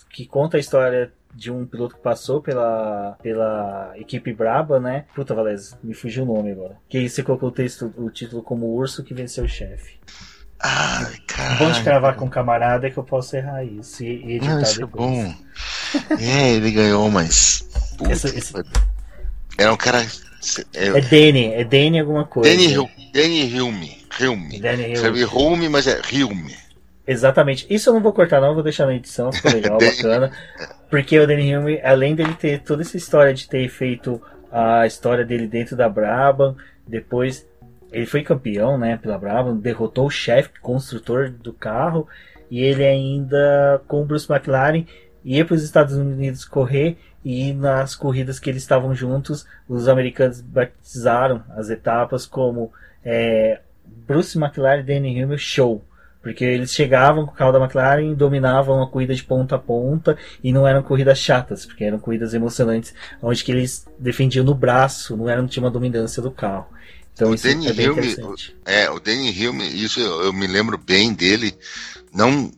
que 0.09 0.25
conta 0.25 0.57
a 0.57 0.59
história 0.59 1.11
de 1.33 1.49
um 1.49 1.65
piloto 1.65 1.95
que 1.95 2.01
passou 2.01 2.41
pela, 2.41 3.17
pela 3.23 3.93
equipe 3.95 4.33
Braba, 4.33 4.79
né? 4.79 5.05
Puta, 5.15 5.33
Valese, 5.33 5.75
me 5.83 5.93
fugiu 5.93 6.23
o 6.23 6.27
nome 6.27 6.51
agora. 6.51 6.77
Que 6.87 7.09
você 7.09 7.23
colocou 7.23 7.49
o 7.49 7.51
texto, 7.51 7.91
o 7.97 8.09
título 8.11 8.43
como 8.43 8.67
o 8.67 8.75
urso 8.75 9.03
que 9.03 9.13
venceu 9.13 9.45
o 9.45 9.47
chefe. 9.47 9.99
Ai, 10.59 11.05
Bom 11.57 11.67
de 11.71 11.79
cara. 11.79 11.83
cravar 11.83 12.15
com 12.15 12.29
camarada 12.29 12.87
é 12.87 12.91
que 12.91 12.97
eu 12.97 13.03
posso 13.03 13.35
errar 13.35 13.63
isso 13.65 14.03
e, 14.03 14.07
e 14.07 14.31
editar 14.35 14.55
Não, 14.55 14.61
isso 14.61 14.81
é 14.81 14.85
depois. 14.85 15.03
bom. 15.09 15.35
É, 16.19 16.51
ele 16.51 16.71
ganhou, 16.71 17.09
mas. 17.09 17.67
Puta, 17.97 18.13
Era 19.57 19.73
um 19.73 19.77
cara. 19.77 20.05
É, 20.73 21.01
Danny, 21.01 21.53
é 21.53 21.63
Danny 21.63 21.99
alguma 21.99 22.25
coisa. 22.25 22.49
Danny, 22.49 22.73
Danny 23.13 23.55
Hilme. 23.55 23.97
Hilme. 24.19 24.59
Danny 24.59 24.83
Hilme. 24.83 24.93
Escreve 24.93 25.21
Hilme, 25.21 25.69
mas 25.69 25.87
é 25.87 26.01
Hilme. 26.11 26.55
Exatamente. 27.05 27.65
Isso 27.69 27.89
eu 27.89 27.93
não 27.93 28.01
vou 28.01 28.13
cortar, 28.13 28.39
não, 28.39 28.53
vou 28.53 28.63
deixar 28.63 28.85
na 28.85 28.95
edição, 28.95 29.31
ficou 29.31 29.51
legal, 29.53 29.77
bacana. 29.77 30.31
Porque 30.89 31.19
o 31.19 31.27
Danny 31.27 31.49
Hilme, 31.49 31.81
além 31.81 32.15
dele 32.15 32.33
ter 32.33 32.61
toda 32.61 32.81
essa 32.81 32.97
história 32.97 33.33
de 33.33 33.47
ter 33.47 33.67
feito 33.69 34.21
a 34.51 34.85
história 34.85 35.25
dele 35.25 35.47
dentro 35.47 35.75
da 35.75 35.89
Brabham, 35.89 36.55
depois 36.87 37.45
ele 37.91 38.05
foi 38.05 38.23
campeão, 38.23 38.77
né, 38.77 38.97
pela 38.97 39.17
Brabham, 39.17 39.57
derrotou 39.57 40.07
o 40.07 40.11
chefe 40.11 40.49
construtor 40.61 41.29
do 41.29 41.53
carro, 41.53 42.07
e 42.49 42.59
ele 42.59 42.85
ainda, 42.85 43.81
com 43.87 44.01
o 44.01 44.05
Bruce 44.05 44.31
McLaren, 44.31 44.85
ia 45.23 45.45
para 45.45 45.55
os 45.55 45.63
Estados 45.63 45.95
Unidos 45.95 46.43
correr, 46.43 46.97
e 47.23 47.53
nas 47.53 47.95
corridas 47.95 48.39
que 48.39 48.49
eles 48.49 48.61
estavam 48.63 48.93
juntos, 48.93 49.45
os 49.67 49.87
americanos 49.87 50.41
batizaram 50.41 51.43
as 51.55 51.69
etapas 51.69 52.25
como 52.25 52.71
é, 53.03 53.59
Bruce 54.07 54.37
McLaren 54.37 54.79
e 54.79 54.83
Danny 54.83 55.17
Hilme 55.19 55.37
Show. 55.37 55.83
Porque 56.21 56.45
eles 56.45 56.73
chegavam 56.73 57.25
com 57.25 57.33
o 57.33 57.35
carro 57.35 57.51
da 57.51 57.59
McLaren 57.59 58.11
e 58.11 58.15
dominavam 58.15 58.81
a 58.81 58.87
corrida 58.87 59.13
de 59.13 59.21
ponta 59.23 59.55
a 59.55 59.59
ponta 59.59 60.17
e 60.41 60.53
não 60.53 60.65
eram 60.65 60.81
corridas 60.81 61.17
chatas, 61.17 61.65
porque 61.65 61.83
eram 61.83 61.99
corridas 61.99 62.33
emocionantes, 62.33 62.93
onde 63.21 63.43
que 63.43 63.51
eles 63.51 63.85
defendiam 63.99 64.45
no 64.45 64.55
braço, 64.55 65.17
não 65.17 65.29
eram 65.29 65.45
tinha 65.47 65.61
uma 65.63 65.69
dominância 65.71 66.21
do 66.21 66.31
carro. 66.31 66.67
Então 67.13 67.29
O 67.31 67.35
isso 67.35 67.45
Danny 67.47 67.67
é 67.67 67.73
bem 67.73 67.85
Hilme- 67.87 67.99
interessante. 68.07 68.55
É, 68.65 68.89
o 68.89 68.99
Danny 69.01 69.31
Hilme, 69.37 69.67
isso 69.67 69.99
eu, 69.99 70.23
eu 70.23 70.33
me 70.33 70.47
lembro 70.47 70.77
bem 70.77 71.13
dele. 71.13 71.53
Não, 72.13 72.51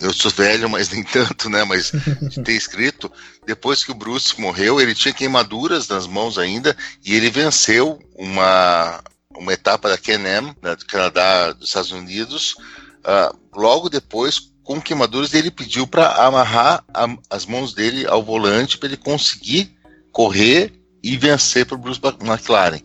eu 0.00 0.12
sou 0.12 0.30
velho, 0.30 0.68
mas 0.68 0.88
nem 0.90 1.02
tanto, 1.04 1.48
né? 1.48 1.62
Mas 1.64 1.92
de 2.28 2.42
ter 2.42 2.52
escrito. 2.54 3.10
Depois 3.46 3.84
que 3.84 3.90
o 3.92 3.94
Bruce 3.94 4.40
morreu, 4.40 4.80
ele 4.80 4.94
tinha 4.94 5.14
queimaduras 5.14 5.86
nas 5.88 6.06
mãos 6.06 6.38
ainda 6.38 6.76
e 7.04 7.14
ele 7.14 7.30
venceu 7.30 7.98
uma, 8.16 9.00
uma 9.36 9.52
etapa 9.52 9.88
da 9.88 9.96
Can-Am, 9.98 10.54
né, 10.62 10.74
do 10.74 10.84
Canadá, 10.86 11.52
dos 11.52 11.68
Estados 11.68 11.92
Unidos. 11.92 12.56
ah, 13.04 13.32
logo 13.54 13.88
depois, 13.88 14.50
com 14.64 14.80
queimaduras, 14.80 15.32
ele 15.32 15.50
pediu 15.52 15.86
para 15.86 16.08
amarrar 16.26 16.84
a- 16.92 17.16
as 17.30 17.46
mãos 17.46 17.72
dele 17.72 18.04
ao 18.08 18.24
volante 18.24 18.76
para 18.78 18.88
ele 18.88 18.96
conseguir 18.96 19.72
correr 20.10 20.72
e 21.02 21.16
vencer 21.16 21.64
para 21.66 21.76
o 21.76 21.78
Bruce 21.78 22.00
McLaren. 22.20 22.80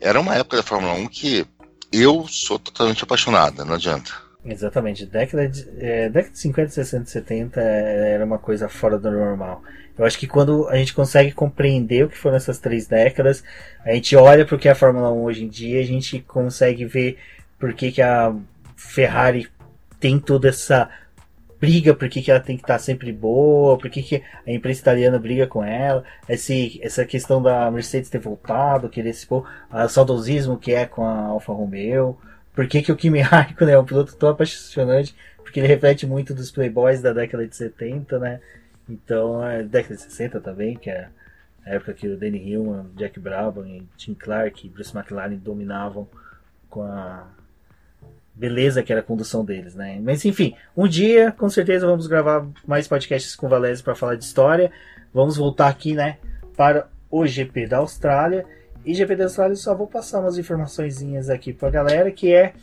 Era 0.00 0.18
uma 0.18 0.34
época 0.34 0.56
da 0.56 0.62
Fórmula 0.62 0.94
1 0.94 1.08
que 1.08 1.44
eu 1.92 2.26
sou 2.28 2.58
totalmente 2.58 3.02
apaixonada, 3.04 3.64
não 3.66 3.74
adianta. 3.74 4.24
Exatamente. 4.46 5.04
Década 5.06 5.48
de, 5.48 5.68
é, 5.78 6.08
década 6.08 6.32
de 6.32 6.38
50, 6.38 6.70
60, 6.70 7.06
70 7.06 7.60
é, 7.60 8.12
era 8.12 8.24
uma 8.24 8.38
coisa 8.38 8.68
fora 8.68 8.98
do 8.98 9.10
normal. 9.10 9.62
Eu 9.98 10.04
acho 10.04 10.18
que 10.18 10.26
quando 10.26 10.68
a 10.68 10.76
gente 10.76 10.94
consegue 10.94 11.32
compreender 11.32 12.04
o 12.04 12.08
que 12.08 12.16
foram 12.16 12.36
essas 12.36 12.58
três 12.58 12.86
décadas, 12.86 13.42
a 13.84 13.92
gente 13.92 14.14
olha 14.14 14.44
para 14.44 14.54
o 14.54 14.58
que 14.58 14.68
é 14.68 14.72
a 14.72 14.74
Fórmula 14.74 15.10
1 15.10 15.22
hoje 15.22 15.44
em 15.44 15.48
dia, 15.48 15.80
a 15.80 15.84
gente 15.84 16.20
consegue 16.20 16.84
ver 16.84 17.18
por 17.58 17.72
que, 17.72 17.90
que 17.90 18.02
a 18.02 18.34
Ferrari 18.76 19.48
tem 19.98 20.18
toda 20.18 20.48
essa 20.48 20.90
briga, 21.58 21.94
por 21.94 22.08
que, 22.08 22.20
que 22.20 22.30
ela 22.30 22.38
tem 22.38 22.56
que 22.56 22.62
estar 22.62 22.74
tá 22.74 22.78
sempre 22.78 23.10
boa, 23.10 23.78
por 23.78 23.90
que, 23.90 24.02
que 24.02 24.22
a 24.46 24.52
imprensa 24.52 24.82
italiana 24.82 25.18
briga 25.18 25.46
com 25.46 25.64
ela, 25.64 26.04
esse, 26.28 26.78
essa 26.82 27.04
questão 27.06 27.42
da 27.42 27.70
Mercedes 27.70 28.10
ter 28.10 28.18
voltado, 28.18 28.90
querer 28.90 29.14
se 29.14 29.26
o 29.30 29.44
saudosismo 29.88 30.58
que 30.58 30.72
é 30.72 30.84
com 30.84 31.04
a 31.04 31.28
Alfa 31.28 31.54
Romeo, 31.54 32.18
por 32.56 32.66
que, 32.66 32.82
que 32.82 32.90
o 32.90 32.96
Kimi 32.96 33.20
Raikkonen 33.22 33.74
é 33.74 33.78
um 33.78 33.84
piloto 33.84 34.16
tão 34.16 34.30
apaixonante, 34.30 35.14
porque 35.36 35.60
ele 35.60 35.68
reflete 35.68 36.06
muito 36.06 36.34
dos 36.34 36.50
playboys 36.50 37.02
da 37.02 37.12
década 37.12 37.46
de 37.46 37.54
70, 37.54 38.18
né? 38.18 38.40
Então, 38.88 39.46
é 39.46 39.62
década 39.62 39.94
de 39.94 40.02
60 40.02 40.40
também, 40.40 40.74
que 40.74 40.88
é 40.88 41.08
a 41.66 41.74
época 41.74 41.92
que 41.92 42.08
o 42.08 42.16
Danny 42.16 42.38
Hillman, 42.38 42.86
Jack 42.96 43.20
Brabham, 43.20 43.86
Tim 43.96 44.14
Clark 44.14 44.66
e 44.66 44.70
Bruce 44.70 44.96
McLaren 44.96 45.36
dominavam 45.36 46.08
com 46.70 46.82
a 46.82 47.28
beleza 48.34 48.82
que 48.82 48.92
era 48.92 49.00
a 49.00 49.04
condução 49.04 49.44
deles, 49.44 49.74
né? 49.74 49.98
Mas 50.02 50.24
enfim, 50.24 50.54
um 50.76 50.86
dia 50.86 51.32
com 51.32 51.48
certeza 51.48 51.86
vamos 51.86 52.06
gravar 52.06 52.46
mais 52.66 52.86
podcasts 52.86 53.34
com 53.34 53.46
o 53.46 53.82
para 53.82 53.94
falar 53.94 54.14
de 54.14 54.24
história. 54.24 54.70
Vamos 55.12 55.36
voltar 55.36 55.68
aqui, 55.68 55.94
né, 55.94 56.18
para 56.56 56.88
o 57.10 57.26
GP 57.26 57.66
da 57.66 57.78
Austrália. 57.78 58.46
E 58.86 58.94
GP 58.94 59.16
da 59.16 59.24
Austrália 59.24 59.56
só 59.56 59.74
vou 59.74 59.88
passar 59.88 60.20
umas 60.20 60.38
informações 60.38 61.02
aqui 61.28 61.52
para 61.52 61.66
a 61.66 61.72
galera, 61.72 62.12
que 62.12 62.32
é, 62.32 62.54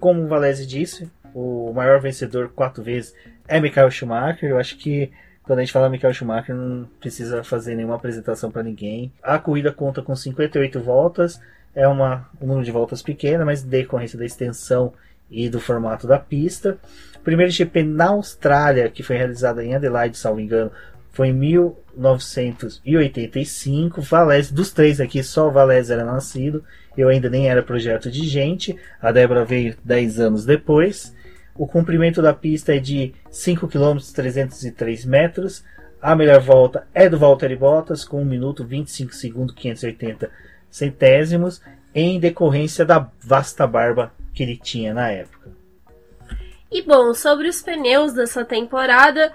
como 0.00 0.24
o 0.24 0.26
Valese 0.26 0.66
disse, 0.66 1.08
o 1.32 1.72
maior 1.72 2.00
vencedor 2.00 2.48
quatro 2.48 2.82
vezes 2.82 3.14
é 3.46 3.60
Michael 3.60 3.88
Schumacher. 3.88 4.50
Eu 4.50 4.58
acho 4.58 4.76
que 4.76 5.12
quando 5.44 5.60
a 5.60 5.62
gente 5.62 5.72
fala 5.72 5.88
Michael 5.88 6.12
Schumacher, 6.12 6.52
não 6.52 6.84
precisa 6.98 7.44
fazer 7.44 7.76
nenhuma 7.76 7.94
apresentação 7.94 8.50
para 8.50 8.64
ninguém. 8.64 9.12
A 9.22 9.38
corrida 9.38 9.72
conta 9.72 10.02
com 10.02 10.16
58 10.16 10.80
voltas, 10.80 11.40
é 11.72 11.86
uma, 11.86 12.28
um 12.40 12.46
número 12.46 12.64
de 12.64 12.72
voltas 12.72 13.00
pequena, 13.00 13.44
mas 13.44 13.62
decorrência 13.62 14.18
da 14.18 14.26
extensão 14.26 14.92
e 15.30 15.48
do 15.48 15.60
formato 15.60 16.08
da 16.08 16.18
pista. 16.18 16.76
Primeiro 17.22 17.52
GP 17.52 17.84
na 17.84 18.08
Austrália, 18.08 18.90
que 18.90 19.04
foi 19.04 19.16
realizado 19.16 19.60
em 19.60 19.76
Adelaide, 19.76 20.18
salvo 20.18 20.40
engano, 20.40 20.72
foi 21.18 21.28
em 21.30 21.32
1985. 21.32 24.00
Valese, 24.02 24.54
dos 24.54 24.70
três 24.70 25.00
aqui, 25.00 25.20
só 25.20 25.48
o 25.48 25.50
Valese 25.50 25.92
era 25.92 26.04
nascido. 26.04 26.62
Eu 26.96 27.08
ainda 27.08 27.28
nem 27.28 27.50
era 27.50 27.60
projeto 27.60 28.08
de 28.08 28.24
gente. 28.24 28.78
A 29.02 29.10
Débora 29.10 29.44
veio 29.44 29.76
10 29.84 30.20
anos 30.20 30.44
depois. 30.44 31.12
O 31.56 31.66
comprimento 31.66 32.22
da 32.22 32.32
pista 32.32 32.76
é 32.76 32.78
de 32.78 33.12
5 33.32 33.66
km 33.66 33.98
303 34.14 35.04
metros. 35.06 35.64
A 36.00 36.14
melhor 36.14 36.38
volta 36.38 36.86
é 36.94 37.08
do 37.08 37.18
Valtteri 37.18 37.56
Bottas 37.56 38.04
com 38.04 38.22
1 38.22 38.24
minuto 38.24 38.64
25 38.64 39.12
segundos 39.12 39.56
580 39.56 40.30
centésimos 40.70 41.60
em 41.92 42.20
decorrência 42.20 42.84
da 42.84 43.10
vasta 43.20 43.66
barba 43.66 44.12
que 44.32 44.44
ele 44.44 44.56
tinha 44.56 44.94
na 44.94 45.10
época. 45.10 45.50
E 46.70 46.80
bom, 46.80 47.12
sobre 47.12 47.48
os 47.48 47.60
pneus 47.60 48.12
dessa 48.12 48.44
temporada, 48.44 49.32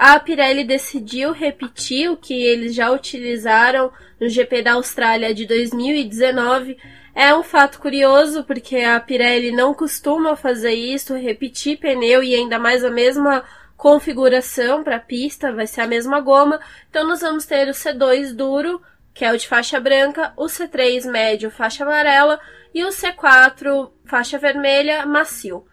a 0.00 0.18
Pirelli 0.18 0.64
decidiu 0.64 1.30
repetir 1.30 2.10
o 2.10 2.16
que 2.16 2.32
eles 2.32 2.74
já 2.74 2.90
utilizaram 2.90 3.92
no 4.18 4.30
GP 4.30 4.62
da 4.62 4.72
Austrália 4.72 5.34
de 5.34 5.44
2019 5.44 6.78
é 7.14 7.34
um 7.34 7.42
fato 7.42 7.78
curioso 7.78 8.42
porque 8.44 8.78
a 8.78 8.98
Pirelli 8.98 9.52
não 9.52 9.74
costuma 9.74 10.34
fazer 10.36 10.72
isso, 10.72 11.12
repetir 11.12 11.76
pneu 11.76 12.22
e 12.22 12.34
ainda 12.34 12.58
mais 12.58 12.82
a 12.82 12.88
mesma 12.88 13.44
configuração 13.76 14.82
para 14.82 14.96
a 14.96 15.00
pista, 15.00 15.52
vai 15.52 15.66
ser 15.66 15.82
a 15.82 15.86
mesma 15.86 16.18
goma. 16.18 16.58
Então 16.88 17.06
nós 17.06 17.20
vamos 17.20 17.44
ter 17.44 17.68
o 17.68 17.72
C2 17.72 18.34
duro, 18.34 18.80
que 19.12 19.22
é 19.22 19.30
o 19.30 19.36
de 19.36 19.46
faixa 19.46 19.78
branca, 19.78 20.32
o 20.34 20.46
C3 20.46 21.10
médio, 21.10 21.50
faixa 21.50 21.84
amarela 21.84 22.40
e 22.74 22.82
o 22.84 22.88
C4 22.88 23.90
faixa 24.06 24.38
vermelha, 24.38 25.04
macio. 25.04 25.66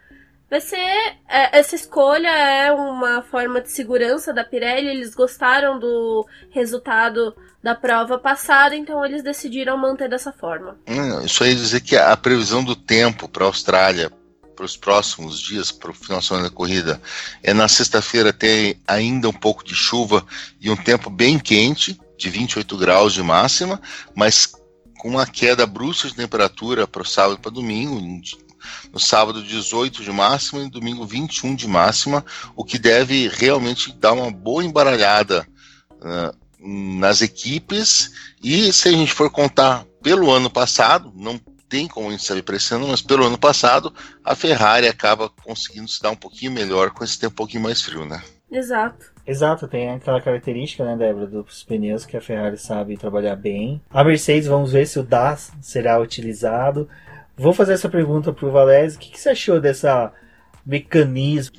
Vai 0.50 0.60
ser 0.60 0.76
é, 1.28 1.58
essa 1.58 1.74
escolha 1.74 2.28
é 2.28 2.72
uma 2.72 3.22
forma 3.22 3.60
de 3.60 3.70
segurança 3.70 4.32
da 4.32 4.44
Pirelli. 4.44 4.88
Eles 4.88 5.14
gostaram 5.14 5.78
do 5.78 6.26
resultado 6.50 7.34
da 7.62 7.74
prova 7.74 8.18
passada, 8.18 8.74
então 8.74 9.04
eles 9.04 9.22
decidiram 9.22 9.76
manter 9.76 10.08
dessa 10.08 10.32
forma. 10.32 10.78
Hum, 10.86 11.24
isso 11.24 11.44
aí 11.44 11.54
dizer 11.54 11.80
que 11.80 11.96
a 11.96 12.16
previsão 12.16 12.64
do 12.64 12.74
tempo 12.74 13.28
para 13.28 13.44
a 13.44 13.48
Austrália 13.48 14.10
para 14.58 14.64
os 14.64 14.76
próximos 14.76 15.40
dias, 15.40 15.70
para 15.70 15.92
o 15.92 15.94
final 15.94 16.20
da 16.42 16.50
corrida, 16.50 17.00
é 17.44 17.54
na 17.54 17.68
sexta-feira 17.68 18.32
tem 18.32 18.82
ainda 18.88 19.28
um 19.28 19.32
pouco 19.32 19.62
de 19.62 19.72
chuva 19.72 20.26
e 20.60 20.68
um 20.68 20.76
tempo 20.76 21.08
bem 21.08 21.38
quente, 21.38 21.96
de 22.16 22.28
28 22.28 22.76
graus 22.76 23.12
de 23.12 23.22
máxima, 23.22 23.80
mas 24.16 24.52
com 24.98 25.10
uma 25.10 25.24
queda 25.24 25.64
brusca 25.64 26.08
de 26.08 26.16
temperatura 26.16 26.88
para 26.88 27.02
o 27.02 27.06
sábado 27.06 27.38
e 27.38 27.40
para 27.40 27.52
domingo, 27.52 28.00
no 28.92 28.98
sábado 28.98 29.42
18 29.42 30.02
de 30.02 30.10
máxima 30.10 30.62
e 30.62 30.70
domingo 30.70 31.06
21 31.06 31.54
de 31.54 31.66
máxima, 31.68 32.24
o 32.56 32.64
que 32.64 32.78
deve 32.78 33.28
realmente 33.28 33.92
dar 33.92 34.12
uma 34.12 34.30
boa 34.30 34.64
embaralhada 34.64 35.46
uh, 35.92 36.36
nas 36.60 37.22
equipes. 37.22 38.10
E 38.42 38.72
se 38.72 38.88
a 38.88 38.92
gente 38.92 39.12
for 39.12 39.30
contar 39.30 39.84
pelo 40.02 40.30
ano 40.30 40.50
passado, 40.50 41.12
não 41.14 41.38
tem 41.68 41.86
como 41.86 42.08
a 42.08 42.10
gente 42.10 42.24
saber 42.24 42.42
para 42.42 42.56
esse 42.56 42.74
ano, 42.74 42.88
mas 42.88 43.02
pelo 43.02 43.26
ano 43.26 43.38
passado 43.38 43.92
a 44.24 44.34
Ferrari 44.34 44.88
acaba 44.88 45.28
conseguindo 45.28 45.88
se 45.88 46.00
dar 46.00 46.10
um 46.10 46.16
pouquinho 46.16 46.52
melhor 46.52 46.90
com 46.90 47.04
esse 47.04 47.18
tempo 47.18 47.32
um 47.32 47.36
pouquinho 47.36 47.62
mais 47.62 47.82
frio, 47.82 48.04
né? 48.04 48.22
Exato. 48.50 49.18
Exato, 49.26 49.68
tem 49.68 49.90
aquela 49.90 50.22
característica, 50.22 50.82
né, 50.82 50.96
Débora, 50.96 51.26
dos 51.26 51.62
pneus 51.62 52.06
que 52.06 52.16
a 52.16 52.20
Ferrari 52.20 52.56
sabe 52.56 52.96
trabalhar 52.96 53.36
bem. 53.36 53.78
A 53.90 54.02
Mercedes, 54.02 54.48
vamos 54.48 54.72
ver 54.72 54.86
se 54.86 54.98
o 54.98 55.02
DAS 55.02 55.52
será 55.60 56.00
utilizado. 56.00 56.88
Vou 57.38 57.52
fazer 57.52 57.74
essa 57.74 57.88
pergunta 57.88 58.32
para 58.32 58.46
o 58.46 58.50
Valese. 58.50 58.96
O 58.96 58.98
que, 58.98 59.10
que, 59.10 59.20
você 59.20 59.30
achou 59.30 59.60
dessa 59.60 60.12
mecanismo? 60.66 61.56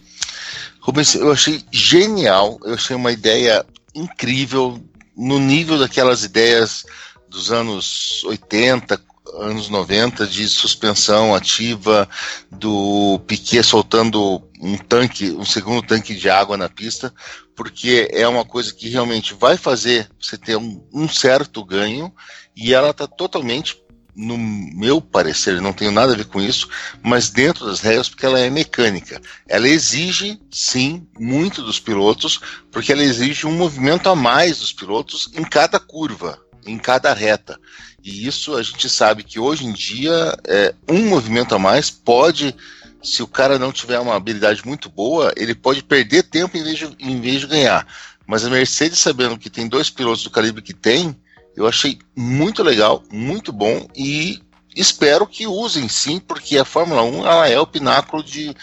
Rubens, 0.82 1.16
eu 1.16 1.32
achei 1.32 1.64
genial. 1.72 2.60
Eu 2.64 2.74
achei 2.74 2.96
uma 2.96 3.12
ideia 3.12 3.66
incrível 3.96 4.78
no 5.16 5.40
nível 5.40 5.80
daquelas 5.80 6.24
ideias 6.24 6.86
dos 7.30 7.52
anos 7.52 8.24
80, 8.26 9.00
anos 9.36 9.70
90 9.70 10.28
de 10.28 10.48
suspensão 10.50 11.34
ativa, 11.34 12.10
do 12.52 13.20
Piquet 13.28 13.64
soltando 13.64 14.44
um 14.60 14.78
tanque, 14.78 15.32
um 15.32 15.46
segundo 15.46 15.86
tanque 15.86 16.16
de 16.16 16.30
água 16.30 16.58
na 16.58 16.68
pista, 16.68 17.14
porque 17.56 18.10
é 18.12 18.28
uma 18.28 18.44
coisa 18.44 18.74
que 18.74 18.90
realmente 18.90 19.34
vai 19.34 19.56
fazer 19.56 20.10
você 20.20 20.38
ter 20.38 20.58
um, 20.58 20.84
um 20.94 21.08
certo 21.08 21.64
ganho 21.64 22.14
e 22.56 22.74
ela 22.74 22.90
está 22.90 23.08
totalmente 23.08 23.78
no 24.20 24.38
meu 24.38 25.00
parecer, 25.00 25.62
não 25.62 25.72
tenho 25.72 25.94
nada 25.94 26.12
a 26.12 26.16
ver 26.16 26.26
com 26.26 26.42
isso, 26.42 26.68
mas 27.02 27.30
dentro 27.30 27.66
das 27.66 27.80
regras, 27.80 28.10
porque 28.10 28.26
ela 28.26 28.38
é 28.38 28.50
mecânica. 28.50 29.22
Ela 29.48 29.70
exige, 29.70 30.38
sim, 30.52 31.08
muito 31.18 31.64
dos 31.64 31.80
pilotos, 31.80 32.42
porque 32.70 32.92
ela 32.92 33.02
exige 33.02 33.48
um 33.48 33.56
movimento 33.56 34.10
a 34.10 34.16
mais 34.18 34.58
dos 34.58 34.74
pilotos 34.74 35.32
em 35.34 35.44
cada 35.44 35.80
curva, 35.80 36.38
em 36.66 36.78
cada 36.78 37.14
reta. 37.14 37.58
E 38.04 38.28
isso 38.28 38.58
a 38.58 38.62
gente 38.62 38.90
sabe 38.90 39.24
que 39.24 39.40
hoje 39.40 39.66
em 39.66 39.72
dia, 39.72 40.38
é, 40.46 40.76
um 40.90 41.08
movimento 41.08 41.56
a 41.56 41.60
mais 41.60 41.90
pode, 41.90 42.54
se 43.02 43.24
o 43.24 43.28
cara 43.28 43.58
não 43.58 43.72
tiver 43.72 44.00
uma 44.00 44.16
habilidade 44.16 44.66
muito 44.66 44.90
boa, 44.90 45.32
ele 45.38 45.56
pode 45.56 45.82
perder 45.82 46.24
tempo 46.24 46.58
em 46.58 46.64
vez 46.64 46.78
de, 46.78 46.90
em 47.00 47.22
vez 47.22 47.40
de 47.40 47.48
ganhar. 47.48 47.88
Mas 48.28 48.44
a 48.44 48.50
Mercedes, 48.50 49.00
sabendo 49.00 49.38
que 49.38 49.50
tem 49.50 49.66
dois 49.66 49.90
pilotos 49.90 50.24
do 50.24 50.30
calibre 50.30 50.62
que 50.62 50.74
tem, 50.74 51.16
eu 51.56 51.68
achei 51.68 52.00
muito 52.16 52.64
legal, 52.64 53.04
muito 53.12 53.52
bom 53.52 53.88
e 53.96 54.40
espero 54.76 55.28
que 55.28 55.48
usem 55.48 55.88
sim, 55.90 56.20
porque 56.20 56.58
a 56.58 56.66
Fórmula 56.66 57.04
1 57.04 57.28
ela 57.28 57.50
é 57.50 57.60
o 57.60 57.68
pináculo 57.68 58.24
de, 58.24 58.56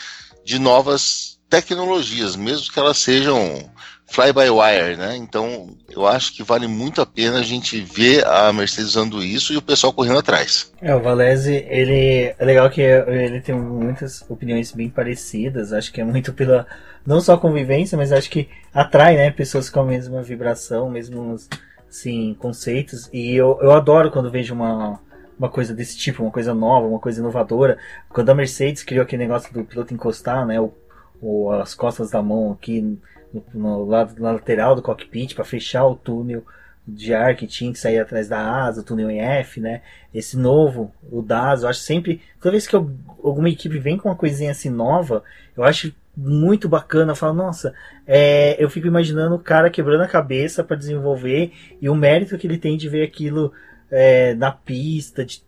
de 0.45 0.59
novas 0.59 1.39
tecnologias, 1.49 2.37
mesmo 2.37 2.72
que 2.72 2.78
elas 2.78 2.99
sejam 2.99 3.70
fly-by-wire, 4.09 4.97
né? 4.97 5.16
Então, 5.16 5.76
eu 5.91 6.07
acho 6.07 6.32
que 6.32 6.43
vale 6.43 6.66
muito 6.66 7.01
a 7.01 7.07
pena 7.07 7.41
a 7.41 7.43
gente 7.43 7.80
ver 7.80 8.24
a 8.24 8.53
Mercedes 8.53 8.91
usando 8.91 9.22
isso 9.22 9.53
e 9.53 9.57
o 9.57 9.62
pessoal 9.62 9.93
correndo 9.93 10.18
atrás. 10.18 10.72
É, 10.80 10.95
o 10.95 11.03
Valese, 11.03 11.66
ele 11.68 12.32
é 12.39 12.45
legal 12.45 12.70
que 12.70 12.80
ele 12.80 13.41
tem 13.41 13.55
muitas 13.55 14.24
opiniões 14.28 14.72
bem 14.72 14.89
parecidas, 14.89 15.72
acho 15.72 15.93
que 15.93 16.01
é 16.01 16.05
muito 16.05 16.32
pela 16.32 16.66
não 17.05 17.20
só 17.20 17.37
convivência, 17.37 17.99
mas 17.99 18.12
acho 18.12 18.30
que 18.30 18.49
atrai, 18.72 19.16
né, 19.16 19.30
pessoas 19.30 19.68
com 19.68 19.80
a 19.80 19.84
mesma 19.84 20.22
vibração, 20.22 20.89
mesmos 20.89 21.49
sim, 21.89 22.34
conceitos. 22.39 23.09
E 23.12 23.34
eu, 23.34 23.59
eu 23.61 23.72
adoro 23.72 24.11
quando 24.11 24.30
vejo 24.30 24.55
uma, 24.55 25.01
uma 25.39 25.49
coisa 25.49 25.74
desse 25.74 25.97
tipo, 25.97 26.22
uma 26.22 26.32
coisa 26.32 26.55
nova, 26.55 26.87
uma 26.87 26.99
coisa 26.99 27.20
inovadora. 27.20 27.78
Quando 28.09 28.30
a 28.30 28.34
Mercedes 28.34 28.82
criou 28.82 29.03
aquele 29.03 29.22
negócio 29.22 29.53
do 29.53 29.64
piloto 29.64 29.95
encostar, 29.95 30.47
né, 30.47 30.61
o, 30.61 30.72
o 31.20 31.51
as 31.51 31.74
costas 31.74 32.11
da 32.11 32.22
mão 32.22 32.53
aqui 32.53 32.99
no, 33.32 33.45
no 33.55 33.84
lado 33.84 34.20
na 34.20 34.32
lateral 34.32 34.74
do 34.74 34.82
cockpit 34.82 35.34
para 35.34 35.45
fechar 35.45 35.87
o 35.87 35.97
túnel 35.97 36.45
de 36.87 37.12
ar 37.12 37.34
que 37.34 37.47
tinha 37.47 37.72
que 37.72 37.78
sair 37.78 37.99
atrás 37.99 38.28
da 38.28 38.39
asa, 38.39 38.80
o 38.80 38.84
túnel 38.84 39.11
em 39.11 39.20
F, 39.20 39.61
né? 39.61 39.82
Esse 40.14 40.39
novo, 40.39 40.95
o 41.11 41.20
DAS, 41.20 41.62
eu 41.62 41.68
acho 41.68 41.80
sempre, 41.80 42.22
toda 42.41 42.53
vez 42.53 42.66
que 42.66 42.76
eu, 42.76 42.91
alguma 43.24 43.49
equipe 43.51 43.76
vem 43.78 43.99
com 43.99 44.09
uma 44.09 44.14
coisinha 44.14 44.53
assim 44.53 44.70
nova, 44.70 45.24
eu 45.57 45.64
acho 45.64 45.93
muito 46.16 46.68
bacana. 46.68 47.12
Eu 47.12 47.16
falo, 47.16 47.34
nossa, 47.34 47.74
é, 48.06 48.62
eu 48.62 48.70
fico 48.70 48.86
imaginando 48.86 49.34
o 49.34 49.40
cara 49.40 49.70
quebrando 49.70 50.02
a 50.02 50.08
cabeça 50.08 50.64
para 50.64 50.76
desenvolver 50.76 51.52
e 51.80 51.88
o 51.88 51.94
mérito 51.94 52.38
que 52.38 52.46
ele 52.46 52.58
tem 52.58 52.76
de 52.76 52.88
ver 52.88 53.02
aquilo 53.02 53.52
é, 53.90 54.34
na 54.34 54.50
pista, 54.50 55.24
de 55.24 55.44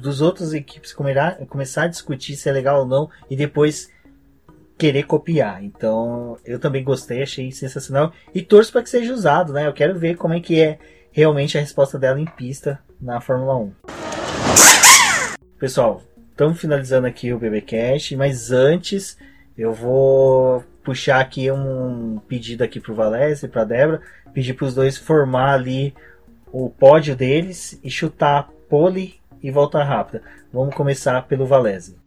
dos 0.00 0.22
outras 0.22 0.54
equipes 0.54 0.94
começar, 0.94 1.36
começar 1.48 1.82
a 1.82 1.88
discutir 1.88 2.34
se 2.34 2.48
é 2.48 2.52
legal 2.52 2.80
ou 2.80 2.86
não 2.86 3.10
e 3.28 3.36
depois 3.36 3.90
querer 4.78 5.04
copiar. 5.04 5.62
Então, 5.62 6.38
eu 6.44 6.58
também 6.58 6.84
gostei, 6.84 7.22
achei 7.22 7.50
sensacional 7.52 8.12
e 8.34 8.42
torço 8.42 8.72
para 8.72 8.82
que 8.82 8.90
seja 8.90 9.12
usado, 9.12 9.52
né? 9.52 9.66
Eu 9.66 9.72
quero 9.72 9.98
ver 9.98 10.16
como 10.16 10.34
é 10.34 10.40
que 10.40 10.60
é 10.60 10.78
realmente 11.10 11.56
a 11.56 11.60
resposta 11.60 11.98
dela 11.98 12.20
em 12.20 12.26
pista 12.26 12.78
na 13.00 13.20
Fórmula 13.20 13.56
1. 13.56 13.72
Pessoal, 15.58 16.02
estamos 16.30 16.60
finalizando 16.60 17.06
aqui 17.06 17.32
o 17.32 17.38
BBcast, 17.38 18.14
mas 18.16 18.50
antes 18.50 19.16
eu 19.56 19.72
vou 19.72 20.62
puxar 20.84 21.20
aqui 21.20 21.50
um 21.50 22.20
pedido 22.28 22.62
aqui 22.62 22.78
pro 22.78 22.94
Valese 22.94 23.46
e 23.46 23.48
pra 23.48 23.64
Débora, 23.64 24.02
pedir 24.32 24.54
para 24.54 24.66
os 24.66 24.74
dois 24.74 24.96
formar 24.96 25.54
ali 25.54 25.94
o 26.52 26.70
pódio 26.70 27.16
deles 27.16 27.78
e 27.82 27.90
chutar 27.90 28.48
pole 28.68 29.20
e 29.42 29.50
volta 29.50 29.82
rápida. 29.82 30.22
Vamos 30.52 30.74
começar 30.74 31.20
pelo 31.22 31.46
Valese. 31.46 31.96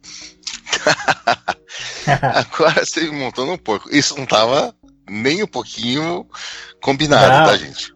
Agora 2.06 2.84
você 2.84 3.10
montou 3.10 3.46
no 3.46 3.58
porco. 3.58 3.94
Isso 3.94 4.16
não 4.16 4.26
tava 4.26 4.74
nem 5.08 5.42
um 5.42 5.46
pouquinho 5.46 6.26
combinado, 6.80 7.50
tá, 7.50 7.56
gente? 7.56 7.92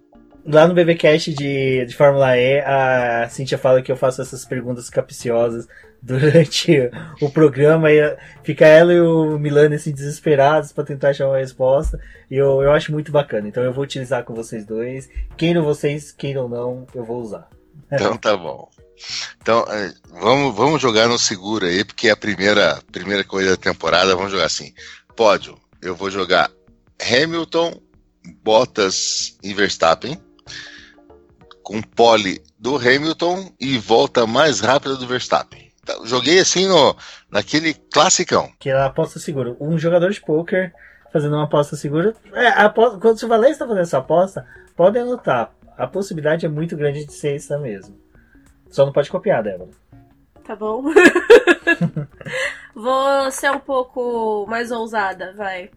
Lá 0.46 0.68
no 0.68 0.74
BBcast 0.74 1.32
de, 1.32 1.86
de 1.86 1.96
Fórmula 1.96 2.36
E, 2.36 2.60
a 2.60 3.26
Cintia 3.30 3.56
fala 3.56 3.80
que 3.80 3.90
eu 3.90 3.96
faço 3.96 4.20
essas 4.20 4.44
perguntas 4.44 4.90
capciosas 4.90 5.66
durante 6.04 6.90
o 7.20 7.30
programa 7.30 7.90
e 7.90 8.16
fica 8.42 8.66
ela 8.66 8.92
e 8.92 9.00
o 9.00 9.38
Milani 9.38 9.76
assim 9.76 9.90
desesperados 9.90 10.70
para 10.70 10.84
tentar 10.84 11.08
achar 11.10 11.26
uma 11.26 11.38
resposta 11.38 11.98
e 12.30 12.36
eu, 12.36 12.62
eu 12.62 12.72
acho 12.72 12.92
muito 12.92 13.10
bacana. 13.10 13.48
Então 13.48 13.62
eu 13.62 13.72
vou 13.72 13.84
utilizar 13.84 14.22
com 14.22 14.34
vocês 14.34 14.66
dois. 14.66 15.08
Queiram 15.36 15.64
vocês, 15.64 16.12
queiram 16.12 16.48
não, 16.48 16.86
eu 16.94 17.04
vou 17.04 17.22
usar. 17.22 17.48
Então 17.90 18.16
tá 18.16 18.36
bom. 18.36 18.68
Então, 19.40 19.64
é, 19.68 19.92
vamos, 20.20 20.54
vamos 20.54 20.80
jogar 20.80 21.08
no 21.08 21.18
seguro 21.18 21.66
aí, 21.66 21.84
porque 21.84 22.08
é 22.08 22.12
a 22.12 22.16
primeira, 22.16 22.80
primeira 22.92 23.24
coisa 23.24 23.50
da 23.50 23.56
temporada, 23.56 24.14
vamos 24.14 24.30
jogar 24.30 24.46
assim. 24.46 24.72
Pódio, 25.16 25.58
eu 25.82 25.96
vou 25.96 26.10
jogar 26.10 26.50
Hamilton, 27.00 27.80
Bottas 28.42 29.36
e 29.42 29.52
Verstappen, 29.52 30.20
com 31.62 31.82
pole 31.82 32.42
do 32.58 32.76
Hamilton 32.76 33.52
e 33.58 33.78
volta 33.78 34.26
mais 34.26 34.60
rápida 34.60 34.96
do 34.96 35.06
Verstappen. 35.06 35.63
Joguei 36.04 36.38
assim 36.38 36.66
no, 36.66 36.96
naquele 37.30 37.74
classicão. 37.74 38.50
Que 38.58 38.70
é 38.70 38.74
a 38.74 38.86
aposta 38.86 39.18
segura. 39.18 39.56
Um 39.60 39.78
jogador 39.78 40.10
de 40.10 40.20
poker 40.20 40.72
fazendo 41.12 41.36
uma 41.36 41.44
aposta 41.44 41.76
segura. 41.76 42.14
É, 42.32 42.48
aposta, 42.48 42.98
quando 42.98 43.22
o 43.22 43.28
Valência 43.28 43.52
está 43.52 43.66
fazendo 43.66 43.82
essa 43.82 43.98
aposta, 43.98 44.46
podem 44.76 45.02
anotar. 45.02 45.52
A 45.76 45.86
possibilidade 45.86 46.46
é 46.46 46.48
muito 46.48 46.76
grande 46.76 47.04
de 47.04 47.12
ser 47.12 47.36
isso 47.36 47.56
mesmo. 47.58 47.96
Só 48.70 48.84
não 48.84 48.92
pode 48.92 49.10
copiar, 49.10 49.42
Débora. 49.42 49.70
Tá 50.44 50.56
bom. 50.56 50.82
Vou 52.74 53.30
ser 53.30 53.50
um 53.52 53.60
pouco 53.60 54.46
mais 54.48 54.72
ousada, 54.72 55.32
vai. 55.34 55.70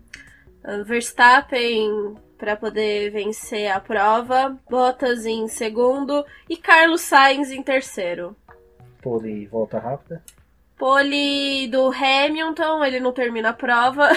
Verstappen 0.86 2.16
para 2.38 2.55
poder 2.55 3.12
vencer 3.12 3.72
a 3.72 3.80
prova, 3.80 4.58
Bottas 4.70 5.26
em 5.26 5.47
segundo 5.47 6.26
e 6.49 6.58
Carlos 6.58 7.01
Sainz 7.01 7.51
em 7.51 7.64
terceiro. 7.64 8.36
Pole 9.08 9.45
volta 9.45 9.80
rápida. 9.80 10.22
Pole 10.78 11.70
do 11.70 11.89
Hamilton, 11.89 12.84
ele 12.84 12.99
não 12.99 13.14
termina 13.14 13.49
a 13.49 13.53
prova. 13.53 14.10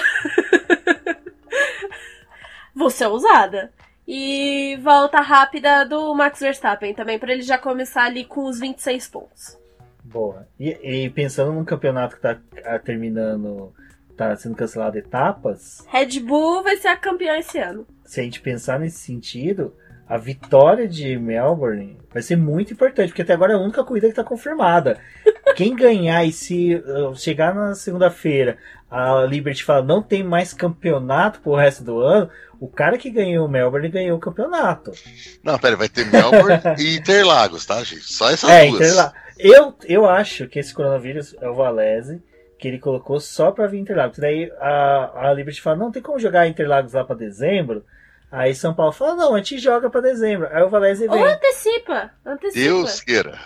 Vou 2.75 2.89
ser 2.89 3.05
ousada. 3.05 3.71
E 4.05 4.77
volta 4.83 5.21
rápida 5.21 5.85
do 5.85 6.13
Max 6.13 6.41
Verstappen 6.41 6.93
também, 6.93 7.17
para 7.17 7.31
ele 7.31 7.41
já 7.41 7.57
começar 7.57 8.03
ali 8.03 8.25
com 8.25 8.43
os 8.43 8.59
26 8.59 9.07
pontos. 9.07 9.57
Boa. 10.03 10.45
E, 10.59 11.05
e 11.05 11.09
pensando 11.09 11.53
num 11.53 11.63
campeonato 11.63 12.17
que 12.17 12.21
tá 12.21 12.37
ah, 12.65 12.77
terminando, 12.77 13.73
tá 14.17 14.35
sendo 14.35 14.57
cancelado 14.57 14.97
etapas. 14.97 15.85
Red 15.87 16.19
Bull 16.19 16.63
vai 16.63 16.75
ser 16.75 16.89
a 16.89 16.97
campeã 16.97 17.37
esse 17.37 17.59
ano. 17.59 17.87
Se 18.03 18.19
a 18.19 18.23
gente 18.23 18.41
pensar 18.41 18.77
nesse 18.77 18.99
sentido, 18.99 19.73
a 20.11 20.17
vitória 20.17 20.89
de 20.89 21.17
Melbourne 21.17 21.97
vai 22.11 22.21
ser 22.21 22.35
muito 22.35 22.73
importante, 22.73 23.07
porque 23.07 23.21
até 23.21 23.31
agora 23.31 23.53
é 23.53 23.55
a 23.55 23.59
única 23.59 23.81
corrida 23.81 24.07
que 24.07 24.11
está 24.11 24.25
confirmada. 24.25 24.99
Quem 25.55 25.73
ganhar 25.73 26.25
e 26.25 26.33
se 26.33 26.75
uh, 26.75 27.15
chegar 27.15 27.55
na 27.55 27.73
segunda-feira, 27.75 28.57
a 28.89 29.21
Liberty 29.21 29.63
fala 29.63 29.81
não 29.81 30.03
tem 30.03 30.21
mais 30.21 30.51
campeonato 30.51 31.39
pro 31.39 31.55
resto 31.55 31.85
do 31.85 32.01
ano, 32.01 32.29
o 32.59 32.67
cara 32.67 32.97
que 32.97 33.09
ganhou 33.09 33.45
o 33.45 33.49
Melbourne 33.49 33.87
ganhou 33.87 34.17
o 34.17 34.19
campeonato. 34.19 34.91
Não, 35.41 35.57
pera, 35.57 35.77
vai 35.77 35.87
ter 35.87 36.05
Melbourne 36.11 36.59
e 36.77 36.97
Interlagos, 36.97 37.65
tá, 37.65 37.81
gente? 37.81 38.13
Só 38.13 38.29
essas 38.29 38.49
é, 38.49 38.67
duas. 38.67 38.81
Interla... 38.81 39.13
Eu, 39.39 39.73
eu 39.85 40.05
acho 40.05 40.45
que 40.49 40.59
esse 40.59 40.73
coronavírus 40.73 41.37
é 41.39 41.47
o 41.47 41.55
Valese, 41.55 42.21
que 42.59 42.67
ele 42.67 42.79
colocou 42.79 43.17
só 43.17 43.49
para 43.49 43.65
vir 43.65 43.79
Interlagos. 43.79 44.19
Daí 44.19 44.51
a, 44.59 45.29
a 45.29 45.33
Liberty 45.33 45.61
fala, 45.61 45.77
não 45.77 45.89
tem 45.89 46.01
como 46.01 46.19
jogar 46.19 46.49
Interlagos 46.49 46.91
lá 46.91 47.05
para 47.05 47.15
dezembro. 47.15 47.85
Aí 48.31 48.55
São 48.55 48.73
Paulo 48.73 48.93
fala, 48.93 49.15
não, 49.15 49.35
a 49.35 49.37
gente 49.39 49.59
joga 49.59 49.89
para 49.89 50.01
dezembro. 50.01 50.47
Aí 50.51 50.63
o 50.63 50.69
Valese 50.69 51.07
vem. 51.07 51.19
Ou 51.19 51.25
antecipa, 51.25 52.11
antecipa. 52.25 52.63
Deus 52.63 53.01
queira. 53.01 53.37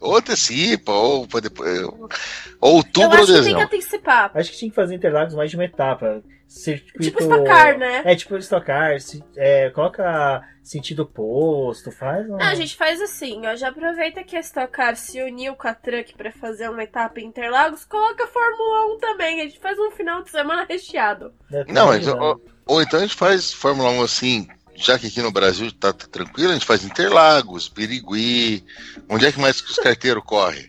Ou 0.00 0.16
antecipa, 0.16 0.92
ou 0.92 1.26
depois. 1.42 1.82
Ou 1.82 2.76
outubro 2.76 3.18
Eu 3.18 3.22
acho 3.22 3.34
que 3.34 3.42
tem 3.42 3.56
que 3.56 3.62
antecipar. 3.62 4.30
Acho 4.34 4.50
que 4.50 4.56
tinha 4.56 4.70
que 4.70 4.74
fazer 4.74 4.94
Interlagos 4.94 5.34
mais 5.34 5.50
de 5.50 5.56
uma 5.56 5.66
etapa. 5.66 6.22
Circuito... 6.50 7.00
Tipo 7.00 7.20
estocar, 7.20 7.78
né? 7.78 8.02
É, 8.04 8.16
tipo 8.16 8.36
estocar. 8.36 8.96
É, 9.36 9.70
coloca 9.70 10.42
sentido 10.64 11.04
oposto, 11.04 11.92
faz. 11.92 12.28
Não, 12.28 12.40
a 12.40 12.56
gente 12.56 12.74
faz 12.76 13.00
assim, 13.00 13.46
ó. 13.46 13.54
Já 13.54 13.68
aproveita 13.68 14.24
que 14.24 14.36
a 14.36 14.40
Stock 14.40 14.76
se 14.96 15.22
uniu 15.22 15.54
com 15.54 15.68
a 15.68 15.74
Truck 15.74 16.12
para 16.16 16.32
fazer 16.32 16.68
uma 16.68 16.82
etapa 16.82 17.20
em 17.20 17.26
Interlagos, 17.26 17.84
coloca 17.84 18.24
a 18.24 18.26
Fórmula 18.26 18.96
1 18.96 18.98
também. 18.98 19.40
A 19.40 19.44
gente 19.44 19.60
faz 19.60 19.78
um 19.78 19.92
final 19.92 20.24
de 20.24 20.30
semana 20.30 20.66
recheado. 20.68 21.32
É, 21.52 21.72
não, 21.72 21.86
mas, 21.86 22.08
ou, 22.08 22.42
ou, 22.66 22.82
então 22.82 22.98
a 22.98 23.02
gente 23.02 23.14
faz 23.14 23.52
Fórmula 23.52 23.90
1 23.90 24.02
assim, 24.02 24.48
já 24.74 24.98
que 24.98 25.06
aqui 25.06 25.22
no 25.22 25.30
Brasil 25.30 25.70
tá, 25.70 25.92
tá 25.92 26.08
tranquilo, 26.08 26.50
a 26.50 26.54
gente 26.54 26.66
faz 26.66 26.84
Interlagos, 26.84 27.68
Birigui. 27.68 28.64
Onde 29.08 29.24
é 29.24 29.30
que 29.30 29.38
mais 29.38 29.60
que 29.60 29.70
os 29.70 29.76
carteiros 29.76 30.24
correm? 30.24 30.68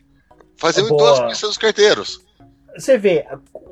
Fazer 0.58 0.82
em 0.82 0.90
todas 0.90 1.22
as 1.22 1.30
pistas 1.32 1.50
dos 1.50 1.58
carteiros. 1.58 2.22
Você 2.78 2.98
vê, 2.98 3.26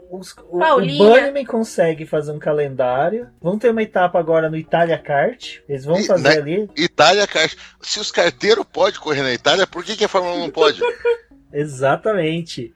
os, 0.10 0.36
o, 0.50 0.58
o 0.58 0.80
Bunnyman 0.80 1.46
consegue 1.46 2.06
fazer 2.06 2.32
um 2.32 2.40
calendário. 2.40 3.30
Vão 3.42 3.58
ter 3.58 3.70
uma 3.70 3.84
etapa 3.84 4.20
agora 4.20 4.50
no 4.50 4.58
Itália 4.58 4.98
Kart. 4.98 5.60
Eles 5.68 5.86
vão 5.86 6.04
fazer 6.04 6.36
na, 6.36 6.42
ali. 6.42 6.70
Itália 6.76 7.28
Kart. 7.28 7.56
Se 7.82 8.00
os 8.00 8.12
carteiros 8.12 8.66
podem 8.66 9.00
correr 9.00 9.22
na 9.22 9.34
Itália, 9.34 9.68
por 9.68 9.84
que, 9.84 9.96
que 9.96 10.06
a 10.06 10.10
Fórmula 10.10 10.36
1 10.36 10.40
não 10.40 10.50
pode? 10.50 10.82
Exatamente. 11.54 12.74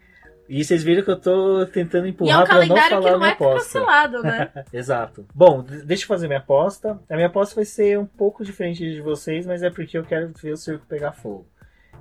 E 0.47 0.63
vocês 0.63 0.83
viram 0.83 1.03
que 1.03 1.09
eu 1.09 1.19
tô 1.19 1.65
tentando 1.67 2.05
empurrar 2.05 2.41
é 2.41 2.43
um 2.43 2.45
para 2.45 2.65
não 2.65 2.75
falar 2.75 2.89
que 3.01 3.11
não 3.11 3.17
minha 3.17 3.29
é 3.29 3.33
aposta. 3.33 3.79
cancelado, 3.79 4.21
né? 4.21 4.51
Exato. 4.71 5.25
Bom, 5.33 5.63
deixa 5.63 6.03
eu 6.03 6.07
fazer 6.07 6.27
minha 6.27 6.39
aposta. 6.39 6.99
A 7.09 7.15
minha 7.15 7.27
aposta 7.27 7.55
vai 7.55 7.65
ser 7.65 7.97
um 7.97 8.05
pouco 8.05 8.43
diferente 8.43 8.79
de 8.79 9.01
vocês, 9.01 9.45
mas 9.45 9.63
é 9.63 9.69
porque 9.69 9.97
eu 9.97 10.03
quero 10.03 10.31
ver 10.41 10.51
o 10.51 10.57
circo 10.57 10.85
pegar 10.85 11.13
fogo. 11.13 11.47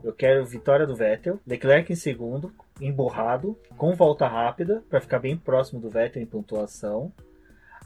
Eu 0.03 0.13
quero 0.13 0.45
vitória 0.45 0.87
do 0.87 0.97
Vettel, 0.97 1.41
Leclerc 1.47 1.93
em 1.93 1.97
segundo, 1.97 2.53
emborrado, 2.81 3.59
com 3.77 3.95
volta 3.95 4.27
rápida, 4.27 4.83
para 4.89 5.01
ficar 5.01 5.19
bem 5.19 5.37
próximo 5.37 5.81
do 5.81 5.91
Vettel 5.91 6.23
em 6.23 6.27
pontuação. 6.27 7.13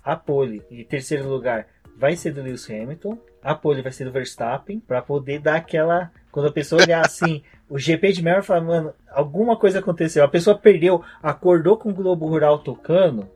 A 0.05 0.15
pole, 0.15 0.63
em 0.71 0.85
terceiro 0.85 1.29
lugar, 1.29 1.67
vai 1.97 2.15
ser 2.15 2.33
do 2.33 2.43
Lewis 2.43 2.69
Hamilton. 2.71 3.19
A 3.43 3.55
pole 3.55 3.83
vai 3.83 3.93
ser 3.93 4.05
do 4.05 4.13
Verstappen, 4.13 4.79
para 4.81 5.03
poder 5.03 5.41
dar 5.41 5.57
aquela. 5.57 6.11
Quando 6.31 6.49
a 6.49 6.53
pessoa 6.53 6.83
olhar 6.83 7.05
assim, 7.05 7.43
o 7.69 7.79
GP 7.79 8.13
de 8.13 8.23
Melbourne 8.23 8.47
fala, 8.47 8.61
mano, 8.61 8.95
alguma 9.11 9.57
coisa 9.57 9.79
aconteceu. 9.79 10.23
A 10.25 10.29
pessoa 10.29 10.57
perdeu, 10.57 11.03
acordou 11.23 11.77
com 11.77 11.91
o 11.91 11.95
Globo 11.95 12.27
Rural 12.27 12.59
tocando, 12.59 13.29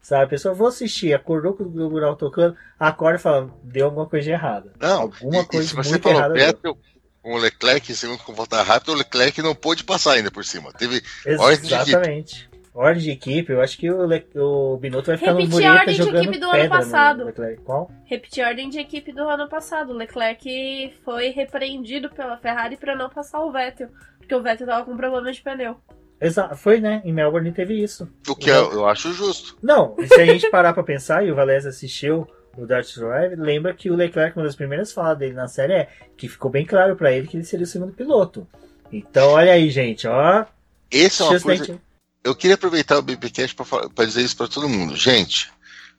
sabe? 0.00 0.24
A 0.24 0.28
pessoa, 0.28 0.54
vou 0.54 0.68
assistir, 0.68 1.14
acordou 1.14 1.54
com 1.54 1.64
o 1.64 1.70
Globo 1.70 1.94
Rural 1.94 2.16
tocando, 2.16 2.56
acorda 2.78 3.18
e 3.18 3.22
fala, 3.22 3.50
deu 3.62 3.86
alguma 3.86 4.06
coisa 4.06 4.24
de 4.24 4.32
errada. 4.32 4.72
Não, 4.80 5.02
alguma 5.02 5.40
e, 5.40 5.46
coisa 5.46 5.64
e 5.64 5.68
se 5.68 5.74
você 5.74 5.90
muito 5.90 6.02
falou 6.02 6.18
errada. 6.18 6.34
Vettel, 6.34 6.78
com 7.22 7.34
o 7.34 7.38
Leclerc 7.38 7.90
em 7.90 7.94
segundo 7.94 8.22
com 8.22 8.34
volta 8.34 8.62
rápida, 8.62 8.92
o 8.92 8.96
Leclerc 8.96 9.40
não 9.40 9.54
pôde 9.54 9.84
passar 9.84 10.14
ainda 10.14 10.30
por 10.30 10.44
cima. 10.44 10.72
Teve 10.72 11.02
Exatamente. 11.24 12.50
Ordem 12.74 13.02
de 13.02 13.10
equipe, 13.10 13.52
eu 13.52 13.60
acho 13.60 13.76
que 13.76 13.90
o, 13.90 14.06
Le... 14.06 14.26
o 14.34 14.78
Binotto 14.78 15.08
vai 15.08 15.18
ficar 15.18 15.32
Repetir 15.32 15.50
no 15.50 15.56
mureta 15.56 15.80
ordem 15.80 15.94
jogando 15.94 16.12
de 16.14 16.28
equipe 16.28 16.38
do 16.38 16.50
ano 16.50 16.68
passado. 16.70 17.24
Leclerc. 17.24 17.62
Qual? 17.62 17.90
Repetir 18.04 18.42
a 18.44 18.48
ordem 18.48 18.70
de 18.70 18.80
equipe 18.80 19.12
do 19.12 19.28
ano 19.28 19.46
passado. 19.46 19.92
O 19.92 19.96
Leclerc 19.96 20.94
foi 21.04 21.28
repreendido 21.28 22.08
pela 22.08 22.38
Ferrari 22.38 22.78
para 22.78 22.96
não 22.96 23.10
passar 23.10 23.44
o 23.44 23.52
Vettel, 23.52 23.90
porque 24.16 24.34
o 24.34 24.42
Vettel 24.42 24.66
tava 24.66 24.86
com 24.86 24.96
problema 24.96 25.30
de 25.30 25.42
pneu. 25.42 25.76
Exato, 26.18 26.56
foi, 26.56 26.80
né? 26.80 27.02
Em 27.04 27.12
Melbourne 27.12 27.52
teve 27.52 27.74
isso. 27.74 28.08
O 28.26 28.34
que 28.34 28.48
eu, 28.48 28.72
eu 28.72 28.86
acho 28.86 29.12
justo. 29.12 29.58
Não, 29.62 29.94
se 30.06 30.20
a 30.20 30.24
gente 30.24 30.48
parar 30.50 30.72
pra 30.72 30.82
pensar, 30.82 31.26
e 31.26 31.30
o 31.30 31.34
Valese 31.34 31.68
assistiu 31.68 32.26
o 32.56 32.66
Dart 32.66 32.94
Drive, 32.94 33.36
lembra 33.36 33.74
que 33.74 33.90
o 33.90 33.96
Leclerc, 33.96 34.36
uma 34.36 34.44
das 34.44 34.56
primeiras 34.56 34.92
falas 34.92 35.18
dele 35.18 35.34
na 35.34 35.48
série 35.48 35.72
é 35.72 35.88
que 36.16 36.28
ficou 36.28 36.50
bem 36.50 36.66
claro 36.66 36.96
para 36.96 37.12
ele 37.12 37.26
que 37.26 37.36
ele 37.36 37.44
seria 37.44 37.64
o 37.64 37.68
segundo 37.68 37.92
piloto. 37.92 38.46
Então, 38.92 39.30
olha 39.30 39.52
aí, 39.52 39.70
gente, 39.70 40.06
ó. 40.06 40.44
Esse 40.90 41.22
é 41.22 41.24
uma 41.24 41.40
coisa... 41.40 41.80
Eu 42.24 42.36
queria 42.36 42.54
aproveitar 42.54 42.98
o 42.98 43.02
BBcast 43.02 43.56
para 43.94 44.04
dizer 44.06 44.22
isso 44.22 44.36
para 44.36 44.46
todo 44.46 44.68
mundo. 44.68 44.94
Gente, 44.94 45.50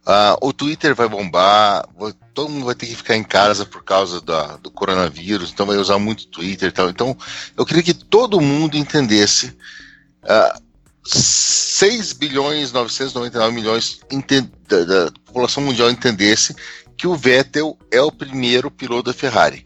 Uh, 0.05 0.35
o 0.41 0.51
Twitter 0.51 0.93
vai 0.93 1.07
bombar, 1.07 1.87
todo 2.33 2.49
mundo 2.49 2.65
vai 2.65 2.75
ter 2.75 2.87
que 2.87 2.95
ficar 2.95 3.15
em 3.15 3.23
casa 3.23 3.65
por 3.65 3.85
causa 3.85 4.19
da, 4.19 4.57
do 4.57 4.69
coronavírus, 4.69 5.49
então 5.49 5.65
vai 5.65 5.77
usar 5.77 5.97
muito 5.97 6.27
Twitter 6.27 6.67
e 6.67 6.71
tal. 6.73 6.89
Então, 6.89 7.17
eu 7.55 7.65
queria 7.65 7.81
que 7.81 7.93
todo 7.93 8.41
mundo 8.41 8.75
entendesse. 8.75 9.57
Uh, 10.23 10.61
6 11.05 12.13
bilhões 12.13 12.71
999 12.71 13.53
milhões 13.53 13.99
da, 14.67 14.83
da 14.83 15.11
população 15.25 15.63
mundial 15.63 15.89
entendesse 15.89 16.55
que 16.97 17.07
o 17.07 17.15
Vettel 17.15 17.77
é 17.91 18.01
o 18.01 18.11
primeiro 18.11 18.71
piloto 18.71 19.11
da 19.11 19.13
Ferrari. 19.13 19.63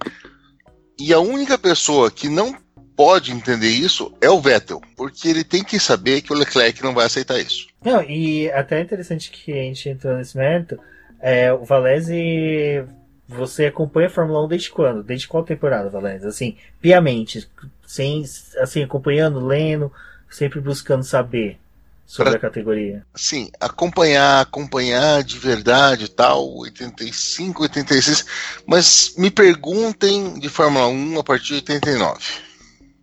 E 1.00 1.14
a 1.14 1.20
única 1.20 1.58
pessoa 1.58 2.10
que 2.10 2.28
não 2.28 2.58
pode 2.96 3.32
entender 3.32 3.70
isso 3.70 4.12
é 4.20 4.30
o 4.30 4.42
Vettel, 4.42 4.82
porque 4.96 5.28
ele 5.28 5.44
tem 5.44 5.64
que 5.64 5.80
saber 5.80 6.22
que 6.22 6.34
o 6.34 6.36
Leclerc 6.36 6.82
não 6.82 6.96
vai 6.96 7.06
aceitar 7.06 7.40
isso. 7.40 7.68
Não, 7.84 8.02
e 8.02 8.50
até 8.52 8.80
é 8.80 8.82
interessante 8.82 9.30
que 9.30 9.52
a 9.52 9.64
gente 9.64 9.88
entrou 9.88 10.18
nesse 10.18 10.36
mérito. 10.36 10.80
É, 11.20 11.54
o 11.54 11.64
Valese, 11.64 12.84
você 13.28 13.68
acompanha 13.68 14.08
a 14.08 14.10
Fórmula 14.12 14.44
1 14.46 14.48
desde 14.48 14.72
quando? 14.72 15.04
Desde 15.04 15.28
qual 15.28 15.44
temporada, 15.44 15.90
Valese? 15.92 16.26
Assim, 16.26 16.58
piamente, 16.82 17.48
sem, 17.86 18.24
assim, 18.60 18.82
acompanhando, 18.82 19.46
lendo, 19.46 19.92
sempre 20.30 20.60
buscando 20.60 21.04
saber 21.04 21.60
sobre 22.06 22.32
pra, 22.32 22.38
a 22.38 22.42
categoria. 22.42 23.06
Sim, 23.14 23.52
acompanhar, 23.60 24.42
acompanhar 24.42 25.24
de 25.24 25.38
verdade 25.38 26.06
e 26.06 26.08
tal, 26.08 26.58
85, 26.60 27.64
86, 27.64 28.26
mas 28.66 29.14
me 29.18 29.30
perguntem 29.30 30.40
de 30.40 30.48
Fórmula 30.48 30.88
1 30.88 31.20
a 31.20 31.24
partir 31.24 31.48
de 31.48 31.56
89. 31.56 32.24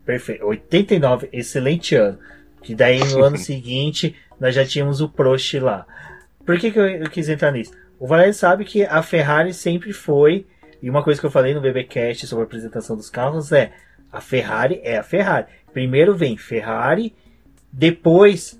Perfeito, 0.04 0.44
89, 0.46 1.28
excelente 1.32 1.94
ano. 1.94 2.18
Que 2.62 2.74
daí 2.74 2.98
no 2.98 3.22
ano 3.22 3.36
seguinte 3.38 4.16
nós 4.40 4.54
já 4.54 4.64
tínhamos 4.64 5.00
o 5.02 5.08
Prost 5.08 5.54
lá. 5.54 5.86
Por 6.44 6.58
que, 6.58 6.70
que 6.70 6.78
eu, 6.78 6.86
eu 6.86 7.10
quis 7.10 7.28
entrar 7.28 7.52
nisso? 7.52 7.72
O 7.98 8.06
Valério 8.06 8.34
sabe 8.34 8.64
que 8.64 8.84
a 8.84 9.02
Ferrari 9.02 9.54
sempre 9.54 9.92
foi, 9.92 10.46
e 10.82 10.90
uma 10.90 11.02
coisa 11.02 11.20
que 11.20 11.26
eu 11.26 11.30
falei 11.30 11.54
no 11.54 11.60
BBcast 11.60 12.26
sobre 12.26 12.44
a 12.44 12.46
apresentação 12.46 12.96
dos 12.96 13.08
carros 13.08 13.52
é: 13.52 13.72
a 14.12 14.20
Ferrari 14.20 14.80
é 14.82 14.98
a 14.98 15.02
Ferrari. 15.02 15.46
Primeiro 15.74 16.14
vem 16.14 16.36
Ferrari, 16.36 17.12
depois 17.70 18.58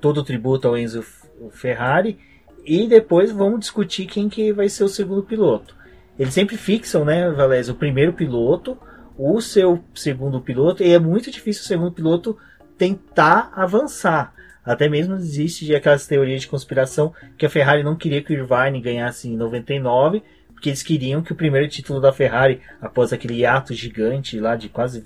todo 0.00 0.18
o 0.18 0.24
tributo 0.24 0.66
ao 0.66 0.76
Enzo 0.76 1.04
Ferrari 1.52 2.18
e 2.64 2.88
depois 2.88 3.30
vamos 3.30 3.60
discutir 3.60 4.06
quem 4.06 4.28
que 4.28 4.50
vai 4.50 4.68
ser 4.70 4.84
o 4.84 4.88
segundo 4.88 5.22
piloto. 5.22 5.76
Eles 6.18 6.32
sempre 6.32 6.56
fixam, 6.56 7.04
né, 7.04 7.30
Valézio, 7.30 7.74
o 7.74 7.76
primeiro 7.76 8.14
piloto, 8.14 8.78
o 9.18 9.40
seu 9.40 9.84
segundo 9.94 10.40
piloto, 10.40 10.82
e 10.82 10.92
é 10.92 10.98
muito 10.98 11.30
difícil 11.30 11.62
o 11.62 11.66
segundo 11.66 11.92
piloto 11.92 12.38
tentar 12.78 13.52
avançar. 13.54 14.32
Até 14.64 14.88
mesmo 14.88 15.14
existe 15.14 15.74
aquelas 15.74 16.06
teorias 16.06 16.40
de 16.40 16.48
conspiração 16.48 17.12
que 17.36 17.44
a 17.44 17.50
Ferrari 17.50 17.82
não 17.82 17.96
queria 17.96 18.22
que 18.22 18.32
o 18.32 18.36
Irvine 18.36 18.80
ganhasse 18.80 19.28
em 19.28 19.36
99, 19.36 20.22
porque 20.54 20.70
eles 20.70 20.82
queriam 20.82 21.20
que 21.20 21.32
o 21.32 21.36
primeiro 21.36 21.68
título 21.68 22.00
da 22.00 22.12
Ferrari, 22.12 22.62
após 22.80 23.12
aquele 23.12 23.44
ato 23.44 23.74
gigante 23.74 24.40
lá 24.40 24.56
de 24.56 24.70
quase 24.70 25.00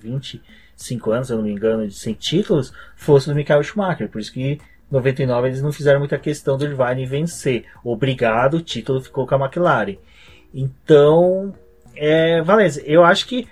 25 0.79 1.11
anos, 1.11 1.27
se 1.27 1.33
eu 1.33 1.39
não 1.39 1.45
me 1.45 1.53
engano, 1.53 1.87
de 1.87 1.95
100 1.95 2.15
títulos, 2.15 2.73
fosse 2.97 3.29
do 3.29 3.35
Michael 3.35 3.63
Schumacher. 3.63 4.09
Por 4.09 4.21
isso 4.21 4.33
que 4.33 4.61
99 4.91 5.49
eles 5.49 5.61
não 5.61 5.73
fizeram 5.73 5.99
muita 5.99 6.17
questão 6.17 6.57
do 6.57 6.65
Irvine 6.65 7.05
vencer. 7.05 7.65
Obrigado, 7.85 8.55
o 8.55 8.63
título 8.63 9.01
ficou 9.01 9.27
com 9.27 9.35
a 9.35 9.45
McLaren. 9.45 9.97
Então, 10.55 11.53
é, 11.95 12.41
Valença, 12.43 12.81
eu 12.83 13.05
acho 13.05 13.27
que 13.27 13.47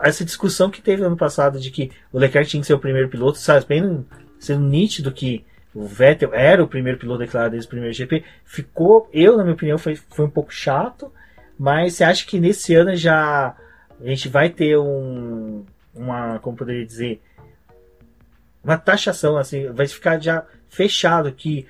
essa 0.00 0.24
discussão 0.24 0.70
que 0.70 0.82
teve 0.82 1.04
ano 1.04 1.16
passado 1.16 1.60
de 1.60 1.70
que 1.70 1.92
o 2.12 2.18
Leclerc 2.18 2.50
tinha 2.50 2.60
que 2.60 2.66
ser 2.66 2.74
o 2.74 2.78
primeiro 2.78 3.08
piloto, 3.08 3.38
sabe, 3.38 3.64
bem 3.66 4.04
sendo 4.40 4.64
nítido 4.66 5.12
que 5.12 5.44
o 5.72 5.86
Vettel 5.86 6.34
era 6.34 6.62
o 6.62 6.68
primeiro 6.68 6.98
piloto 6.98 7.20
declarado 7.20 7.52
desde 7.52 7.68
o 7.68 7.70
primeiro 7.70 7.94
GP, 7.94 8.24
ficou, 8.44 9.08
eu 9.12 9.36
na 9.36 9.44
minha 9.44 9.54
opinião, 9.54 9.78
foi, 9.78 9.94
foi 9.94 10.24
um 10.24 10.30
pouco 10.30 10.52
chato, 10.52 11.12
mas 11.56 11.94
você 11.94 12.04
acha 12.04 12.26
que 12.26 12.40
nesse 12.40 12.74
ano 12.74 12.96
já 12.96 13.54
a 14.00 14.08
gente 14.08 14.28
vai 14.28 14.50
ter 14.50 14.76
um, 14.76 15.64
uma, 15.94 16.38
como 16.38 16.56
poderia 16.56 16.86
dizer, 16.86 17.22
uma 18.62 18.78
taxação, 18.78 19.36
assim, 19.36 19.70
vai 19.72 19.86
ficar 19.86 20.20
já 20.20 20.44
fechado 20.68 21.32
que 21.32 21.66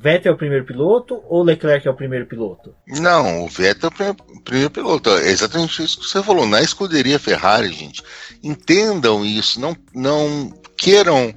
Vettel 0.00 0.30
é 0.30 0.34
o 0.34 0.38
primeiro 0.38 0.64
piloto 0.64 1.20
ou 1.26 1.42
Leclerc 1.42 1.86
é 1.86 1.90
o 1.90 1.94
primeiro 1.94 2.24
piloto? 2.26 2.72
Não, 2.86 3.44
o 3.44 3.48
Vettel 3.48 3.90
é 3.98 4.10
o 4.10 4.40
primeiro, 4.42 4.70
piloto. 4.70 5.10
É 5.10 5.30
exatamente 5.30 5.82
isso 5.82 5.98
que 5.98 6.06
você 6.06 6.22
falou. 6.22 6.46
Na 6.46 6.62
escuderia 6.62 7.18
Ferrari, 7.18 7.72
gente, 7.72 8.02
entendam 8.42 9.24
isso. 9.24 9.60
Não, 9.60 9.76
não 9.92 10.52
queiram 10.76 11.34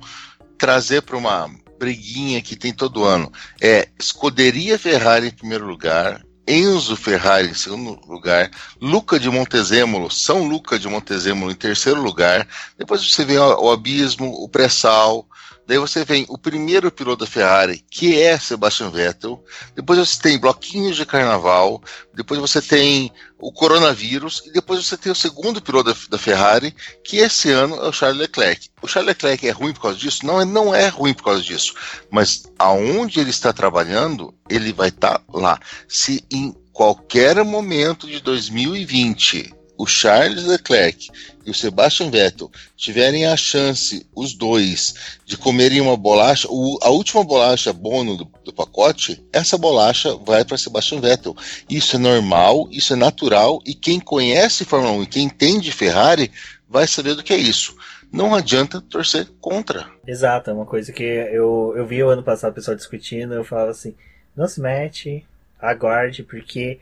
trazer 0.59 1.01
para 1.01 1.17
uma 1.17 1.49
briguinha 1.79 2.39
que 2.39 2.55
tem 2.55 2.71
todo 2.71 3.03
ano. 3.03 3.31
É 3.59 3.87
escuderia 3.99 4.77
Ferrari 4.77 5.29
em 5.29 5.35
primeiro 5.35 5.65
lugar, 5.65 6.21
Enzo 6.51 6.97
Ferrari 6.97 7.47
em 7.47 7.53
segundo 7.53 7.97
lugar, 8.05 8.51
Luca 8.81 9.17
de 9.17 9.29
Montezemolo, 9.29 10.11
São 10.11 10.43
Luca 10.43 10.77
de 10.77 10.85
Montezemolo 10.85 11.49
em 11.49 11.55
terceiro 11.55 12.01
lugar. 12.01 12.45
Depois 12.77 13.01
você 13.01 13.23
vê 13.23 13.37
o, 13.37 13.67
o 13.67 13.71
abismo, 13.71 14.27
o 14.27 14.49
pré-sal, 14.49 15.25
Daí 15.67 15.77
você 15.77 16.03
vem 16.03 16.25
o 16.27 16.37
primeiro 16.37 16.91
piloto 16.91 17.23
da 17.23 17.31
Ferrari, 17.31 17.83
que 17.89 18.19
é 18.19 18.37
Sebastian 18.37 18.89
Vettel. 18.89 19.43
Depois 19.75 19.99
você 19.99 20.21
tem 20.21 20.39
bloquinhos 20.39 20.95
de 20.95 21.05
carnaval. 21.05 21.81
Depois 22.13 22.39
você 22.39 22.61
tem 22.61 23.11
o 23.37 23.51
coronavírus. 23.51 24.41
E 24.45 24.51
depois 24.51 24.85
você 24.85 24.97
tem 24.97 25.11
o 25.11 25.15
segundo 25.15 25.61
piloto 25.61 25.93
da, 25.93 25.97
da 26.09 26.17
Ferrari, 26.17 26.75
que 27.03 27.17
esse 27.17 27.51
ano 27.51 27.75
é 27.75 27.87
o 27.87 27.93
Charles 27.93 28.19
Leclerc. 28.19 28.69
O 28.81 28.87
Charles 28.87 29.09
Leclerc 29.09 29.47
é 29.47 29.51
ruim 29.51 29.73
por 29.73 29.81
causa 29.81 29.97
disso? 29.97 30.25
Não, 30.25 30.43
não 30.45 30.75
é 30.75 30.87
ruim 30.87 31.13
por 31.13 31.23
causa 31.23 31.41
disso. 31.41 31.73
Mas 32.09 32.43
aonde 32.57 33.19
ele 33.19 33.29
está 33.29 33.53
trabalhando, 33.53 34.33
ele 34.49 34.73
vai 34.73 34.89
estar 34.89 35.19
tá 35.19 35.23
lá. 35.29 35.59
Se 35.87 36.25
em 36.31 36.53
qualquer 36.73 37.43
momento 37.43 38.07
de 38.07 38.19
2020 38.19 39.60
o 39.81 39.87
Charles 39.87 40.45
Leclerc 40.45 41.09
e 41.43 41.49
o 41.49 41.55
Sebastian 41.55 42.11
Vettel 42.11 42.51
tiverem 42.77 43.25
a 43.25 43.35
chance, 43.35 44.05
os 44.15 44.35
dois, 44.35 45.17
de 45.25 45.35
comerem 45.35 45.81
uma 45.81 45.97
bolacha, 45.97 46.47
o, 46.51 46.77
a 46.83 46.91
última 46.91 47.23
bolacha 47.23 47.73
bono 47.73 48.15
do, 48.15 48.31
do 48.45 48.53
pacote, 48.53 49.25
essa 49.33 49.57
bolacha 49.57 50.15
vai 50.17 50.45
para 50.45 50.55
Sebastian 50.55 50.99
Vettel. 50.99 51.35
Isso 51.67 51.95
é 51.95 51.99
normal, 51.99 52.67
isso 52.69 52.93
é 52.93 52.95
natural, 52.95 53.59
e 53.65 53.73
quem 53.73 53.99
conhece 53.99 54.65
Fórmula 54.65 54.93
1 54.93 55.03
e 55.03 55.07
quem 55.07 55.23
entende 55.23 55.71
Ferrari 55.71 56.31
vai 56.69 56.85
saber 56.85 57.15
do 57.15 57.23
que 57.23 57.33
é 57.33 57.37
isso. 57.37 57.75
Não 58.11 58.35
adianta 58.35 58.81
torcer 58.81 59.27
contra. 59.41 59.89
Exato, 60.05 60.51
é 60.51 60.53
uma 60.53 60.67
coisa 60.67 60.93
que 60.93 61.01
eu, 61.01 61.73
eu 61.75 61.87
vi 61.87 62.03
o 62.03 62.09
ano 62.09 62.21
passado 62.21 62.51
o 62.51 62.55
pessoal 62.55 62.77
discutindo, 62.77 63.33
eu 63.33 63.43
falava 63.43 63.71
assim, 63.71 63.95
não 64.35 64.47
se 64.47 64.61
mete, 64.61 65.25
aguarde, 65.59 66.21
porque 66.21 66.79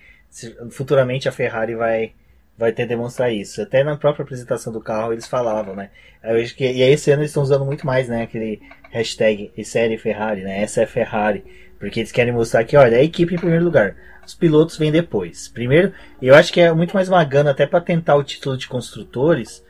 futuramente 0.70 1.30
a 1.30 1.32
Ferrari 1.32 1.76
vai 1.76 2.14
vai 2.60 2.74
ter 2.74 2.86
demonstrar 2.86 3.32
isso. 3.32 3.62
Até 3.62 3.86
na 3.86 3.95
própria 3.95 4.24
apresentação 4.24 4.74
do 4.74 4.82
carro 4.82 5.14
eles 5.14 5.26
falavam, 5.26 5.74
né? 5.74 5.89
Eu 6.22 6.36
acho 6.36 6.53
que, 6.53 6.66
e 6.66 6.84
aí 6.84 6.91
esse 6.91 7.10
ano 7.10 7.22
eles 7.22 7.32
estão 7.32 7.41
usando 7.41 7.66
muito 7.66 7.88
mais, 7.88 8.10
né? 8.10 8.24
Aquele 8.24 8.62
hashtag 8.91 9.51
série 9.64 9.97
Ferrari, 9.97 10.41
né? 10.43 10.62
Essa 10.62 10.82
é 10.82 10.86
Ferrari. 10.86 11.45
Porque 11.80 12.01
eles 12.01 12.12
querem 12.12 12.34
mostrar 12.34 12.66
que, 12.66 12.76
olha, 12.76 12.97
a 12.97 13.03
equipe 13.03 13.34
em 13.34 13.38
primeiro 13.38 13.64
lugar. 13.64 13.95
Os 14.28 14.36
pilotos 14.36 14.78
vêm 14.78 14.91
depois. 14.91 15.47
Primeiro, 15.47 15.93
eu 16.22 16.36
acho 16.36 16.51
que 16.51 16.60
é 16.60 16.72
muito 16.74 16.93
mais 16.93 17.07
uma 17.07 17.24
gana 17.24 17.51
até 17.51 17.66
para 17.66 17.80
tentar 17.80 18.16
o 18.16 18.24
título 18.24 18.57
de 18.57 18.68
construtores 18.68 19.64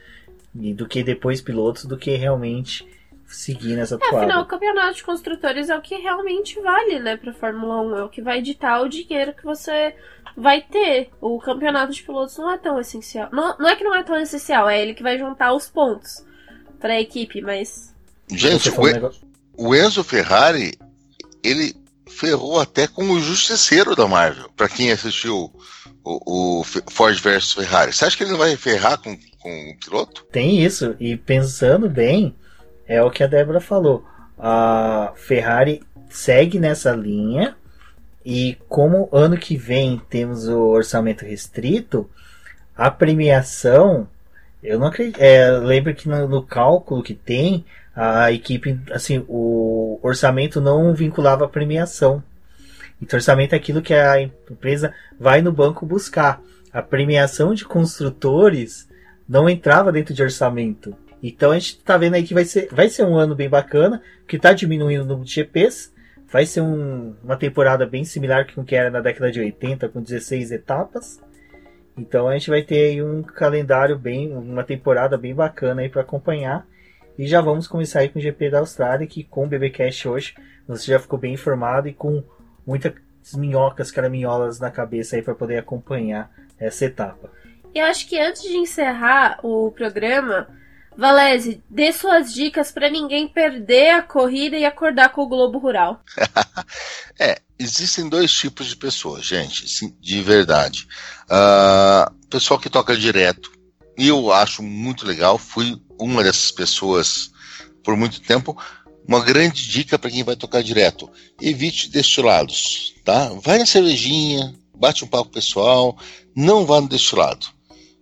do 0.52 0.88
que 0.88 1.04
depois 1.04 1.40
pilotos, 1.40 1.86
do 1.86 1.96
que 1.96 2.16
realmente 2.16 2.88
seguir 3.28 3.76
nessa 3.76 3.96
é, 3.96 4.16
Afinal, 4.16 4.42
o 4.42 4.48
campeonato 4.48 4.96
de 4.96 5.04
construtores 5.04 5.70
é 5.70 5.78
o 5.78 5.82
que 5.82 5.96
realmente 5.96 6.60
vale, 6.60 7.00
né, 7.00 7.16
pra 7.16 7.32
Fórmula 7.32 7.82
1. 7.82 7.98
É 7.98 8.04
o 8.04 8.10
que 8.10 8.22
vai 8.24 8.42
ditar 8.42 8.82
o 8.82 8.90
dinheiro 8.90 9.34
que 9.34 9.44
você 9.44 9.96
vai 10.40 10.62
ter. 10.62 11.10
O 11.22 11.40
campeonato 11.40 11.94
de 11.94 12.02
pilotos 12.02 12.38
não 12.38 12.52
é 12.52 12.58
tão 12.58 12.80
essencial. 12.80 13.30
Não, 13.32 13.58
não 13.58 13.70
é 13.70 13.76
que 13.76 13.84
não 13.84 13.96
é 13.96 14.04
tão 14.04 14.18
essencial, 14.18 14.70
é 14.70 14.82
ele 14.82 14.94
que 14.94 15.04
vai 15.04 15.18
juntar 15.18 15.54
os 15.54 15.70
pontos 15.70 16.24
pra 16.80 17.00
equipe, 17.00 17.42
mas. 17.42 17.94
Gente, 18.32 18.70
o, 18.70 19.12
o 19.58 19.76
Enzo 19.76 20.04
Ferrari, 20.04 20.78
ele 21.44 21.76
ferrou 22.08 22.60
até 22.60 22.88
com 22.88 23.04
o 23.04 23.20
justiceiro 23.20 23.96
da 23.96 24.08
Marvel, 24.08 24.50
para 24.56 24.70
quem 24.70 24.92
assistiu 24.92 25.52
o, 26.04 26.60
o, 26.60 26.64
Ford 26.64 27.20
versus 27.20 27.54
Ferrari. 27.54 27.94
Você 27.94 28.06
acha 28.06 28.18
que 28.18 28.24
ele 28.24 28.32
não 28.32 28.38
vai 28.38 28.56
ferrar 28.56 28.98
com, 29.00 29.16
com 29.40 29.72
o 29.72 29.80
piloto? 29.80 30.26
Tem 30.32 30.64
isso, 30.64 30.96
e 31.00 31.16
pensando 31.16 31.90
bem, 31.90 32.36
é 32.88 33.02
o 33.04 33.12
que 33.12 33.24
a 33.24 33.28
Débora 33.28 33.60
falou. 33.60 34.06
A 34.38 35.14
Ferrari 35.16 35.82
segue 36.10 36.60
nessa 36.60 36.92
linha 36.92 37.56
e 38.30 38.60
como 38.70 39.10
ano 39.12 39.36
que 39.36 39.58
vem 39.58 40.00
temos 40.08 40.48
o 40.48 40.68
orçamento 40.68 41.26
restrito, 41.26 42.08
a 42.78 42.92
premiação, 42.92 44.08
eu 44.62 44.78
não 44.78 44.86
acredito. 44.86 45.20
É, 45.20 45.50
lembro 45.50 45.96
que 45.96 46.08
no, 46.08 46.28
no, 46.28 46.44
cálculo 46.44 47.02
que 47.02 47.16
tem, 47.16 47.66
a 47.96 48.32
equipe, 48.32 48.80
assim, 48.92 49.26
o 49.28 50.00
orçamento 50.04 50.62
não 50.62 50.94
vinculava 50.94 51.46
a 51.46 51.50
premiação. 51.50 52.24
Então, 53.02 53.18
orçamento 53.18 53.54
é 53.54 53.56
aquilo 53.56 53.82
que 53.82 53.96
a 53.96 54.22
empresa 54.22 54.94
vai 55.20 55.42
no 55.42 55.52
banco 55.52 55.84
buscar. 55.84 56.40
A 56.72 56.84
premiação 56.84 57.56
de 57.56 57.66
construtores 57.66 58.88
não 59.28 59.50
entrava 59.50 59.92
dentro 59.92 60.14
de 60.14 60.22
orçamento. 60.22 60.96
Então 61.24 61.50
a 61.50 61.56
gente 61.56 61.78
está 61.78 61.98
vendo 61.98 62.14
aí 62.14 62.22
que 62.22 62.36
vai 62.36 62.46
ser, 62.46 62.70
vai 62.72 62.90
ser 62.90 63.06
um 63.06 63.18
ano 63.18 63.34
bem 63.34 63.50
bacana, 63.50 64.04
que 64.28 64.36
está 64.36 64.54
diminuindo 64.54 65.02
o 65.02 65.08
número 65.08 65.26
de 65.26 65.34
GPs, 65.34 65.92
Vai 66.32 66.46
ser 66.46 66.62
um, 66.62 67.16
uma 67.24 67.36
temporada 67.36 67.86
bem 67.86 68.06
similar 68.06 68.54
com 68.54 68.62
o 68.62 68.66
que 68.66 68.76
era 68.76 68.92
na 68.92 69.02
década 69.02 69.32
de 69.32 69.40
80, 69.40 69.90
com 69.90 70.02
16 70.02 70.52
etapas. 70.52 71.20
Então 71.98 72.28
a 72.28 72.34
gente 72.34 72.50
vai 72.50 72.62
ter 72.62 73.04
um 73.04 73.24
calendário 73.24 73.98
bem, 73.98 74.32
uma 74.32 74.64
temporada 74.64 75.18
bem 75.18 75.34
bacana 75.34 75.82
aí 75.82 75.90
para 75.90 76.02
acompanhar. 76.02 76.66
E 77.18 77.28
já 77.28 77.42
vamos 77.42 77.68
começar 77.68 78.00
aí 78.00 78.10
com 78.10 78.20
o 78.20 78.22
GP 78.22 78.52
da 78.52 78.60
Austrália, 78.60 79.08
que 79.08 79.24
com 79.24 79.44
o 79.44 79.48
BBcast 79.48 80.08
hoje 80.08 80.36
você 80.68 80.92
já 80.92 81.00
ficou 81.00 81.18
bem 81.18 81.34
informado 81.34 81.88
e 81.88 81.94
com 81.94 82.24
muitas 82.66 82.94
minhocas, 83.36 83.92
caraminholas 83.92 84.60
na 84.60 84.72
cabeça 84.72 85.16
aí 85.16 85.22
para 85.22 85.36
poder 85.36 85.58
acompanhar 85.58 86.32
essa 86.58 86.86
etapa. 86.86 87.32
E 87.74 87.80
acho 87.80 88.08
que 88.08 88.20
antes 88.20 88.44
de 88.44 88.56
encerrar 88.56 89.40
o 89.44 89.72
programa, 89.72 90.48
Valese, 91.00 91.64
dê 91.70 91.94
suas 91.94 92.34
dicas 92.34 92.74
para 92.74 92.90
ninguém 92.90 93.26
perder 93.26 93.92
a 93.92 94.02
corrida 94.02 94.58
e 94.58 94.66
acordar 94.66 95.14
com 95.14 95.22
o 95.22 95.28
Globo 95.30 95.58
Rural. 95.58 96.04
é, 97.18 97.40
existem 97.58 98.10
dois 98.10 98.30
tipos 98.34 98.68
de 98.68 98.76
pessoas, 98.76 99.26
gente, 99.26 99.66
de 99.98 100.22
verdade. 100.22 100.86
Uh, 101.24 102.14
pessoal 102.30 102.60
que 102.60 102.70
toca 102.70 102.98
direto, 102.98 103.50
e 103.98 104.10
eu 104.10 104.30
acho 104.34 104.62
muito 104.62 105.08
legal, 105.08 105.38
fui 105.38 105.82
uma 105.98 106.22
dessas 106.22 106.52
pessoas 106.52 107.32
por 107.82 107.96
muito 107.96 108.20
tempo. 108.20 108.62
Uma 109.08 109.22
grande 109.22 109.70
dica 109.70 109.98
para 109.98 110.12
quem 110.12 110.24
vai 110.26 110.36
tocar 110.36 110.62
direto: 110.62 111.10
evite 111.42 111.90
destilados, 111.90 112.94
tá? 113.06 113.32
Vai 113.42 113.58
na 113.58 113.66
cervejinha, 113.66 114.54
bate 114.76 115.06
um 115.06 115.08
papo 115.08 115.32
pessoal, 115.32 115.98
não 116.36 116.66
vá 116.66 116.82
no 116.82 116.90
destilado. 116.90 117.48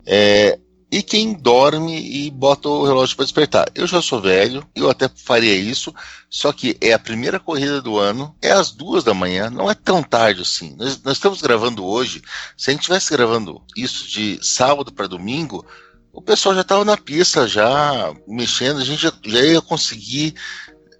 É, 0.03 0.57
e 0.89 1.03
quem 1.03 1.33
dorme 1.33 1.99
e 1.99 2.31
bota 2.31 2.69
o 2.69 2.85
relógio 2.85 3.15
para 3.15 3.25
despertar. 3.25 3.67
Eu 3.75 3.85
já 3.85 4.01
sou 4.01 4.21
velho, 4.21 4.65
eu 4.73 4.89
até 4.89 5.09
faria 5.13 5.55
isso, 5.55 5.93
só 6.29 6.53
que 6.53 6.77
é 6.79 6.93
a 6.93 6.99
primeira 6.99 7.39
corrida 7.39 7.81
do 7.81 7.97
ano, 7.97 8.35
é 8.41 8.51
às 8.51 8.71
duas 8.71 9.03
da 9.03 9.13
manhã, 9.13 9.49
não 9.49 9.69
é 9.69 9.75
tão 9.75 10.01
tarde 10.01 10.41
assim. 10.41 10.75
Nós, 10.77 11.01
nós 11.03 11.17
estamos 11.17 11.41
gravando 11.41 11.85
hoje, 11.85 12.21
se 12.55 12.69
a 12.69 12.71
gente 12.71 12.81
estivesse 12.81 13.11
gravando 13.11 13.61
isso 13.75 14.07
de 14.07 14.39
sábado 14.41 14.93
para 14.93 15.07
domingo, 15.07 15.65
o 16.13 16.21
pessoal 16.21 16.55
já 16.55 16.61
estava 16.61 16.85
na 16.85 16.97
pista, 16.97 17.47
já 17.47 18.13
mexendo, 18.25 18.79
a 18.79 18.85
gente 18.85 19.01
já, 19.01 19.11
já 19.25 19.41
ia 19.41 19.61
conseguir 19.61 20.35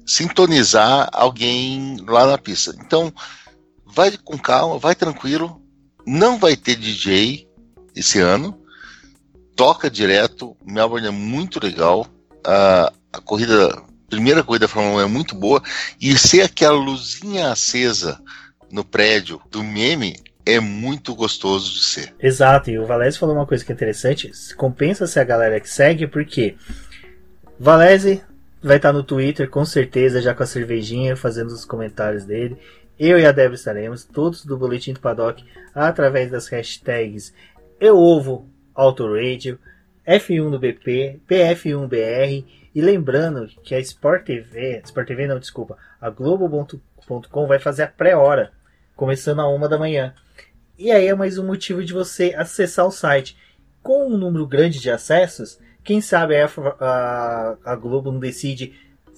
sintonizar 0.06 1.10
alguém 1.14 1.98
lá 2.08 2.28
na 2.28 2.38
pista. 2.38 2.76
Então, 2.80 3.12
vai 3.86 4.18
com 4.18 4.38
calma, 4.38 4.78
vai 4.78 4.96
tranquilo, 4.96 5.62
não 6.06 6.38
vai 6.38 6.58
ter 6.58 6.76
DJ 6.76 7.48
esse 7.96 8.20
ano 8.20 8.67
toca 9.58 9.90
direto. 9.90 10.56
Melbourne 10.64 11.08
é 11.08 11.12
muito 11.12 11.60
legal. 11.62 12.08
A, 12.46 12.94
a 13.12 13.20
corrida, 13.20 13.70
a 13.70 13.84
primeira 14.08 14.44
corrida 14.44 14.68
da 14.68 14.72
Fórmula 14.72 15.02
1 15.02 15.06
é 15.06 15.08
muito 15.08 15.36
boa. 15.36 15.62
E 16.00 16.16
ser 16.18 16.44
aquela 16.44 16.78
luzinha 16.78 17.52
acesa 17.52 18.22
no 18.72 18.86
prédio 18.86 19.42
do 19.52 19.64
meme 19.64 20.16
é 20.46 20.62
muito 20.62 21.14
gostoso 21.14 21.74
de 21.74 21.84
ser. 21.84 22.14
Exato, 22.22 22.70
e 22.70 22.80
o 22.80 22.86
Valese 22.86 23.18
falou 23.18 23.36
uma 23.36 23.46
coisa 23.46 23.66
que 23.66 23.72
é 23.72 23.76
interessante. 23.76 24.32
Compensa-se 24.56 25.20
a 25.20 25.24
galera 25.24 25.60
que 25.60 25.70
segue, 25.70 26.08
porque 26.08 26.56
Valese 27.60 28.24
vai 28.64 28.78
estar 28.78 28.94
no 28.94 29.04
Twitter 29.04 29.50
com 29.50 29.66
certeza, 29.66 30.22
já 30.22 30.34
com 30.34 30.44
a 30.44 30.46
cervejinha, 30.46 31.18
fazendo 31.18 31.48
os 31.48 31.66
comentários 31.66 32.24
dele. 32.24 32.58
Eu 32.98 33.20
e 33.20 33.26
a 33.26 33.32
Débora 33.32 33.56
estaremos, 33.56 34.06
todos 34.06 34.46
do 34.46 34.58
Boletim 34.58 34.94
do 34.94 35.00
Paddock, 35.00 35.44
através 35.76 36.32
das 36.32 36.48
hashtags 36.48 37.34
Eu 37.80 37.98
Ovo 37.98 38.50
Auto 38.78 39.12
Radio, 39.12 39.58
F1 40.08 40.52
do 40.52 40.60
BP, 40.60 41.20
PF1BR 41.28 42.46
e 42.76 42.80
lembrando 42.80 43.48
que 43.64 43.74
a 43.74 43.80
Sport 43.80 44.24
TV, 44.24 44.84
Sport 44.86 45.08
TV 45.08 45.26
não, 45.26 45.40
desculpa, 45.40 45.80
a 46.00 46.12
Globo.com 46.12 47.48
vai 47.48 47.58
fazer 47.58 47.82
a 47.82 47.88
pré-hora, 47.88 48.52
começando 48.96 49.40
a 49.40 49.50
uma 49.50 49.68
da 49.68 49.80
manhã. 49.80 50.14
E 50.78 50.92
aí 50.92 51.08
é 51.08 51.16
mais 51.16 51.40
um 51.40 51.48
motivo 51.48 51.84
de 51.84 51.92
você 51.92 52.36
acessar 52.38 52.86
o 52.86 52.92
site. 52.92 53.36
Com 53.82 54.12
um 54.12 54.18
número 54.18 54.46
grande 54.46 54.80
de 54.80 54.92
acessos, 54.92 55.60
quem 55.84 56.00
sabe 56.00 56.40
a, 56.40 56.48
a, 56.80 57.58
a 57.66 57.76
Globo 57.76 58.12
não 58.12 58.20
decide 58.20 58.76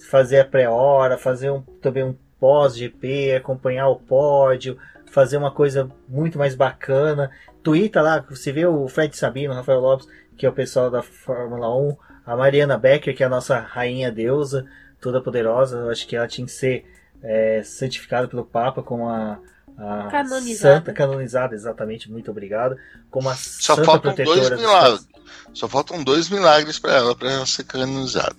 fazer 0.08 0.40
a 0.40 0.44
pré-hora, 0.46 1.18
fazer 1.18 1.50
um, 1.50 1.60
também 1.60 2.02
um 2.02 2.16
pós-GP, 2.38 3.34
acompanhar 3.34 3.88
o 3.88 3.96
pódio, 3.96 4.78
fazer 5.10 5.36
uma 5.36 5.50
coisa 5.50 5.90
muito 6.08 6.38
mais 6.38 6.54
bacana. 6.54 7.30
Twitter 7.62 8.02
lá, 8.02 8.24
você 8.28 8.52
vê 8.52 8.66
o 8.66 8.88
Fred 8.88 9.16
Sabino, 9.16 9.52
o 9.52 9.56
Rafael 9.56 9.80
Lopes, 9.80 10.08
que 10.36 10.46
é 10.46 10.48
o 10.48 10.52
pessoal 10.52 10.90
da 10.90 11.02
Fórmula 11.02 11.74
1, 11.76 11.96
a 12.26 12.36
Mariana 12.36 12.78
Becker, 12.78 13.14
que 13.14 13.22
é 13.22 13.26
a 13.26 13.30
nossa 13.30 13.58
rainha 13.58 14.10
deusa, 14.10 14.66
toda 15.00 15.20
poderosa, 15.20 15.78
eu 15.78 15.90
acho 15.90 16.06
que 16.06 16.16
ela 16.16 16.28
tinha 16.28 16.46
que 16.46 16.52
ser 16.52 16.84
é, 17.22 17.62
santificada 17.62 18.28
pelo 18.28 18.44
Papa 18.44 18.82
como 18.82 19.08
a, 19.08 19.38
a 19.76 20.08
canonizada. 20.10 20.76
santa 20.76 20.92
canonizada, 20.92 21.54
exatamente, 21.54 22.10
muito 22.10 22.30
obrigado, 22.30 22.76
como 23.10 23.28
a 23.28 23.34
Só 23.34 23.76
santa 23.76 23.84
faltam 23.84 24.14
dois 24.14 24.50
milagres. 24.50 25.08
Só 25.52 25.68
faltam 25.68 26.04
dois 26.04 26.28
milagres 26.28 26.78
para 26.78 26.94
ela 26.94 27.14
para 27.14 27.30
ela 27.30 27.46
ser 27.46 27.64
canonizada. 27.64 28.36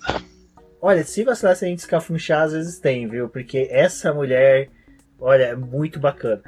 Olha, 0.80 1.04
se 1.04 1.22
vacilar 1.22 1.54
se 1.54 1.64
a 1.64 1.68
gente 1.68 1.78
escafunchar, 1.78 2.42
às 2.42 2.52
vezes 2.52 2.80
tem, 2.80 3.06
viu? 3.08 3.28
Porque 3.28 3.68
essa 3.70 4.12
mulher, 4.12 4.68
olha, 5.20 5.44
é 5.44 5.54
muito 5.54 6.00
bacana. 6.00 6.42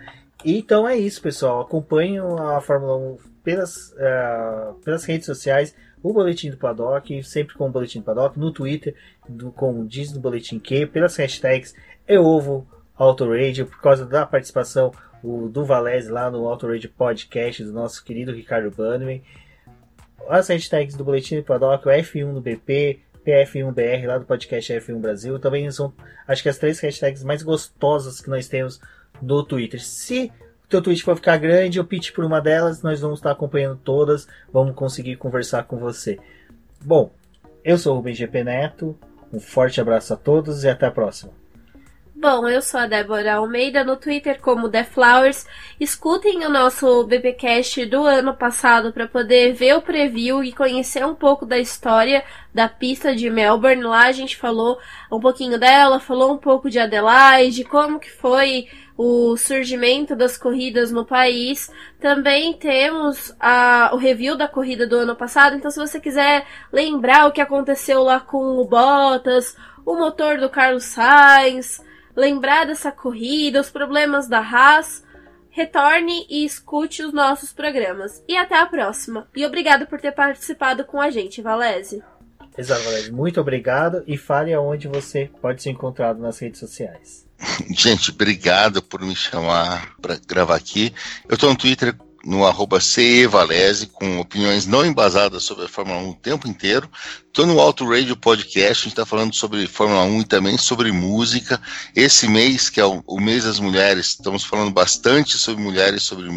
Então 0.45 0.89
é 0.89 0.97
isso, 0.97 1.21
pessoal. 1.21 1.61
Acompanhem 1.61 2.19
a 2.19 2.61
Fórmula 2.61 2.97
1 2.97 3.19
pelas, 3.43 3.93
uh, 3.93 4.75
pelas 4.83 5.05
redes 5.05 5.27
sociais, 5.27 5.75
o 6.03 6.13
Boletim 6.13 6.51
do 6.51 6.57
Paddock, 6.57 7.23
sempre 7.23 7.55
com 7.55 7.67
o 7.67 7.71
Boletim 7.71 8.01
do 8.01 8.05
Paddock, 8.05 8.39
no 8.39 8.51
Twitter, 8.51 8.95
do, 9.29 9.53
com 9.53 9.81
o 9.81 9.87
Diz 9.87 10.13
do 10.13 10.21
Boletim 10.21 10.59
Q, 10.59 10.87
pelas 10.87 11.17
hashtags 11.17 11.75
Eu 12.09 12.25
Ovo 12.25 12.67
Auto 12.97 13.29
Radio, 13.31 13.67
por 13.67 13.81
causa 13.81 14.07
da 14.07 14.27
participação 14.27 14.93
o, 15.23 15.49
do 15.49 15.65
Valese 15.65 16.11
lá 16.11 16.31
no 16.31 16.47
Auto 16.47 16.67
Radio 16.67 16.91
Podcast 16.91 17.65
do 17.65 17.73
nosso 17.73 18.05
querido 18.05 18.33
Ricardo 18.33 18.71
Bannerman. 18.71 19.23
As 20.29 20.49
hashtags 20.49 20.97
do 20.97 21.05
Boletim 21.05 21.37
do 21.37 21.45
Paddock, 21.45 21.87
o 21.87 21.91
F1 21.91 22.33
no 22.33 22.41
BP, 22.41 23.01
PF1BR 23.27 24.07
lá 24.07 24.19
do 24.19 24.27
podcast 24.27 24.73
F1 24.73 25.01
Brasil. 25.01 25.39
Também 25.39 25.71
são, 25.71 25.93
acho 26.29 26.43
que 26.43 26.49
as 26.49 26.59
três 26.59 26.79
hashtags 26.81 27.25
mais 27.25 27.43
gostosas 27.43 28.21
que 28.21 28.29
nós 28.29 28.49
temos 28.49 28.81
no 29.21 29.45
Twitter. 29.45 29.83
Se 29.83 30.33
o 30.65 30.69
teu 30.69 30.83
tweet 30.83 31.03
for 31.03 31.17
ficar 31.17 31.37
grande, 31.37 31.79
eu 31.79 31.85
pitch 31.85 32.13
por 32.13 32.25
uma 32.25 32.41
delas, 32.41 32.83
nós 32.83 33.01
vamos 33.01 33.19
estar 33.19 33.31
acompanhando 33.31 33.79
todas, 33.83 34.27
vamos 34.53 34.75
conseguir 34.75 35.17
conversar 35.17 35.65
com 35.65 35.77
você. 35.77 36.19
Bom, 36.85 37.13
eu 37.65 37.79
sou 37.79 37.95
o 37.95 37.97
Rubem 37.97 38.15
GP 38.15 38.45
Neto, 38.45 38.99
um 39.33 39.41
forte 39.41 39.81
abraço 39.81 40.13
a 40.13 40.17
todos 40.17 40.65
e 40.65 40.69
até 40.69 40.87
a 40.87 40.91
próxima. 40.91 41.33
Bom, 42.17 42.49
eu 42.49 42.63
sou 42.63 42.81
a 42.81 42.87
Débora 42.87 43.35
Almeida 43.35 43.85
no 43.85 43.97
Twitter 43.97 44.41
como 44.41 44.71
The 44.71 44.85
Flowers. 44.85 45.45
Escutem 45.79 46.47
o 46.47 46.49
nosso 46.49 47.05
BBcast 47.05 47.85
do 47.85 48.07
ano 48.07 48.33
passado 48.33 48.93
para 48.93 49.07
poder 49.07 49.53
ver 49.53 49.75
o 49.75 49.83
preview 49.83 50.43
e 50.43 50.53
conhecer 50.53 51.05
um 51.05 51.15
pouco 51.15 51.45
da 51.45 51.59
história 51.59 52.25
da 52.55 52.67
pista 52.67 53.15
de 53.15 53.29
Melbourne. 53.29 53.83
Lá 53.83 54.07
a 54.07 54.13
gente 54.13 54.37
falou 54.37 54.79
um 55.13 55.21
pouquinho 55.21 55.59
dela, 55.59 56.01
falou 56.01 56.33
um 56.33 56.39
pouco 56.39 56.71
de 56.71 56.79
Adelaide, 56.79 57.65
como 57.65 58.01
que 58.01 58.11
foi 58.11 58.69
o 58.97 59.37
surgimento 59.37 60.15
das 60.15 60.37
corridas 60.39 60.93
no 60.93 61.05
país. 61.05 61.71
Também 62.01 62.53
temos 62.55 63.35
a, 63.41 63.91
o 63.93 63.97
review 63.97 64.37
da 64.37 64.49
corrida 64.49 64.87
do 64.87 64.97
ano 64.97 65.17
passado. 65.17 65.57
Então, 65.57 65.71
se 65.71 65.79
você 65.79 66.01
quiser 66.01 66.47
lembrar 66.73 67.27
o 67.27 67.33
que 67.33 67.41
aconteceu 67.41 68.03
lá 68.03 68.21
com 68.21 68.59
o 68.59 68.65
Bottas, 68.65 69.57
o 69.85 69.97
motor 69.97 70.39
do 70.39 70.49
Carlos 70.49 70.85
Sainz, 70.85 71.83
lembrar 72.15 72.67
dessa 72.67 72.93
corrida, 72.93 73.61
os 73.61 73.71
problemas 73.71 74.29
da 74.29 74.39
Haas, 74.39 75.05
retorne 75.51 76.27
e 76.29 76.45
escute 76.45 77.03
os 77.03 77.13
nossos 77.13 77.53
programas. 77.53 78.23
E 78.29 78.37
até 78.37 78.59
a 78.59 78.67
próxima. 78.67 79.29
E 79.35 79.45
obrigado 79.45 79.87
por 79.87 80.01
ter 80.01 80.13
participado 80.13 80.85
com 80.85 81.01
a 81.01 81.11
gente, 81.11 81.43
Valese. 81.43 82.03
Exato, 82.57 82.83
Valese. 82.85 83.13
Muito 83.13 83.41
obrigado 83.41 84.03
e 84.07 84.17
fale 84.17 84.53
aonde 84.53 84.89
você 84.89 85.31
pode 85.41 85.63
ser 85.63 85.71
encontrado 85.71 86.21
nas 86.21 86.39
redes 86.39 86.61
sociais. 86.61 87.27
Gente, 87.71 88.11
obrigado 88.11 88.83
por 88.83 89.01
me 89.01 89.15
chamar 89.15 89.95
para 90.01 90.19
gravar 90.27 90.57
aqui. 90.57 90.93
Eu 91.29 91.35
estou 91.35 91.51
no 91.51 91.57
Twitter 91.57 91.97
no 92.25 92.47
arroba 92.47 92.79
com 93.93 94.19
opiniões 94.19 94.67
não 94.67 94.85
embasadas 94.85 95.43
sobre 95.43 95.67
a 95.67 95.69
Fórmula 95.69 95.99
1 95.99 96.09
o 96.09 96.15
tempo 96.15 96.49
inteiro. 96.49 96.89
Estou 97.27 97.47
no 97.47 97.61
Auto 97.61 97.89
Radio 97.89 98.17
Podcast, 98.17 98.71
a 98.71 98.73
gente 98.75 98.87
está 98.89 99.05
falando 99.05 99.35
sobre 99.35 99.67
Fórmula 99.67 100.05
1 100.05 100.21
e 100.21 100.25
também 100.25 100.57
sobre 100.57 100.91
música. 100.91 101.61
Esse 101.95 102.27
mês, 102.27 102.71
que 102.71 102.81
é 102.81 102.85
o, 102.85 103.03
o 103.07 103.21
mês 103.21 103.45
das 103.45 103.61
mulheres, 103.61 104.09
estamos 104.09 104.45
falando 104.45 104.71
bastante 104.71 105.37
sobre 105.37 105.63
mulheres 105.63 106.03
sobre 106.03 106.29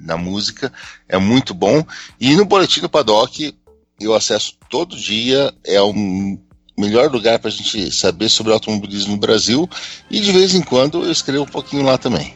na 0.00 0.16
música, 0.16 0.72
é 1.08 1.18
muito 1.18 1.52
bom. 1.52 1.84
E 2.18 2.34
no 2.34 2.44
Boletim 2.44 2.80
do 2.80 2.88
Paddock, 2.88 3.54
eu 4.00 4.14
acesso 4.14 4.54
todo 4.70 4.96
dia, 4.96 5.52
é 5.64 5.80
um 5.82 6.38
melhor 6.76 7.10
lugar 7.10 7.38
para 7.38 7.48
a 7.48 7.52
gente 7.52 7.90
saber 7.92 8.28
sobre 8.28 8.52
automobilismo 8.52 9.12
no 9.12 9.18
Brasil 9.18 9.68
e 10.10 10.20
de 10.20 10.30
vez 10.30 10.54
em 10.54 10.62
quando 10.62 11.04
eu 11.04 11.10
escrevo 11.10 11.42
um 11.42 11.48
pouquinho 11.48 11.82
lá 11.82 11.98
também. 11.98 12.34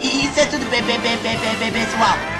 Isso 0.00 0.38
é 0.38 0.46
tudo 0.46 0.64
pessoal. 1.72 2.37